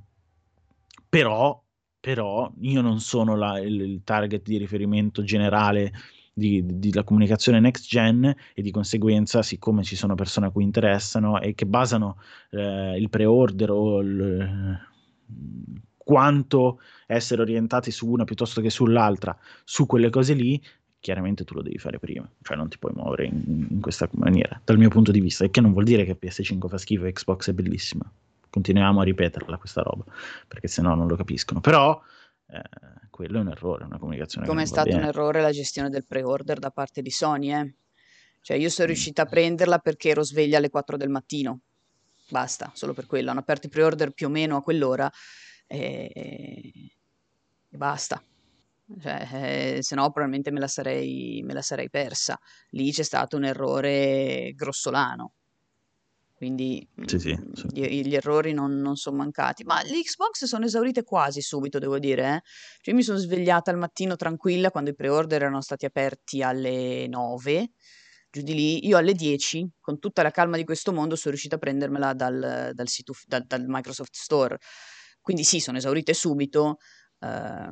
però, 1.09 1.61
però 1.99 2.51
io 2.61 2.81
non 2.81 2.99
sono 2.99 3.35
la- 3.35 3.59
il, 3.59 3.79
il 3.81 4.01
target 4.03 4.43
di 4.43 4.57
riferimento 4.57 5.23
generale 5.23 5.91
della 6.37 7.03
comunicazione 7.03 7.59
next 7.59 7.87
gen 7.87 8.35
e 8.53 8.61
di 8.61 8.71
conseguenza, 8.71 9.41
siccome 9.41 9.83
ci 9.83 9.95
sono 9.95 10.13
persone 10.13 10.47
a 10.47 10.49
cui 10.51 10.63
interessano 10.63 11.41
e 11.41 11.55
che 11.55 11.65
basano 11.65 12.17
eh, 12.51 12.97
il 12.97 13.09
pre-order 13.09 13.71
o 13.71 13.99
il, 13.99 14.79
quanto 15.97 16.79
essere 17.07 17.41
orientati 17.41 17.91
su 17.91 18.07
una 18.07 18.23
piuttosto 18.23 18.61
che 18.61 18.69
sull'altra, 18.69 19.37
su 19.63 19.85
quelle 19.85 20.09
cose 20.09 20.33
lì, 20.33 20.61
chiaramente 20.99 21.43
tu 21.43 21.53
lo 21.53 21.61
devi 21.61 21.77
fare 21.77 21.99
prima, 21.99 22.29
cioè 22.43 22.55
non 22.55 22.69
ti 22.69 22.77
puoi 22.77 22.93
muovere 22.95 23.25
in, 23.25 23.67
in 23.69 23.81
questa 23.81 24.07
maniera, 24.13 24.59
dal 24.63 24.77
mio 24.77 24.89
punto 24.89 25.11
di 25.11 25.19
vista, 25.19 25.43
e 25.43 25.49
che 25.49 25.61
non 25.61 25.71
vuol 25.71 25.85
dire 25.85 26.05
che 26.05 26.17
PS5 26.19 26.67
fa 26.67 26.77
schifo 26.77 27.05
e 27.05 27.13
Xbox 27.13 27.49
è 27.49 27.53
bellissima. 27.53 28.09
Continuiamo 28.49 29.01
a 29.01 29.03
ripeterla 29.03 29.57
questa 29.57 29.81
roba, 29.81 30.03
perché 30.47 30.67
se 30.67 30.81
no 30.81 30.95
non 30.95 31.07
lo 31.07 31.15
capiscono. 31.15 31.59
Però 31.59 32.01
eh, 32.47 32.61
quello 33.17 33.39
è 33.39 33.41
un 33.41 33.49
errore, 33.49 33.85
una 33.85 33.97
comunicazione 33.97 34.45
Come 34.45 34.61
è 34.61 34.65
stato 34.67 34.89
un 34.89 34.97
bene. 34.97 35.07
errore 35.09 35.41
la 35.41 35.51
gestione 35.51 35.89
del 35.89 36.05
pre-order 36.05 36.59
da 36.59 36.69
parte 36.69 37.01
di 37.01 37.09
Sony, 37.09 37.51
eh. 37.51 37.75
Cioè 38.41 38.55
io 38.57 38.69
sono 38.69 38.85
Mm. 38.87 38.91
riuscita 38.91 39.23
a 39.23 39.25
prenderla 39.25 39.79
perché 39.79 40.09
ero 40.09 40.21
sveglia 40.23 40.57
alle 40.59 40.69
4 40.69 40.95
del 40.97 41.09
mattino. 41.09 41.61
basta, 42.29 42.69
solo 42.75 42.93
per 42.93 43.05
quello. 43.07 43.31
Hanno 43.31 43.39
aperto 43.39 43.67
i 43.67 43.69
pre-order 43.69 44.11
più 44.11 44.27
o 44.27 44.29
meno 44.29 44.57
a 44.57 44.61
quell'ora 44.61 45.09
e, 45.65 46.11
e 46.13 47.77
basta. 47.77 48.21
Cioè, 49.01 49.75
eh, 49.77 49.81
se 49.81 49.95
no 49.95 50.03
probabilmente 50.11 50.51
me 50.51 50.59
la, 50.59 50.67
sarei, 50.67 51.41
me 51.43 51.53
la 51.53 51.61
sarei 51.61 51.89
persa. 51.89 52.37
Lì 52.71 52.91
c'è 52.91 53.03
stato 53.03 53.35
un 53.37 53.45
errore 53.45 54.51
grossolano. 54.55 55.31
Quindi 56.37 56.87
sì, 57.05 57.17
sì, 57.17 57.35
sì. 57.53 57.67
Gli, 57.71 58.03
gli, 58.05 58.13
errori 58.13 58.53
non, 58.53 58.77
non 58.79 58.95
sono 58.95 59.17
mancati. 59.17 59.63
Ma 59.63 59.81
le 59.81 60.03
Xbox 60.03 60.45
sono 60.45 60.65
esaurite 60.65 61.01
quasi 61.01 61.41
subito, 61.41 61.79
devo 61.79 61.97
dire. 61.97 62.35
Eh? 62.35 62.41
Cioè, 62.81 62.93
mi 62.93 63.01
sono 63.01 63.17
svegliata 63.17 63.71
al 63.71 63.77
mattino 63.79 64.15
tranquilla 64.15 64.69
quando 64.69 64.91
i 64.91 64.95
pre-order 64.95 65.41
erano 65.41 65.61
stati 65.61 65.85
aperti 65.85 66.43
alle 66.43 67.07
9 67.07 67.71
giù 68.29 68.41
di 68.43 68.53
lì, 68.53 68.85
io 68.85 68.97
alle 68.97 69.13
10, 69.13 69.67
con 69.79 69.97
tutta 69.97 70.21
la 70.21 70.29
calma 70.29 70.57
di 70.57 70.63
questo 70.63 70.93
mondo, 70.93 71.15
sono 71.15 71.31
riuscita 71.31 71.55
a 71.55 71.59
prendermela 71.59 72.13
dal, 72.13 72.69
dal, 72.71 72.87
sito, 72.87 73.13
dal, 73.25 73.43
dal 73.47 73.65
Microsoft 73.65 74.13
Store. 74.13 74.59
Quindi 75.19 75.43
sì, 75.43 75.59
sono 75.59 75.77
esaurite 75.77 76.13
subito, 76.13 76.77
eh, 77.19 77.71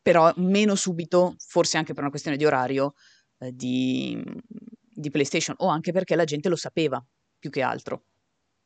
però 0.00 0.32
meno 0.36 0.76
subito, 0.76 1.34
forse 1.38 1.76
anche 1.76 1.92
per 1.92 2.02
una 2.02 2.10
questione 2.10 2.36
di 2.36 2.44
orario, 2.44 2.92
eh, 3.38 3.50
di, 3.52 4.22
di 4.44 5.10
PlayStation, 5.10 5.56
o 5.58 5.66
anche 5.66 5.90
perché 5.90 6.14
la 6.14 6.24
gente 6.24 6.48
lo 6.48 6.56
sapeva, 6.56 7.04
più 7.46 7.50
che 7.50 7.62
altro. 7.62 8.04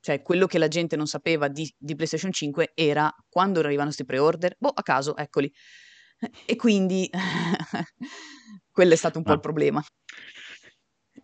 Cioè, 0.00 0.22
quello 0.22 0.46
che 0.46 0.58
la 0.58 0.68
gente 0.68 0.96
non 0.96 1.06
sapeva 1.06 1.48
di, 1.48 1.70
di 1.76 1.94
PlayStation 1.94 2.32
5 2.32 2.72
era 2.74 3.14
quando 3.28 3.60
arrivano 3.60 3.86
questi 3.86 4.06
pre-order, 4.06 4.56
boh, 4.58 4.70
a 4.70 4.82
caso, 4.82 5.16
eccoli. 5.16 5.52
E 6.46 6.56
quindi 6.56 7.08
quello 8.70 8.92
è 8.92 8.96
stato 8.96 9.18
un 9.18 9.24
po' 9.24 9.32
il 9.32 9.40
problema. 9.40 9.84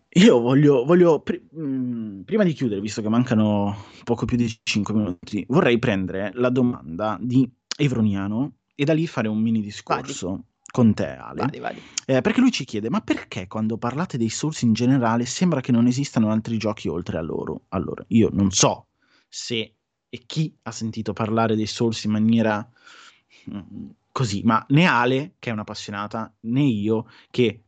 Io 0.09 0.39
voglio, 0.39 0.85
voglio 0.85 1.23
mh, 1.25 1.61
mm, 1.61 2.21
prima 2.21 2.43
di 2.43 2.53
chiudere, 2.53 2.81
visto 2.81 3.01
che 3.01 3.09
mancano 3.09 3.85
poco 4.03 4.25
più 4.25 4.37
di 4.37 4.47
5 4.63 4.93
minuti, 4.93 5.43
vorrei 5.47 5.77
prendere 5.79 6.31
la 6.35 6.49
domanda 6.49 7.17
di 7.19 7.49
Evroniano 7.77 8.57
e 8.73 8.83
da 8.85 8.93
lì 8.93 9.05
fare 9.05 9.27
un 9.27 9.39
mini 9.39 9.61
discorso 9.61 10.29
vadi. 10.29 10.43
Con 10.77 10.93
te, 10.93 11.07
Ale. 11.07 11.41
Vadi, 11.41 11.57
vadi. 11.57 11.81
Eh, 12.05 12.21
perché 12.21 12.39
lui 12.39 12.51
ci 12.51 12.63
chiede: 12.63 12.91
ma 12.91 13.01
perché 13.01 13.47
quando 13.47 13.79
parlate 13.79 14.15
dei 14.15 14.29
Souls 14.29 14.61
in 14.61 14.73
generale 14.73 15.25
sembra 15.25 15.59
che 15.59 15.71
non 15.71 15.87
esistano 15.87 16.29
altri 16.29 16.57
giochi 16.57 16.87
oltre 16.87 17.17
a 17.17 17.21
loro? 17.21 17.63
Allora, 17.69 18.05
io 18.09 18.29
non 18.31 18.51
so 18.51 18.89
se 19.27 19.73
e 20.07 20.23
chi 20.27 20.55
ha 20.61 20.71
sentito 20.71 21.13
parlare 21.13 21.55
dei 21.55 21.65
Souls 21.65 22.03
in 22.03 22.11
maniera 22.11 22.69
mm, 23.49 23.89
così, 24.11 24.43
ma 24.43 24.63
né 24.69 24.85
Ale, 24.85 25.33
che 25.39 25.49
è 25.49 25.53
un'appassionata, 25.53 26.31
né 26.41 26.61
io, 26.61 27.07
che 27.31 27.63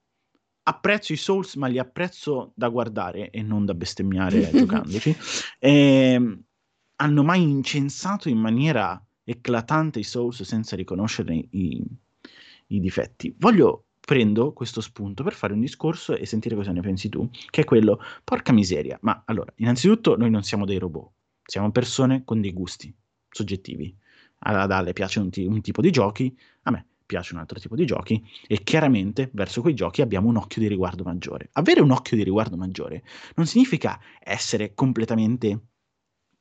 apprezzo 0.62 1.12
i 1.12 1.18
Souls, 1.18 1.56
ma 1.56 1.66
li 1.66 1.80
apprezzo 1.80 2.52
da 2.54 2.70
guardare 2.70 3.32
e 3.32 3.42
non 3.42 3.66
da 3.66 3.74
bestemmiare 3.74 4.52
giocandoci. 4.54 5.16
E, 5.58 5.72
ehm, 6.14 6.44
hanno 6.98 7.24
mai 7.24 7.42
incensato 7.42 8.30
in 8.30 8.38
maniera 8.38 9.04
eclatante 9.24 9.98
i 9.98 10.04
Souls 10.04 10.44
senza 10.44 10.76
riconoscere 10.76 11.34
i, 11.34 11.84
i 12.70 12.80
difetti. 12.80 13.34
Voglio 13.38 13.86
prendo 14.00 14.54
questo 14.54 14.82
spunto 14.82 15.24
per 15.24 15.34
fare 15.34 15.54
un 15.54 15.60
discorso 15.60 16.16
e 16.16 16.26
sentire 16.26 16.56
cosa 16.56 16.72
ne 16.72 16.82
pensi 16.82 17.10
tu, 17.10 17.30
che 17.50 17.62
è 17.62 17.64
quello, 17.64 18.00
porca 18.24 18.52
miseria, 18.52 18.98
ma 19.02 19.22
allora, 19.26 19.54
innanzitutto 19.58 20.18
noi 20.18 20.32
non 20.32 20.42
siamo 20.44 20.66
dei 20.66 20.80
robot, 20.80 21.12
siamo 21.46 21.72
persone 21.72 22.24
con 22.24 22.42
dei 22.42 22.52
gusti 22.52 22.94
soggettivi. 23.30 23.96
Ad 24.42 24.72
Ale 24.72 24.94
piace 24.94 25.20
un, 25.20 25.30
t- 25.30 25.46
un 25.48 25.62
tipo 25.62 25.82
di 25.82 25.92
giochi, 25.92 26.36
a 26.64 26.72
me 26.72 26.88
piace 27.06 27.34
un 27.34 27.40
altro 27.40 27.60
tipo 27.60 27.76
di 27.76 27.86
giochi 27.86 28.24
e 28.48 28.62
chiaramente 28.62 29.32
verso 29.34 29.62
quei 29.62 29.74
giochi 29.74 30.02
abbiamo 30.02 30.30
un 30.30 30.38
occhio 30.38 30.62
di 30.62 30.68
riguardo 30.68 31.04
maggiore. 31.04 31.50
Avere 31.54 31.82
un 31.82 31.90
occhio 31.90 32.16
di 32.16 32.24
riguardo 32.24 32.56
maggiore 32.56 33.04
non 33.36 33.48
significa 33.48 34.00
essere 34.20 34.76
completamente 34.76 35.69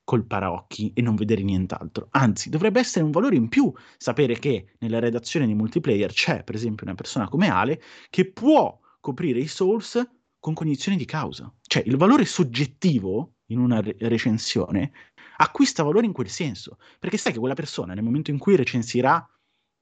col 0.08 0.24
paraocchi 0.24 0.92
e 0.94 1.02
non 1.02 1.16
vedere 1.16 1.42
nient'altro. 1.42 2.08
Anzi, 2.12 2.48
dovrebbe 2.48 2.80
essere 2.80 3.04
un 3.04 3.10
valore 3.10 3.36
in 3.36 3.50
più 3.50 3.70
sapere 3.98 4.38
che 4.38 4.76
nella 4.78 5.00
redazione 5.00 5.46
di 5.46 5.52
multiplayer 5.52 6.10
c'è, 6.10 6.44
per 6.44 6.54
esempio, 6.54 6.86
una 6.86 6.94
persona 6.94 7.28
come 7.28 7.50
Ale 7.50 7.78
che 8.08 8.32
può 8.32 8.80
coprire 9.00 9.38
i 9.38 9.46
Souls 9.46 10.02
con 10.38 10.54
cognizione 10.54 10.96
di 10.96 11.04
causa. 11.04 11.54
Cioè, 11.60 11.82
il 11.84 11.98
valore 11.98 12.24
soggettivo 12.24 13.34
in 13.48 13.58
una 13.58 13.82
re- 13.82 13.96
recensione 13.98 14.92
acquista 15.36 15.82
valore 15.82 16.06
in 16.06 16.14
quel 16.14 16.30
senso, 16.30 16.78
perché 16.98 17.18
sai 17.18 17.34
che 17.34 17.38
quella 17.38 17.52
persona 17.52 17.92
nel 17.92 18.02
momento 18.02 18.30
in 18.30 18.38
cui 18.38 18.56
recensirà 18.56 19.28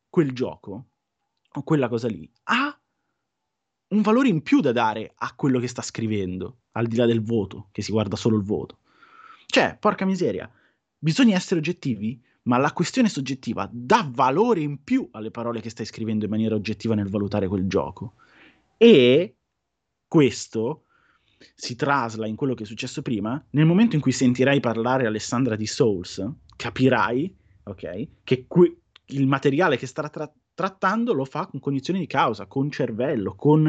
quel 0.09 0.33
gioco 0.33 0.87
o 1.53 1.63
quella 1.63 1.89
cosa 1.89 2.09
lì 2.09 2.29
ha 2.51 2.77
un 3.91 4.03
valore 4.03 4.27
in 4.27 4.43
più 4.43 4.59
da 4.59 4.73
dare 4.73 5.13
a 5.15 5.33
quello 5.37 5.61
che 5.61 5.69
sta 5.69 5.83
scrivendo, 5.83 6.63
al 6.73 6.89
di 6.89 6.97
là 6.97 7.07
del 7.07 7.23
voto, 7.23 7.69
che 7.71 7.81
si 7.81 7.93
guarda 7.93 8.17
solo 8.17 8.37
il 8.37 8.43
voto. 8.43 8.81
Cioè, 9.47 9.77
porca 9.79 10.05
miseria, 10.05 10.51
bisogna 10.99 11.37
essere 11.37 11.61
oggettivi, 11.61 12.21
ma 12.43 12.59
la 12.59 12.73
questione 12.73 13.09
soggettiva 13.09 13.69
dà 13.73 14.09
valore 14.13 14.61
in 14.61 14.83
più 14.83 15.09
alle 15.13 15.31
parole 15.31 15.61
che 15.61 15.71
stai 15.71 15.87
scrivendo 15.87 16.25
in 16.25 16.31
maniera 16.31 16.55
oggettiva 16.55 16.95
nel 16.95 17.09
valutare 17.09 17.49
quel 17.49 17.67
gioco. 17.67 18.15
E 18.77 19.37
questo 20.07 20.85
si 21.55 21.75
trasla 21.75 22.27
in 22.27 22.37
quello 22.37 22.55
che 22.55 22.63
è 22.63 22.67
successo 22.67 23.03
prima, 23.03 23.43
nel 23.51 23.67
momento 23.67 23.95
in 23.95 24.03
cui 24.03 24.13
sentirai 24.13 24.61
parlare 24.61 25.07
Alessandra 25.07 25.57
di 25.57 25.67
Souls, 25.67 26.25
capirai, 26.57 27.35
ok, 27.65 28.09
che 28.25 28.47
qui 28.47 28.75
il 29.07 29.27
materiale 29.27 29.77
che 29.77 29.87
sta 29.87 30.09
tra- 30.09 30.33
trattando 30.57 31.13
lo 31.13 31.27
fa 31.27 31.47
con 31.47 31.61
cognizione 31.61 31.99
di 31.99 32.07
causa, 32.07 32.47
con 32.47 32.71
cervello, 32.71 33.35
con 33.35 33.63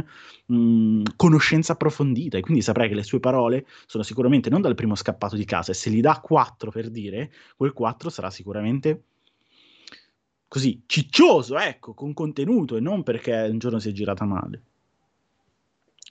mh, 0.46 0.56
mm, 0.56 1.04
conoscenza 1.18 1.74
approfondita 1.74 2.38
e 2.38 2.42
quindi 2.42 2.62
saprai 2.62 2.88
che 2.88 2.96
le 2.96 3.04
sue 3.04 3.20
parole 3.20 3.68
sono 3.86 4.04
sicuramente 4.04 4.50
non 4.50 4.62
dal 4.62 4.74
primo 4.74 4.96
scappato 4.96 5.36
di 5.36 5.44
casa 5.44 5.72
e 5.72 5.76
se 5.76 5.90
gli 5.90 6.00
dà 6.00 6.20
4 6.22 6.72
per 6.72 6.90
dire, 6.90 7.30
quel 7.58 7.74
4 7.74 8.10
sarà 8.10 8.30
sicuramente 8.30 9.04
così 10.48 10.84
ciccioso, 10.86 11.58
ecco, 11.58 11.94
con 11.94 12.14
contenuto 12.14 12.78
e 12.78 12.80
non 12.80 13.04
perché 13.04 13.34
un 13.52 13.58
giorno 13.58 13.80
si 13.80 13.90
è 13.90 13.92
girata 13.92 14.24
male. 14.24 14.62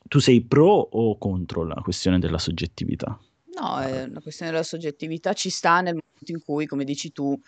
Tu 0.06 0.18
sei 0.18 0.42
pro 0.42 0.68
o 0.68 1.16
contro 1.16 1.64
la 1.64 1.80
questione 1.82 2.18
della 2.18 2.38
soggettività? 2.38 3.18
No, 3.58 3.82
eh, 3.82 4.10
la 4.10 4.20
questione 4.20 4.52
della 4.52 4.62
soggettività 4.62 5.32
ci 5.32 5.48
sta 5.48 5.80
nel 5.80 5.94
momento 5.94 6.32
in 6.32 6.42
cui, 6.44 6.66
come 6.66 6.84
dici 6.84 7.12
tu, 7.12 7.40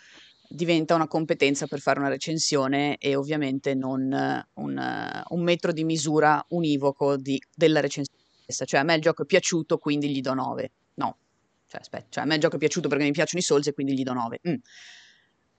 diventa 0.51 0.95
una 0.95 1.07
competenza 1.07 1.67
per 1.67 1.79
fare 1.79 1.99
una 1.99 2.09
recensione 2.09 2.97
e 2.97 3.15
ovviamente 3.15 3.75
non 3.75 4.11
un, 4.53 5.23
un 5.27 5.43
metro 5.43 5.71
di 5.71 5.83
misura 5.83 6.43
univoco 6.49 7.17
di, 7.17 7.39
della 7.55 7.79
recensione 7.79 8.19
stessa. 8.41 8.65
Cioè 8.65 8.79
a 8.79 8.83
me 8.83 8.95
il 8.95 9.01
gioco 9.01 9.21
è 9.21 9.25
piaciuto, 9.25 9.77
quindi 9.77 10.09
gli 10.09 10.21
do 10.21 10.33
9. 10.33 10.71
No, 10.95 11.17
cioè 11.67 11.81
aspetta, 11.81 12.07
cioè 12.09 12.23
a 12.23 12.27
me 12.27 12.35
il 12.35 12.41
gioco 12.41 12.55
è 12.55 12.59
piaciuto 12.59 12.87
perché 12.87 13.03
mi 13.03 13.11
piacciono 13.11 13.39
i 13.39 13.43
Souls 13.43 13.67
e 13.67 13.73
quindi 13.73 13.93
gli 13.93 14.03
do 14.03 14.13
9. 14.13 14.39
Mm. 14.49 14.55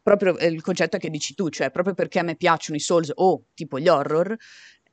Proprio 0.03 0.37
eh, 0.39 0.47
il 0.47 0.63
concetto 0.63 0.99
che 0.99 1.09
dici 1.09 1.35
tu, 1.35 1.49
cioè 1.51 1.71
proprio 1.71 1.95
perché 1.95 2.19
a 2.19 2.23
me 2.23 2.35
piacciono 2.35 2.77
i 2.77 2.81
Souls 2.81 3.13
o 3.15 3.45
tipo 3.55 3.79
gli 3.79 3.89
horror, 3.89 4.37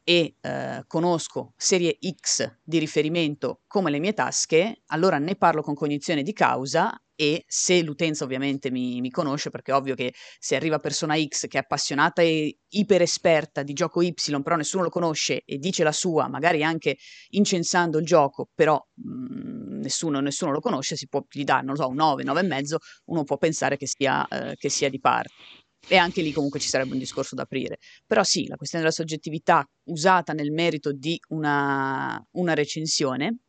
e 0.09 0.35
eh, 0.39 0.85
conosco 0.87 1.51
serie 1.57 1.97
X 1.99 2.59
di 2.63 2.77
riferimento 2.77 3.63
come 3.67 3.91
le 3.91 3.99
mie 3.99 4.13
tasche, 4.13 4.83
allora 4.85 5.17
ne 5.17 5.35
parlo 5.35 5.61
con 5.61 5.73
cognizione 5.73 6.23
di 6.23 6.31
causa 6.31 6.97
e 7.19 7.43
se 7.47 7.81
l'utenza 7.81 8.23
ovviamente 8.23 8.69
mi, 8.69 9.01
mi, 9.01 9.09
conosce, 9.09 9.49
perché 9.49 9.71
è 9.71 9.75
ovvio 9.75 9.95
che 9.95 10.13
se 10.37 10.55
arriva 10.55 10.77
persona 10.77 11.17
X 11.19 11.47
che 11.47 11.57
è 11.57 11.61
appassionata 11.61 12.21
e 12.21 12.59
iper 12.69 13.01
esperta 13.01 13.63
di 13.63 13.73
gioco 13.73 14.03
Y, 14.03 14.13
però 14.43 14.55
nessuno 14.55 14.83
lo 14.83 14.89
conosce 14.89 15.41
e 15.43 15.57
dice 15.57 15.83
la 15.83 15.91
sua, 15.91 16.27
magari 16.27 16.63
anche 16.63 16.97
incensando 17.29 17.97
il 17.97 18.05
gioco, 18.05 18.49
però 18.53 18.79
mh, 18.93 19.09
mhmm, 19.09 19.79
nessuno, 19.81 20.19
nessuno, 20.19 20.51
lo 20.51 20.59
conosce, 20.59 20.95
si 20.95 21.07
può 21.07 21.25
gli 21.27 21.43
dare, 21.43 21.65
non 21.65 21.75
so, 21.75 21.87
un 21.87 21.95
9, 21.95 22.23
9 22.23 22.39
e 22.39 22.43
mezzo, 22.43 22.77
uno 23.05 23.23
può 23.23 23.37
pensare 23.37 23.77
che 23.77 23.87
sia, 23.87 24.27
eh, 24.27 24.55
che 24.55 24.69
sia 24.69 24.89
di 24.89 24.99
parte 24.99 25.31
e 25.87 25.95
anche 25.97 26.21
lì 26.21 26.31
comunque 26.31 26.59
ci 26.59 26.67
sarebbe 26.67 26.93
un 26.93 26.99
discorso 26.99 27.33
da 27.33 27.43
aprire. 27.43 27.77
Però 28.05 28.23
sì, 28.23 28.45
la 28.45 28.57
questione 28.57 28.83
della 28.83 28.95
soggettività 28.95 29.65
usata 29.85 30.33
nel 30.33 30.51
merito 30.51 30.91
di 30.91 31.19
una, 31.29 32.21
una 32.31 32.53
recensione, 32.53 33.39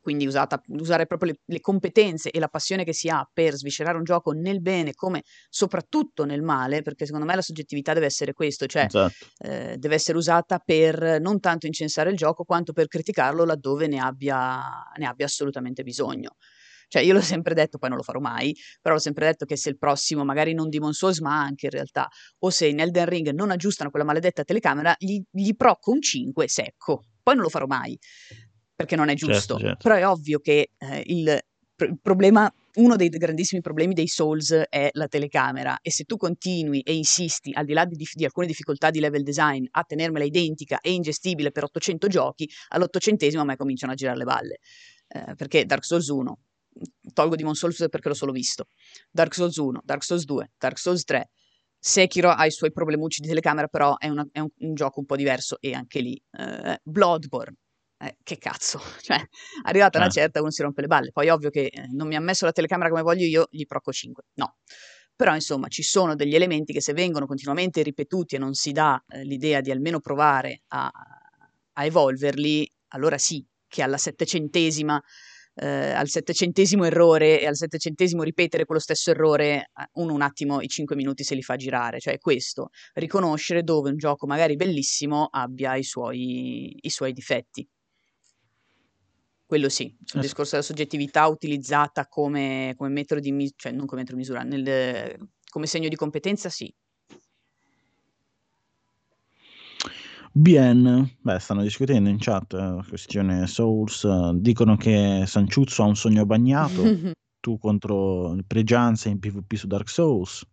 quindi 0.00 0.26
usata, 0.26 0.60
usare 0.68 1.06
proprio 1.06 1.32
le, 1.32 1.40
le, 1.44 1.60
competenze 1.60 2.30
e 2.30 2.38
la 2.38 2.48
passione 2.48 2.84
che 2.84 2.92
si 2.92 3.08
ha 3.08 3.28
per 3.32 3.54
sviscerare 3.54 3.96
un 3.96 4.04
gioco 4.04 4.32
nel 4.32 4.60
bene 4.60 4.94
come 4.94 5.22
soprattutto 5.48 6.24
nel 6.24 6.42
male, 6.42 6.82
perché 6.82 7.04
secondo 7.04 7.26
me 7.26 7.34
la 7.34 7.42
soggettività 7.42 7.92
deve 7.92 8.06
essere 8.06 8.32
questo, 8.32 8.66
cioè 8.66 8.86
esatto. 8.86 9.26
eh, 9.38 9.76
deve 9.78 9.94
essere 9.94 10.18
usata 10.18 10.58
per 10.58 11.20
non 11.20 11.40
tanto 11.40 11.66
incensare 11.66 12.10
il 12.10 12.16
gioco 12.16 12.44
quanto 12.44 12.72
per 12.72 12.88
criticarlo 12.88 13.44
laddove 13.44 13.86
ne 13.86 14.00
abbia, 14.00 14.60
ne 14.96 15.06
abbia 15.06 15.26
assolutamente 15.26 15.82
bisogno. 15.82 16.36
Cioè, 16.92 17.00
io 17.00 17.14
l'ho 17.14 17.22
sempre 17.22 17.54
detto, 17.54 17.78
poi 17.78 17.88
non 17.88 17.96
lo 17.96 18.04
farò 18.04 18.20
mai, 18.20 18.54
però 18.78 18.94
l'ho 18.96 19.00
sempre 19.00 19.24
detto 19.24 19.46
che 19.46 19.56
se 19.56 19.70
il 19.70 19.78
prossimo, 19.78 20.26
magari 20.26 20.52
non 20.52 20.68
Demon 20.68 20.92
Souls, 20.92 21.20
ma 21.20 21.40
anche 21.40 21.64
in 21.64 21.72
realtà, 21.72 22.06
o 22.40 22.50
se 22.50 22.66
in 22.66 22.80
Elden 22.80 23.06
Ring 23.06 23.30
non 23.30 23.50
aggiustano 23.50 23.88
quella 23.88 24.04
maledetta 24.04 24.44
telecamera, 24.44 24.94
gli, 24.98 25.18
gli 25.30 25.56
procco 25.56 25.90
un 25.90 26.02
5 26.02 26.46
secco. 26.48 27.04
Poi 27.22 27.34
non 27.34 27.44
lo 27.44 27.48
farò 27.48 27.64
mai, 27.64 27.98
perché 28.82 28.96
non 28.96 29.08
è 29.08 29.14
certo, 29.16 29.32
giusto. 29.32 29.54
Certo, 29.54 29.68
certo. 29.68 29.88
Però 29.88 29.94
è 29.94 30.06
ovvio 30.06 30.38
che 30.40 30.70
eh, 30.76 31.02
il, 31.06 31.38
il 31.76 31.98
problema 32.00 32.52
uno 32.74 32.96
dei 32.96 33.10
grandissimi 33.10 33.60
problemi 33.60 33.92
dei 33.92 34.08
Souls 34.08 34.50
è 34.50 34.88
la 34.92 35.06
telecamera 35.06 35.78
e 35.82 35.90
se 35.90 36.04
tu 36.04 36.16
continui 36.16 36.80
e 36.80 36.94
insisti, 36.94 37.52
al 37.52 37.66
di 37.66 37.74
là 37.74 37.84
di, 37.84 37.96
di, 38.10 38.24
alcune 38.24 38.46
difficoltà 38.46 38.88
di 38.88 38.98
level 38.98 39.22
design, 39.22 39.66
a 39.72 39.82
tenermela 39.82 40.24
identica 40.24 40.80
e 40.80 40.92
ingestibile 40.92 41.50
per 41.50 41.64
800 41.64 42.08
giochi, 42.08 42.48
all'ottocentesimo 42.68 43.42
a 43.42 43.44
me 43.44 43.56
cominciano 43.56 43.92
a 43.92 43.94
girare 43.94 44.16
le 44.16 44.24
balle. 44.24 44.58
Eh, 45.08 45.34
perché 45.34 45.66
Dark 45.66 45.84
Souls 45.84 46.08
1 46.08 46.38
tolgo 47.12 47.36
Demon 47.36 47.54
Souls 47.54 47.86
perché 47.90 48.08
l'ho 48.08 48.14
solo 48.14 48.32
visto. 48.32 48.66
Dark 49.10 49.34
Souls 49.34 49.56
1, 49.56 49.82
Dark 49.84 50.02
Souls 50.02 50.24
2, 50.24 50.52
Dark 50.58 50.78
Souls 50.78 51.04
3. 51.04 51.28
Sekiro 51.78 52.30
ha 52.30 52.46
i 52.46 52.50
suoi 52.50 52.70
problemucci 52.70 53.20
di 53.20 53.28
telecamera, 53.28 53.66
però 53.66 53.96
è, 53.98 54.08
una, 54.08 54.26
è 54.30 54.38
un, 54.38 54.48
un, 54.58 54.74
gioco 54.74 55.00
un 55.00 55.06
po' 55.06 55.16
diverso 55.16 55.58
e 55.60 55.74
anche 55.74 56.00
lì. 56.00 56.20
Eh, 56.30 56.78
Bloodborne, 56.82 57.56
eh, 58.02 58.16
che 58.22 58.36
cazzo, 58.38 58.80
cioè, 59.00 59.20
arrivata 59.62 59.98
una 59.98 60.08
eh. 60.08 60.10
certa 60.10 60.40
uno 60.40 60.50
si 60.50 60.62
rompe 60.62 60.80
le 60.80 60.86
balle. 60.88 61.12
Poi 61.12 61.28
ovvio 61.28 61.50
che 61.50 61.66
eh, 61.66 61.86
non 61.92 62.08
mi 62.08 62.16
ha 62.16 62.20
messo 62.20 62.44
la 62.44 62.52
telecamera 62.52 62.90
come 62.90 63.02
voglio 63.02 63.24
io, 63.24 63.46
gli 63.50 63.64
proco 63.64 63.92
5. 63.92 64.24
No. 64.34 64.56
Però 65.14 65.34
insomma 65.34 65.68
ci 65.68 65.82
sono 65.82 66.16
degli 66.16 66.34
elementi 66.34 66.72
che 66.72 66.80
se 66.80 66.94
vengono 66.94 67.26
continuamente 67.26 67.82
ripetuti 67.82 68.34
e 68.34 68.38
non 68.38 68.54
si 68.54 68.72
dà 68.72 69.02
eh, 69.08 69.24
l'idea 69.24 69.60
di 69.60 69.70
almeno 69.70 70.00
provare 70.00 70.62
a, 70.68 70.90
a 71.72 71.84
evolverli, 71.84 72.68
allora 72.88 73.18
sì, 73.18 73.46
che 73.68 73.82
alla 73.82 73.98
settecentesima 73.98 75.00
eh, 75.54 75.92
al 75.92 76.08
settecentesimo 76.08 76.84
errore 76.84 77.40
e 77.40 77.46
al 77.46 77.56
settecentesimo 77.56 78.22
ripetere 78.22 78.64
quello 78.64 78.80
stesso 78.80 79.10
errore, 79.10 79.70
eh, 79.74 79.88
uno 79.94 80.14
un 80.14 80.22
attimo 80.22 80.60
i 80.60 80.68
cinque 80.68 80.96
minuti 80.96 81.24
se 81.24 81.34
li 81.34 81.42
fa 81.42 81.56
girare. 81.56 82.00
Cioè 82.00 82.18
questo, 82.18 82.70
riconoscere 82.94 83.62
dove 83.62 83.90
un 83.90 83.96
gioco 83.96 84.26
magari 84.26 84.56
bellissimo 84.56 85.28
abbia 85.30 85.76
i 85.76 85.84
suoi, 85.84 86.74
i 86.80 86.90
suoi 86.90 87.12
difetti. 87.12 87.68
Quello 89.52 89.68
sì, 89.68 89.94
sul 90.02 90.20
eh. 90.20 90.22
discorso 90.22 90.52
della 90.52 90.62
soggettività 90.62 91.26
utilizzata 91.26 92.06
come, 92.06 92.72
come 92.74 92.88
metodo 92.88 93.20
di 93.20 93.32
misura, 93.32 93.54
cioè 93.58 93.72
non 93.72 93.84
come 93.84 94.00
metodo 94.00 94.16
di 94.16 94.24
misura, 94.24 94.42
nel, 94.44 95.28
come 95.50 95.66
segno 95.66 95.88
di 95.88 95.94
competenza 95.94 96.48
sì, 96.48 96.74
Bien, 100.32 101.16
beh, 101.20 101.38
stanno 101.38 101.60
discutendo 101.60 102.08
in 102.08 102.16
chat 102.18 102.54
la 102.54 102.78
eh, 102.78 102.88
questione 102.88 103.46
Souls. 103.46 104.30
dicono 104.36 104.78
che 104.78 105.24
Sanciuzzo 105.26 105.82
ha 105.82 105.86
un 105.86 105.96
sogno 105.96 106.24
bagnato, 106.24 106.82
tu 107.38 107.58
contro 107.58 108.32
il 108.32 108.46
Pregianza 108.46 109.10
in 109.10 109.18
PvP 109.18 109.52
su 109.52 109.66
Dark 109.66 109.90
Souls. 109.90 110.46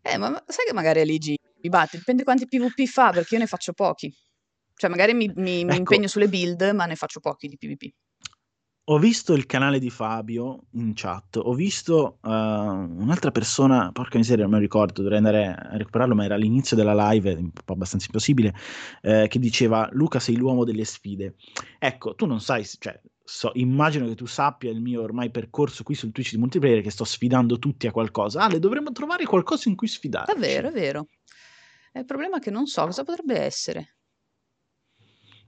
Eh, 0.00 0.16
ma 0.16 0.42
sai 0.46 0.64
che 0.64 0.72
magari 0.72 1.00
Aligi 1.00 1.36
mi 1.60 1.68
batte, 1.68 1.98
dipende 1.98 2.24
quanti 2.24 2.46
PvP 2.46 2.86
fa, 2.86 3.10
perché 3.10 3.34
io 3.34 3.40
ne 3.40 3.46
faccio 3.46 3.74
pochi. 3.74 4.10
Cioè, 4.78 4.88
magari 4.88 5.12
mi, 5.12 5.30
mi, 5.34 5.64
mi 5.64 5.72
ecco. 5.72 5.78
impegno 5.78 6.06
sulle 6.06 6.28
build, 6.28 6.70
ma 6.74 6.86
ne 6.86 6.94
faccio 6.94 7.20
pochi 7.20 7.48
di 7.48 7.58
PvP 7.58 7.92
ho 8.90 8.98
visto 8.98 9.34
il 9.34 9.44
canale 9.44 9.78
di 9.78 9.90
Fabio 9.90 10.60
in 10.72 10.92
chat, 10.94 11.36
ho 11.36 11.52
visto 11.52 12.18
uh, 12.22 12.28
un'altra 12.30 13.30
persona, 13.30 13.92
porca 13.92 14.16
miseria, 14.16 14.44
non 14.44 14.54
mi 14.54 14.60
ricordo, 14.60 15.02
dovrei 15.02 15.18
andare 15.18 15.46
a 15.46 15.76
recuperarlo, 15.76 16.14
ma 16.14 16.24
era 16.24 16.36
all'inizio 16.36 16.74
della 16.74 17.10
live, 17.10 17.34
un 17.34 17.50
po' 17.50 17.74
abbastanza 17.74 18.06
impossibile, 18.06 18.54
eh, 19.02 19.26
che 19.28 19.38
diceva 19.38 19.86
Luca 19.92 20.20
sei 20.20 20.36
l'uomo 20.36 20.64
delle 20.64 20.84
sfide. 20.84 21.34
Ecco, 21.78 22.14
tu 22.14 22.24
non 22.24 22.40
sai, 22.40 22.64
cioè, 22.64 22.98
so, 23.22 23.50
immagino 23.54 24.06
che 24.06 24.14
tu 24.14 24.24
sappia 24.24 24.70
il 24.70 24.80
mio 24.80 25.02
ormai 25.02 25.30
percorso 25.30 25.82
qui 25.82 25.94
sul 25.94 26.10
Twitch 26.10 26.30
di 26.30 26.38
multiplayer 26.38 26.80
che 26.80 26.90
sto 26.90 27.04
sfidando 27.04 27.58
tutti 27.58 27.86
a 27.86 27.92
qualcosa. 27.92 28.40
Ale, 28.40 28.58
dovremmo 28.58 28.90
trovare 28.92 29.26
qualcosa 29.26 29.68
in 29.68 29.76
cui 29.76 29.86
sfidare. 29.86 30.32
È 30.32 30.38
vero, 30.38 30.68
è 30.68 30.72
vero. 30.72 31.08
È 31.92 31.98
il 31.98 32.06
problema 32.06 32.38
è 32.38 32.40
che 32.40 32.50
non 32.50 32.66
so 32.66 32.86
cosa 32.86 33.04
potrebbe 33.04 33.38
essere. 33.38 33.97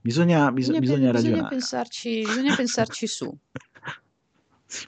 Bisogna, 0.01 0.51
bisogna, 0.51 0.79
bisogna, 0.79 1.11
bisogna 1.11 1.47
pensarci, 1.47 2.21
bisogna 2.21 2.55
pensarci 2.55 3.07
su. 3.07 3.31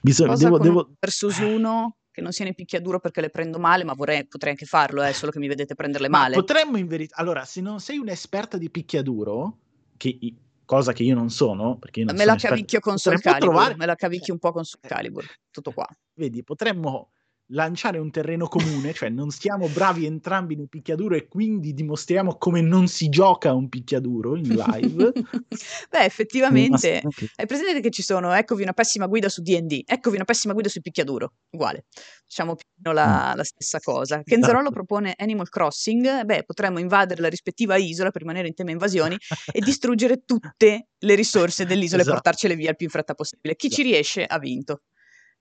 Bisogna, 0.00 0.34
devo, 0.36 0.58
devo... 0.58 0.90
Versus 0.98 1.38
uno 1.38 1.98
che 2.10 2.22
non 2.22 2.32
sia 2.32 2.46
in 2.46 2.54
picchiaduro 2.54 3.00
perché 3.00 3.20
le 3.20 3.28
prendo 3.28 3.58
male, 3.58 3.84
ma 3.84 3.92
vorrei, 3.92 4.26
potrei 4.26 4.52
anche 4.52 4.64
farlo, 4.64 5.02
eh, 5.02 5.12
solo 5.12 5.30
che 5.30 5.38
mi 5.38 5.48
vedete 5.48 5.74
prenderle 5.74 6.08
ma 6.08 6.20
male. 6.20 6.36
Potremmo 6.36 6.78
in 6.78 6.86
verità... 6.86 7.16
Allora, 7.16 7.44
se 7.44 7.60
non 7.60 7.80
sei 7.80 7.98
un'esperta 7.98 8.56
di 8.56 8.70
picchiaduro, 8.70 9.58
che, 9.98 10.18
cosa 10.64 10.92
che 10.92 11.02
io 11.02 11.14
non 11.14 11.28
sono, 11.28 11.76
perché 11.76 12.00
io 12.00 12.06
non 12.06 12.16
me 12.16 12.24
la 12.24 12.36
cavicchio 12.36 12.80
con 12.80 12.98
Soul 12.98 13.20
Calibur, 13.20 13.48
trovare... 13.48 13.76
me 13.76 13.84
la 13.84 13.94
cavicchio 13.94 14.32
un 14.32 14.38
po' 14.38 14.52
con 14.52 14.64
Soul 14.64 14.82
Calibur, 14.82 15.24
tutto 15.50 15.72
qua. 15.72 15.86
Vedi, 16.14 16.42
potremmo 16.42 17.10
lanciare 17.48 17.98
un 17.98 18.10
terreno 18.10 18.48
comune, 18.48 18.94
cioè 18.94 19.08
non 19.10 19.30
siamo 19.30 19.68
bravi 19.68 20.06
entrambi 20.06 20.54
in 20.54 20.60
un 20.60 20.68
picchiaduro 20.68 21.14
e 21.14 21.28
quindi 21.28 21.74
dimostriamo 21.74 22.36
come 22.36 22.62
non 22.62 22.86
si 22.86 23.08
gioca 23.08 23.52
un 23.52 23.68
picchiaduro 23.68 24.36
in 24.36 24.48
live. 24.48 25.12
Beh, 25.90 26.04
effettivamente, 26.04 27.02
hai 27.36 27.46
presente 27.46 27.80
che 27.80 27.90
ci 27.90 28.02
sono, 28.02 28.32
eccovi 28.32 28.62
una 28.62 28.72
pessima 28.72 29.06
guida 29.06 29.28
su 29.28 29.42
D&D, 29.42 29.82
eccovi 29.84 30.16
una 30.16 30.24
pessima 30.24 30.54
guida 30.54 30.68
sul 30.68 30.82
picchiaduro, 30.82 31.34
uguale, 31.50 31.84
diciamo 32.26 32.54
più 32.54 32.66
o 32.66 32.92
meno 32.92 32.94
la, 32.94 33.32
mm. 33.32 33.36
la 33.36 33.44
stessa 33.44 33.80
cosa. 33.80 34.22
Kenzarollo 34.22 34.68
esatto. 34.68 34.74
propone 34.74 35.14
Animal 35.16 35.48
Crossing, 35.48 36.24
beh, 36.24 36.44
potremmo 36.44 36.78
invadere 36.78 37.20
la 37.20 37.28
rispettiva 37.28 37.76
isola 37.76 38.10
per 38.10 38.22
rimanere 38.22 38.48
in 38.48 38.54
tema 38.54 38.70
invasioni 38.70 39.16
e 39.52 39.60
distruggere 39.60 40.22
tutte 40.24 40.88
le 40.96 41.14
risorse 41.14 41.66
dell'isola 41.66 42.00
esatto. 42.00 42.16
e 42.16 42.20
portarcele 42.20 42.56
via 42.56 42.70
il 42.70 42.76
più 42.76 42.86
in 42.86 42.92
fretta 42.92 43.14
possibile. 43.14 43.54
Chi 43.56 43.66
esatto. 43.66 43.82
ci 43.82 43.88
riesce 43.88 44.24
ha 44.24 44.38
vinto 44.38 44.80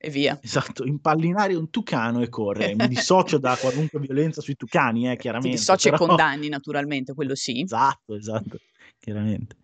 e 0.06 0.10
via. 0.10 0.38
Esatto, 0.44 0.84
impallinare 0.84 1.56
un 1.56 1.70
tucano 1.70 2.22
e 2.22 2.28
correre. 2.28 2.76
Mi 2.76 2.90
dissocio 2.90 3.38
da 3.38 3.56
qualunque 3.56 4.02
violenza 4.02 4.42
sui 4.42 4.58
tucani, 4.58 5.10
eh, 5.10 5.16
chiaramente. 5.16 5.56
Ti 5.56 5.62
dissoci 5.62 5.90
però... 5.90 6.04
e 6.04 6.08
condanni, 6.08 6.50
naturalmente, 6.50 7.14
quello 7.14 7.36
sì. 7.36 7.62
Esatto, 7.62 8.14
esatto, 8.14 8.58
chiaramente. 9.00 9.56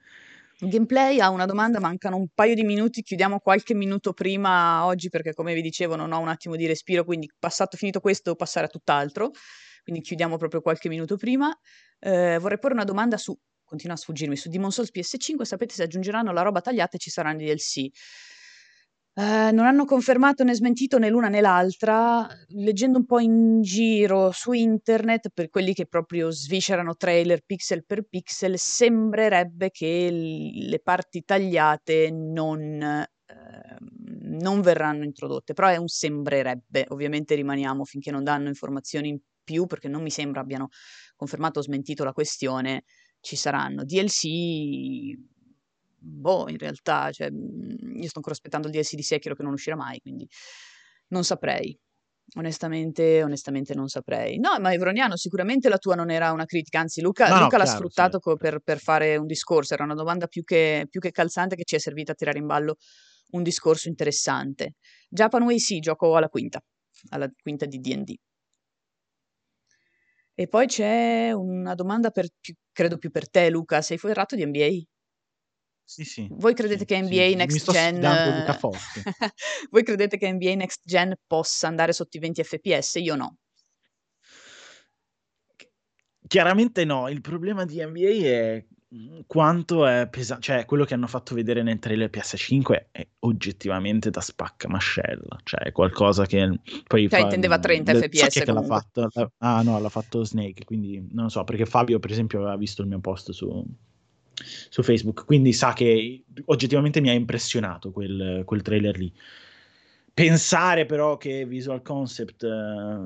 Gameplay 0.61 1.19
ha 1.19 1.29
una 1.29 1.45
domanda, 1.45 1.81
mancano 1.81 2.15
un 2.15 2.27
paio 2.33 2.55
di 2.55 2.63
minuti, 2.63 3.01
chiudiamo 3.01 3.39
qualche 3.39 3.73
minuto 3.73 4.13
prima 4.13 4.85
oggi 4.85 5.09
perché 5.09 5.33
come 5.33 5.53
vi 5.53 5.61
dicevo 5.61 5.97
non 5.97 6.13
ho 6.13 6.19
un 6.19 6.29
attimo 6.29 6.55
di 6.55 6.65
respiro, 6.65 7.03
quindi 7.03 7.29
passato 7.37 7.75
finito 7.75 7.99
questo 7.99 8.23
devo 8.25 8.37
passare 8.37 8.67
a 8.67 8.69
tutt'altro, 8.69 9.31
quindi 9.83 10.01
chiudiamo 10.01 10.37
proprio 10.37 10.61
qualche 10.61 10.87
minuto 10.87 11.17
prima. 11.17 11.53
Eh, 11.99 12.37
vorrei 12.39 12.59
porre 12.59 12.75
una 12.75 12.85
domanda 12.85 13.17
su, 13.17 13.37
continua 13.65 13.95
a 13.95 13.99
sfuggirmi, 13.99 14.37
su 14.37 14.47
Demon 14.47 14.71
Souls 14.71 14.91
PS5, 14.93 15.41
sapete 15.41 15.73
se 15.73 15.83
aggiungeranno 15.83 16.31
la 16.31 16.43
roba 16.43 16.61
tagliata 16.61 16.95
e 16.95 16.99
ci 16.99 17.09
saranno 17.09 17.41
i 17.41 17.45
DLC. 17.45 17.89
Eh, 19.17 19.51
non 19.51 19.65
hanno 19.65 19.85
confermato 19.85 20.43
né 20.43 20.53
smentito 20.55 20.97
né 20.97 21.09
l'una 21.09 21.27
né 21.29 21.41
l'altra. 21.41 22.27
Leggendo 22.49 22.99
un 22.99 23.05
po' 23.05 23.19
in 23.19 23.61
giro 23.61 24.31
su 24.31 24.51
internet, 24.53 25.29
per 25.33 25.49
quelli 25.49 25.73
che 25.73 25.87
proprio 25.87 26.29
sviscerano 26.31 26.95
trailer 26.95 27.41
pixel 27.45 27.83
per 27.85 28.03
pixel, 28.03 28.57
sembrerebbe 28.57 29.71
che 29.71 30.09
l- 30.11 30.69
le 30.69 30.79
parti 30.79 31.23
tagliate 31.25 32.11
non, 32.11 32.81
eh, 32.81 33.09
non 34.31 34.61
verranno 34.61 35.03
introdotte, 35.03 35.53
però 35.53 35.67
è 35.67 35.75
un 35.77 35.87
sembrerebbe. 35.87 36.85
Ovviamente 36.89 37.35
rimaniamo 37.35 37.83
finché 37.85 38.11
non 38.11 38.23
danno 38.23 38.47
informazioni 38.47 39.09
in 39.09 39.19
più, 39.43 39.65
perché 39.65 39.87
non 39.89 40.01
mi 40.03 40.11
sembra 40.11 40.41
abbiano 40.41 40.69
confermato 41.15 41.59
o 41.59 41.61
smentito 41.63 42.03
la 42.03 42.13
questione. 42.13 42.83
Ci 43.21 43.35
saranno 43.35 43.83
DLC 43.83 45.17
boh, 45.99 46.49
in 46.49 46.57
realtà, 46.57 47.11
cioè, 47.11 47.29
mhmm, 47.29 47.95
io 47.97 48.07
sto 48.07 48.17
ancora 48.17 48.35
aspettando 48.35 48.67
il 48.67 48.73
DLC 48.73 48.95
di 48.95 49.03
Sekiro 49.03 49.35
che 49.35 49.43
non 49.43 49.53
uscirà 49.53 49.75
mai, 49.75 49.99
quindi 49.99 50.27
non 51.09 51.23
saprei. 51.23 51.77
Onestamente, 52.35 53.23
onestamente 53.23 53.73
non 53.73 53.87
saprei. 53.87 54.37
No, 54.37 54.59
ma 54.59 54.71
Evroniano, 54.71 55.15
sicuramente 55.17 55.67
la 55.67 55.79
tua 55.79 55.95
non 55.95 56.11
era 56.11 56.31
una 56.31 56.45
critica, 56.45 56.79
anzi 56.79 57.01
Luca, 57.01 57.27
no, 57.27 57.39
Luca 57.39 57.57
no, 57.57 57.63
l'ha 57.63 57.63
chiaro, 57.63 57.77
sfruttato 57.77 58.19
sì. 58.21 58.35
per, 58.37 58.59
per, 58.59 58.77
fare 58.77 59.17
un 59.17 59.25
discorso, 59.25 59.73
era 59.73 59.83
una 59.83 59.95
domanda 59.95 60.27
più 60.27 60.43
che, 60.43 60.85
più 60.89 60.99
che, 60.99 61.09
calzante 61.09 61.55
che 61.55 61.63
ci 61.63 61.75
è 61.75 61.79
servita 61.79 62.11
a 62.11 62.15
tirare 62.15 62.37
in 62.37 62.45
ballo 62.45 62.75
un 63.31 63.41
discorso 63.41 63.87
interessante. 63.87 64.75
Japanway 65.09 65.57
sì, 65.57 65.79
gioco 65.79 66.15
alla 66.15 66.29
quinta, 66.29 66.61
alla 67.09 67.27
quinta 67.41 67.65
di 67.65 67.79
D&D. 67.79 68.13
E 70.35 70.47
poi 70.47 70.67
c'è 70.67 71.31
una 71.33 71.73
domanda 71.73 72.11
per, 72.11 72.27
più, 72.39 72.53
credo 72.71 72.97
più 72.97 73.09
per 73.11 73.29
te 73.29 73.49
Luca, 73.49 73.81
sei 73.81 73.97
ferrato 73.97 74.35
di 74.35 74.45
NBA? 74.45 74.98
Sì, 75.89 76.03
sì. 76.03 76.27
Voi 76.29 76.53
credete 76.53 76.81
sì, 76.81 76.85
che 76.85 77.01
NBA 77.01 77.29
sì. 77.29 77.35
Next 77.35 77.71
Gen 77.71 77.99
Voi 79.71 79.83
credete 79.83 80.17
che 80.19 80.31
NBA 80.31 80.53
Next 80.53 80.81
Gen 80.85 81.15
possa 81.25 81.67
andare 81.67 81.93
sotto 81.93 82.15
i 82.17 82.19
20 82.19 82.43
fps? 82.43 82.95
Io 82.97 83.15
no. 83.15 83.37
Chiaramente 86.27 86.85
no, 86.85 87.09
il 87.09 87.21
problema 87.21 87.65
di 87.65 87.83
NBA 87.83 88.27
è 88.27 88.65
mhmm, 88.87 89.21
quanto 89.25 89.87
è 89.87 90.07
pesante, 90.07 90.43
cioè 90.43 90.65
quello 90.65 90.85
che 90.85 90.93
hanno 90.93 91.07
fatto 91.07 91.33
vedere 91.33 91.63
nel 91.63 91.79
trailer 91.79 92.11
PS5 92.11 92.89
è 92.91 93.07
oggettivamente 93.21 94.11
da 94.11 94.21
spacca 94.21 94.67
mascella, 94.69 95.39
cioè 95.43 95.61
è 95.61 95.71
qualcosa 95.71 96.27
che 96.27 96.59
poi 96.85 97.09
cioè, 97.09 97.17
fa, 97.17 97.25
intendeva 97.25 97.57
30 97.57 97.93
le, 97.93 98.07
fps 98.07 98.27
so 98.27 98.43
che 98.43 98.51
l'ha 98.51 98.61
fatto, 98.61 99.09
ah 99.39 99.63
no, 99.63 99.79
l'ha 99.79 99.89
fatto 99.89 100.23
Snake, 100.23 100.65
quindi 100.65 101.03
non 101.13 101.23
lo 101.23 101.29
so, 101.29 101.43
perché 101.43 101.65
Fabio 101.65 101.97
per 101.97 102.11
esempio 102.11 102.37
aveva 102.41 102.57
visto 102.57 102.83
il 102.83 102.89
mio 102.89 102.99
post 102.99 103.31
su, 103.31 103.65
su 104.69 104.83
Facebook, 104.83 105.25
quindi 105.25 105.53
sa 105.53 105.73
che 105.73 106.23
oggettivamente 106.45 107.01
mi 107.01 107.09
ha 107.09 107.13
impressionato 107.13 107.91
quel, 107.91 108.43
quel 108.45 108.61
trailer 108.61 108.97
lì. 108.97 109.11
Pensare 110.13 110.85
però 110.85 111.15
che 111.15 111.45
Visual 111.45 111.81
Concept 111.81 112.43
eh, 112.43 112.97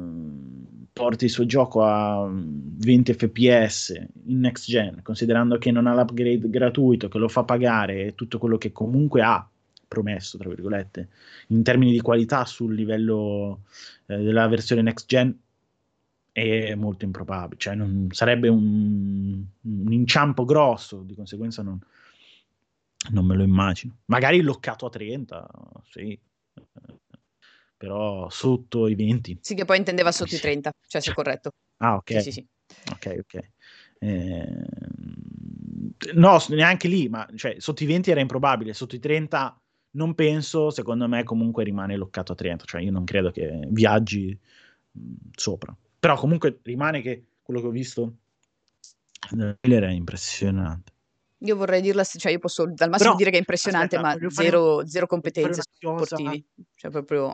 porti 0.91 1.25
il 1.25 1.29
suo 1.29 1.45
gioco 1.45 1.83
a 1.83 2.27
20 2.27 3.13
fps 3.13 4.03
in 4.25 4.39
next 4.39 4.65
gen, 4.67 5.01
considerando 5.03 5.59
che 5.59 5.69
non 5.69 5.85
ha 5.85 5.93
l'upgrade 5.93 6.49
gratuito, 6.49 7.09
che 7.09 7.19
lo 7.19 7.27
fa 7.27 7.43
pagare 7.43 8.15
tutto 8.15 8.39
quello 8.39 8.57
che 8.57 8.71
comunque 8.71 9.21
ha 9.21 9.47
promesso, 9.87 10.39
tra 10.39 10.49
virgolette, 10.49 11.09
in 11.49 11.61
termini 11.61 11.91
di 11.91 12.01
qualità 12.01 12.45
sul 12.45 12.73
livello 12.73 13.61
eh, 14.07 14.17
della 14.17 14.47
versione 14.47 14.81
next 14.81 15.07
gen, 15.07 15.37
è 16.33 16.73
molto 16.73 17.05
improbabile, 17.05 17.59
cioè 17.59 17.75
non, 17.75 18.07
sarebbe 18.11 18.49
un, 18.49 19.45
un, 19.61 19.93
inciampo 19.93 20.45
grosso, 20.45 21.03
di 21.03 21.13
conseguenza 21.13 21.61
non, 21.61 21.79
non, 23.11 23.25
me 23.25 23.35
lo 23.35 23.43
immagino. 23.43 23.99
Magari 24.05 24.41
loccato 24.41 24.87
a 24.87 24.89
30, 24.89 25.47
sì, 25.91 26.19
però 27.77 28.29
sotto 28.29 28.87
i 28.87 28.95
20. 28.95 29.37
Sì, 29.41 29.53
che 29.53 29.63
poi 29.63 29.77
intendeva 29.77 30.11
sotto 30.11 30.33
i 30.33 30.39
30, 30.39 30.71
cioè 30.87 31.01
se 31.01 31.11
è 31.11 31.13
corretto. 31.13 31.51
Ah, 31.77 31.95
ok. 31.95 32.11
Sì, 32.13 32.21
sì, 32.21 32.31
sì. 32.31 32.47
Ok, 32.91 33.15
ok. 33.19 33.49
Eh, 33.99 34.65
no, 36.15 36.43
neanche 36.49 36.87
lì, 36.87 37.09
ma 37.09 37.27
cioè, 37.35 37.55
sotto 37.59 37.83
i 37.83 37.85
20 37.85 38.09
era 38.09 38.21
improbabile, 38.21 38.73
sotto 38.73 38.95
i 38.95 38.99
30 38.99 39.55
non 39.91 40.15
penso, 40.15 40.71
secondo 40.71 41.07
me 41.07 41.23
comunque 41.23 41.63
rimane 41.63 41.95
loccato 41.95 42.31
a 42.31 42.35
30, 42.35 42.65
cioè 42.65 42.81
io 42.81 42.91
non 42.91 43.03
credo 43.03 43.29
che 43.29 43.67
viaggi 43.67 44.35
mh, 44.91 45.13
sopra. 45.35 45.75
Però 46.03 46.17
comunque 46.17 46.59
rimane 46.63 47.01
che 47.01 47.27
quello 47.41 47.61
che 47.61 47.67
ho 47.67 47.69
visto 47.69 48.17
era 49.61 49.89
impressionante. 49.89 50.91
Io 51.37 51.55
vorrei 51.55 51.79
dirla, 51.79 52.03
cioè 52.03 52.33
io 52.33 52.39
posso 52.39 52.65
dal 52.65 52.89
massimo 52.89 53.11
Però, 53.11 53.15
dire 53.15 53.29
che 53.29 53.37
è 53.37 53.39
impressionante, 53.39 53.95
aspetta, 53.95 54.25
ma 54.25 54.29
zero, 54.29 54.77
un, 54.79 54.87
zero 54.87 55.07
competenze 55.07 55.61
sportivi. 55.61 56.45
Cioè 56.75 56.91
proprio... 56.91 57.33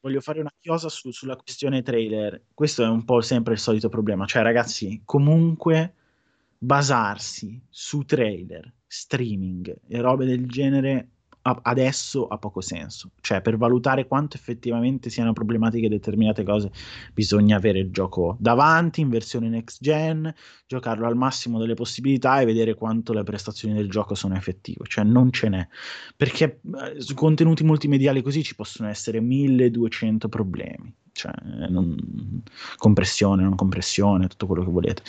Voglio 0.00 0.20
fare 0.20 0.40
una 0.40 0.52
chiosa 0.60 0.90
su, 0.90 1.10
sulla 1.12 1.34
questione 1.34 1.80
trailer. 1.80 2.42
Questo 2.52 2.84
è 2.84 2.88
un 2.88 3.06
po' 3.06 3.22
sempre 3.22 3.54
il 3.54 3.58
solito 3.58 3.88
problema. 3.88 4.26
Cioè, 4.26 4.42
ragazzi, 4.42 5.00
comunque 5.06 5.94
basarsi 6.58 7.58
su 7.70 8.02
trailer, 8.04 8.70
streaming 8.86 9.78
e 9.88 10.00
robe 10.02 10.26
del 10.26 10.46
genere 10.46 11.08
adesso 11.42 12.26
ha 12.26 12.38
poco 12.38 12.60
senso. 12.60 13.10
Cioè, 13.20 13.40
per 13.40 13.56
valutare 13.56 14.06
quanto 14.06 14.36
effettivamente 14.36 15.10
siano 15.10 15.32
problematiche 15.32 15.88
determinate 15.88 16.42
cose, 16.44 16.70
bisogna 17.14 17.56
avere 17.56 17.78
il 17.78 17.90
gioco 17.90 18.36
davanti 18.38 19.00
in 19.00 19.08
versione 19.08 19.48
next 19.48 19.78
gen, 19.80 20.32
giocarlo 20.66 21.06
al 21.06 21.16
massimo 21.16 21.58
delle 21.58 21.74
possibilità 21.74 22.40
e 22.40 22.44
vedere 22.44 22.74
quanto 22.74 23.12
le 23.12 23.22
prestazioni 23.22 23.74
del 23.74 23.88
gioco 23.88 24.14
sono 24.14 24.36
effettive. 24.36 24.84
Cioè, 24.86 25.04
non 25.04 25.32
ce 25.32 25.48
n'è. 25.48 25.66
Perché 26.16 26.60
eh, 26.62 27.00
su 27.00 27.14
contenuti 27.14 27.64
multimediali 27.64 28.22
così 28.22 28.42
ci 28.42 28.54
possono 28.54 28.88
essere 28.88 29.20
1200 29.20 30.28
problemi. 30.28 30.92
Cioè, 31.12 31.32
non... 31.68 32.42
compressione, 32.76 33.42
non 33.42 33.54
compressione, 33.54 34.28
tutto 34.28 34.46
quello 34.46 34.64
che 34.64 34.70
volete. 34.70 35.02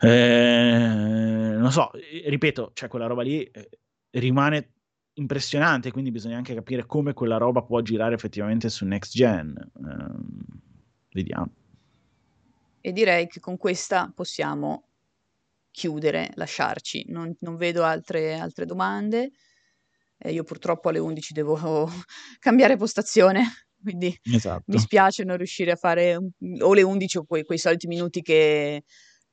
Eh, 0.00 1.56
non 1.56 1.72
so, 1.72 1.90
ripeto, 2.26 2.72
cioè 2.74 2.88
quella 2.88 3.06
roba 3.06 3.22
lì 3.22 3.42
eh, 3.42 3.68
rimane 4.14 4.70
impressionante, 5.14 5.92
quindi 5.92 6.10
bisogna 6.10 6.36
anche 6.36 6.54
capire 6.54 6.86
come 6.86 7.12
quella 7.12 7.36
roba 7.36 7.62
può 7.62 7.80
girare 7.80 8.14
effettivamente 8.14 8.68
su 8.68 8.84
next 8.84 9.14
gen. 9.14 9.54
Uh, 9.74 10.56
vediamo. 11.12 11.52
E 12.80 12.92
direi 12.92 13.26
che 13.26 13.40
con 13.40 13.56
questa 13.56 14.12
possiamo 14.14 14.88
chiudere, 15.70 16.30
lasciarci. 16.34 17.06
Non, 17.08 17.34
non 17.40 17.56
vedo 17.56 17.82
altre, 17.82 18.34
altre 18.34 18.66
domande. 18.66 19.32
Eh, 20.18 20.32
io 20.32 20.44
purtroppo 20.44 20.88
alle 20.88 20.98
11 20.98 21.32
devo 21.32 21.88
cambiare 22.38 22.76
postazione, 22.76 23.42
quindi 23.82 24.16
esatto. 24.22 24.64
mi 24.66 24.78
spiace 24.78 25.24
non 25.24 25.36
riuscire 25.36 25.72
a 25.72 25.76
fare 25.76 26.16
o 26.16 26.74
le 26.74 26.82
11 26.82 27.18
o 27.18 27.24
quei, 27.24 27.44
quei 27.44 27.58
soliti 27.58 27.86
minuti 27.86 28.22
che 28.22 28.84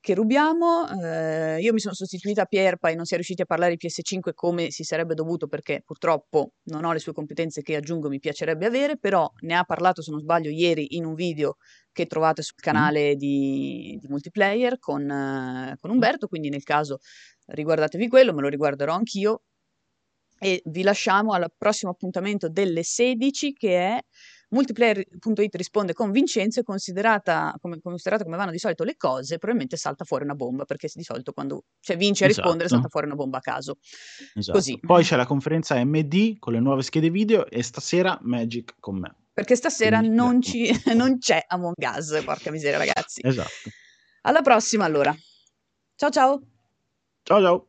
che 0.02 0.14
rubiamo. 0.14 0.88
Eh, 1.00 1.60
io 1.60 1.72
mi 1.72 1.78
sono 1.78 1.94
sostituita 1.94 2.42
a 2.42 2.46
Pierpa 2.46 2.90
e 2.90 2.96
non 2.96 3.04
si 3.04 3.12
è 3.12 3.16
riusciti 3.16 3.42
a 3.42 3.44
parlare 3.44 3.76
di 3.76 3.86
PS5 3.86 4.32
come 4.34 4.70
si 4.72 4.82
sarebbe 4.82 5.14
dovuto 5.14 5.46
perché 5.46 5.82
purtroppo 5.84 6.54
non 6.64 6.84
ho 6.84 6.92
le 6.92 6.98
sue 6.98 7.12
competenze 7.12 7.62
che 7.62 7.76
aggiungo 7.76 8.08
mi 8.08 8.18
piacerebbe 8.18 8.66
avere, 8.66 8.98
però 8.98 9.30
ne 9.42 9.54
ha 9.54 9.62
parlato 9.62 10.02
se 10.02 10.10
non 10.10 10.18
sbaglio 10.18 10.50
ieri 10.50 10.96
in 10.96 11.04
un 11.04 11.14
video 11.14 11.56
che 11.92 12.06
trovate 12.06 12.42
sul 12.42 12.56
canale 12.56 13.14
di, 13.14 13.96
di 14.00 14.08
multiplayer 14.08 14.78
con, 14.80 15.02
uh, 15.02 15.78
con 15.78 15.90
Umberto, 15.90 16.26
quindi 16.26 16.48
nel 16.48 16.64
caso 16.64 16.98
riguardatevi 17.46 18.08
quello, 18.08 18.34
me 18.34 18.42
lo 18.42 18.48
riguarderò 18.48 18.94
anch'io 18.94 19.42
e 20.40 20.60
vi 20.64 20.82
lasciamo 20.82 21.32
al 21.32 21.52
prossimo 21.56 21.92
appuntamento 21.92 22.48
delle 22.48 22.82
16 22.82 23.52
che 23.52 23.78
è 23.78 24.00
Multiplayer.it 24.52 25.54
risponde 25.54 25.94
con 25.94 26.10
Vincenzo 26.10 26.60
e 26.60 26.62
considerata 26.62 27.54
come, 27.58 27.80
considerata 27.80 28.22
come 28.22 28.36
vanno 28.36 28.50
di 28.50 28.58
solito 28.58 28.84
le 28.84 28.96
cose, 28.96 29.38
probabilmente 29.38 29.76
salta 29.76 30.04
fuori 30.04 30.24
una 30.24 30.34
bomba, 30.34 30.64
perché 30.64 30.88
di 30.92 31.02
solito 31.02 31.32
quando 31.32 31.64
cioè, 31.80 31.96
vince 31.96 32.24
a 32.24 32.28
esatto. 32.28 32.42
rispondere 32.42 32.68
salta 32.68 32.88
fuori 32.88 33.06
una 33.06 33.14
bomba 33.14 33.38
a 33.38 33.40
caso. 33.40 33.78
Esatto. 34.34 34.58
Così. 34.58 34.78
Poi 34.78 35.02
c'è 35.02 35.16
la 35.16 35.26
conferenza 35.26 35.82
MD 35.82 36.38
con 36.38 36.52
le 36.52 36.60
nuove 36.60 36.82
schede 36.82 37.08
video 37.08 37.48
e 37.48 37.62
stasera 37.62 38.18
Magic 38.22 38.74
con 38.78 38.98
me. 38.98 39.16
Perché 39.32 39.56
stasera 39.56 40.00
non, 40.00 40.42
ci, 40.42 40.70
non 40.94 41.18
c'è 41.18 41.42
Among 41.48 41.74
Us, 41.78 42.22
porca 42.22 42.50
miseria 42.50 42.78
ragazzi. 42.78 43.22
Esatto. 43.24 43.70
Alla 44.22 44.42
prossima 44.42 44.84
allora. 44.84 45.16
Ciao 45.96 46.10
ciao. 46.10 46.42
Ciao 47.22 47.40
ciao. 47.40 47.66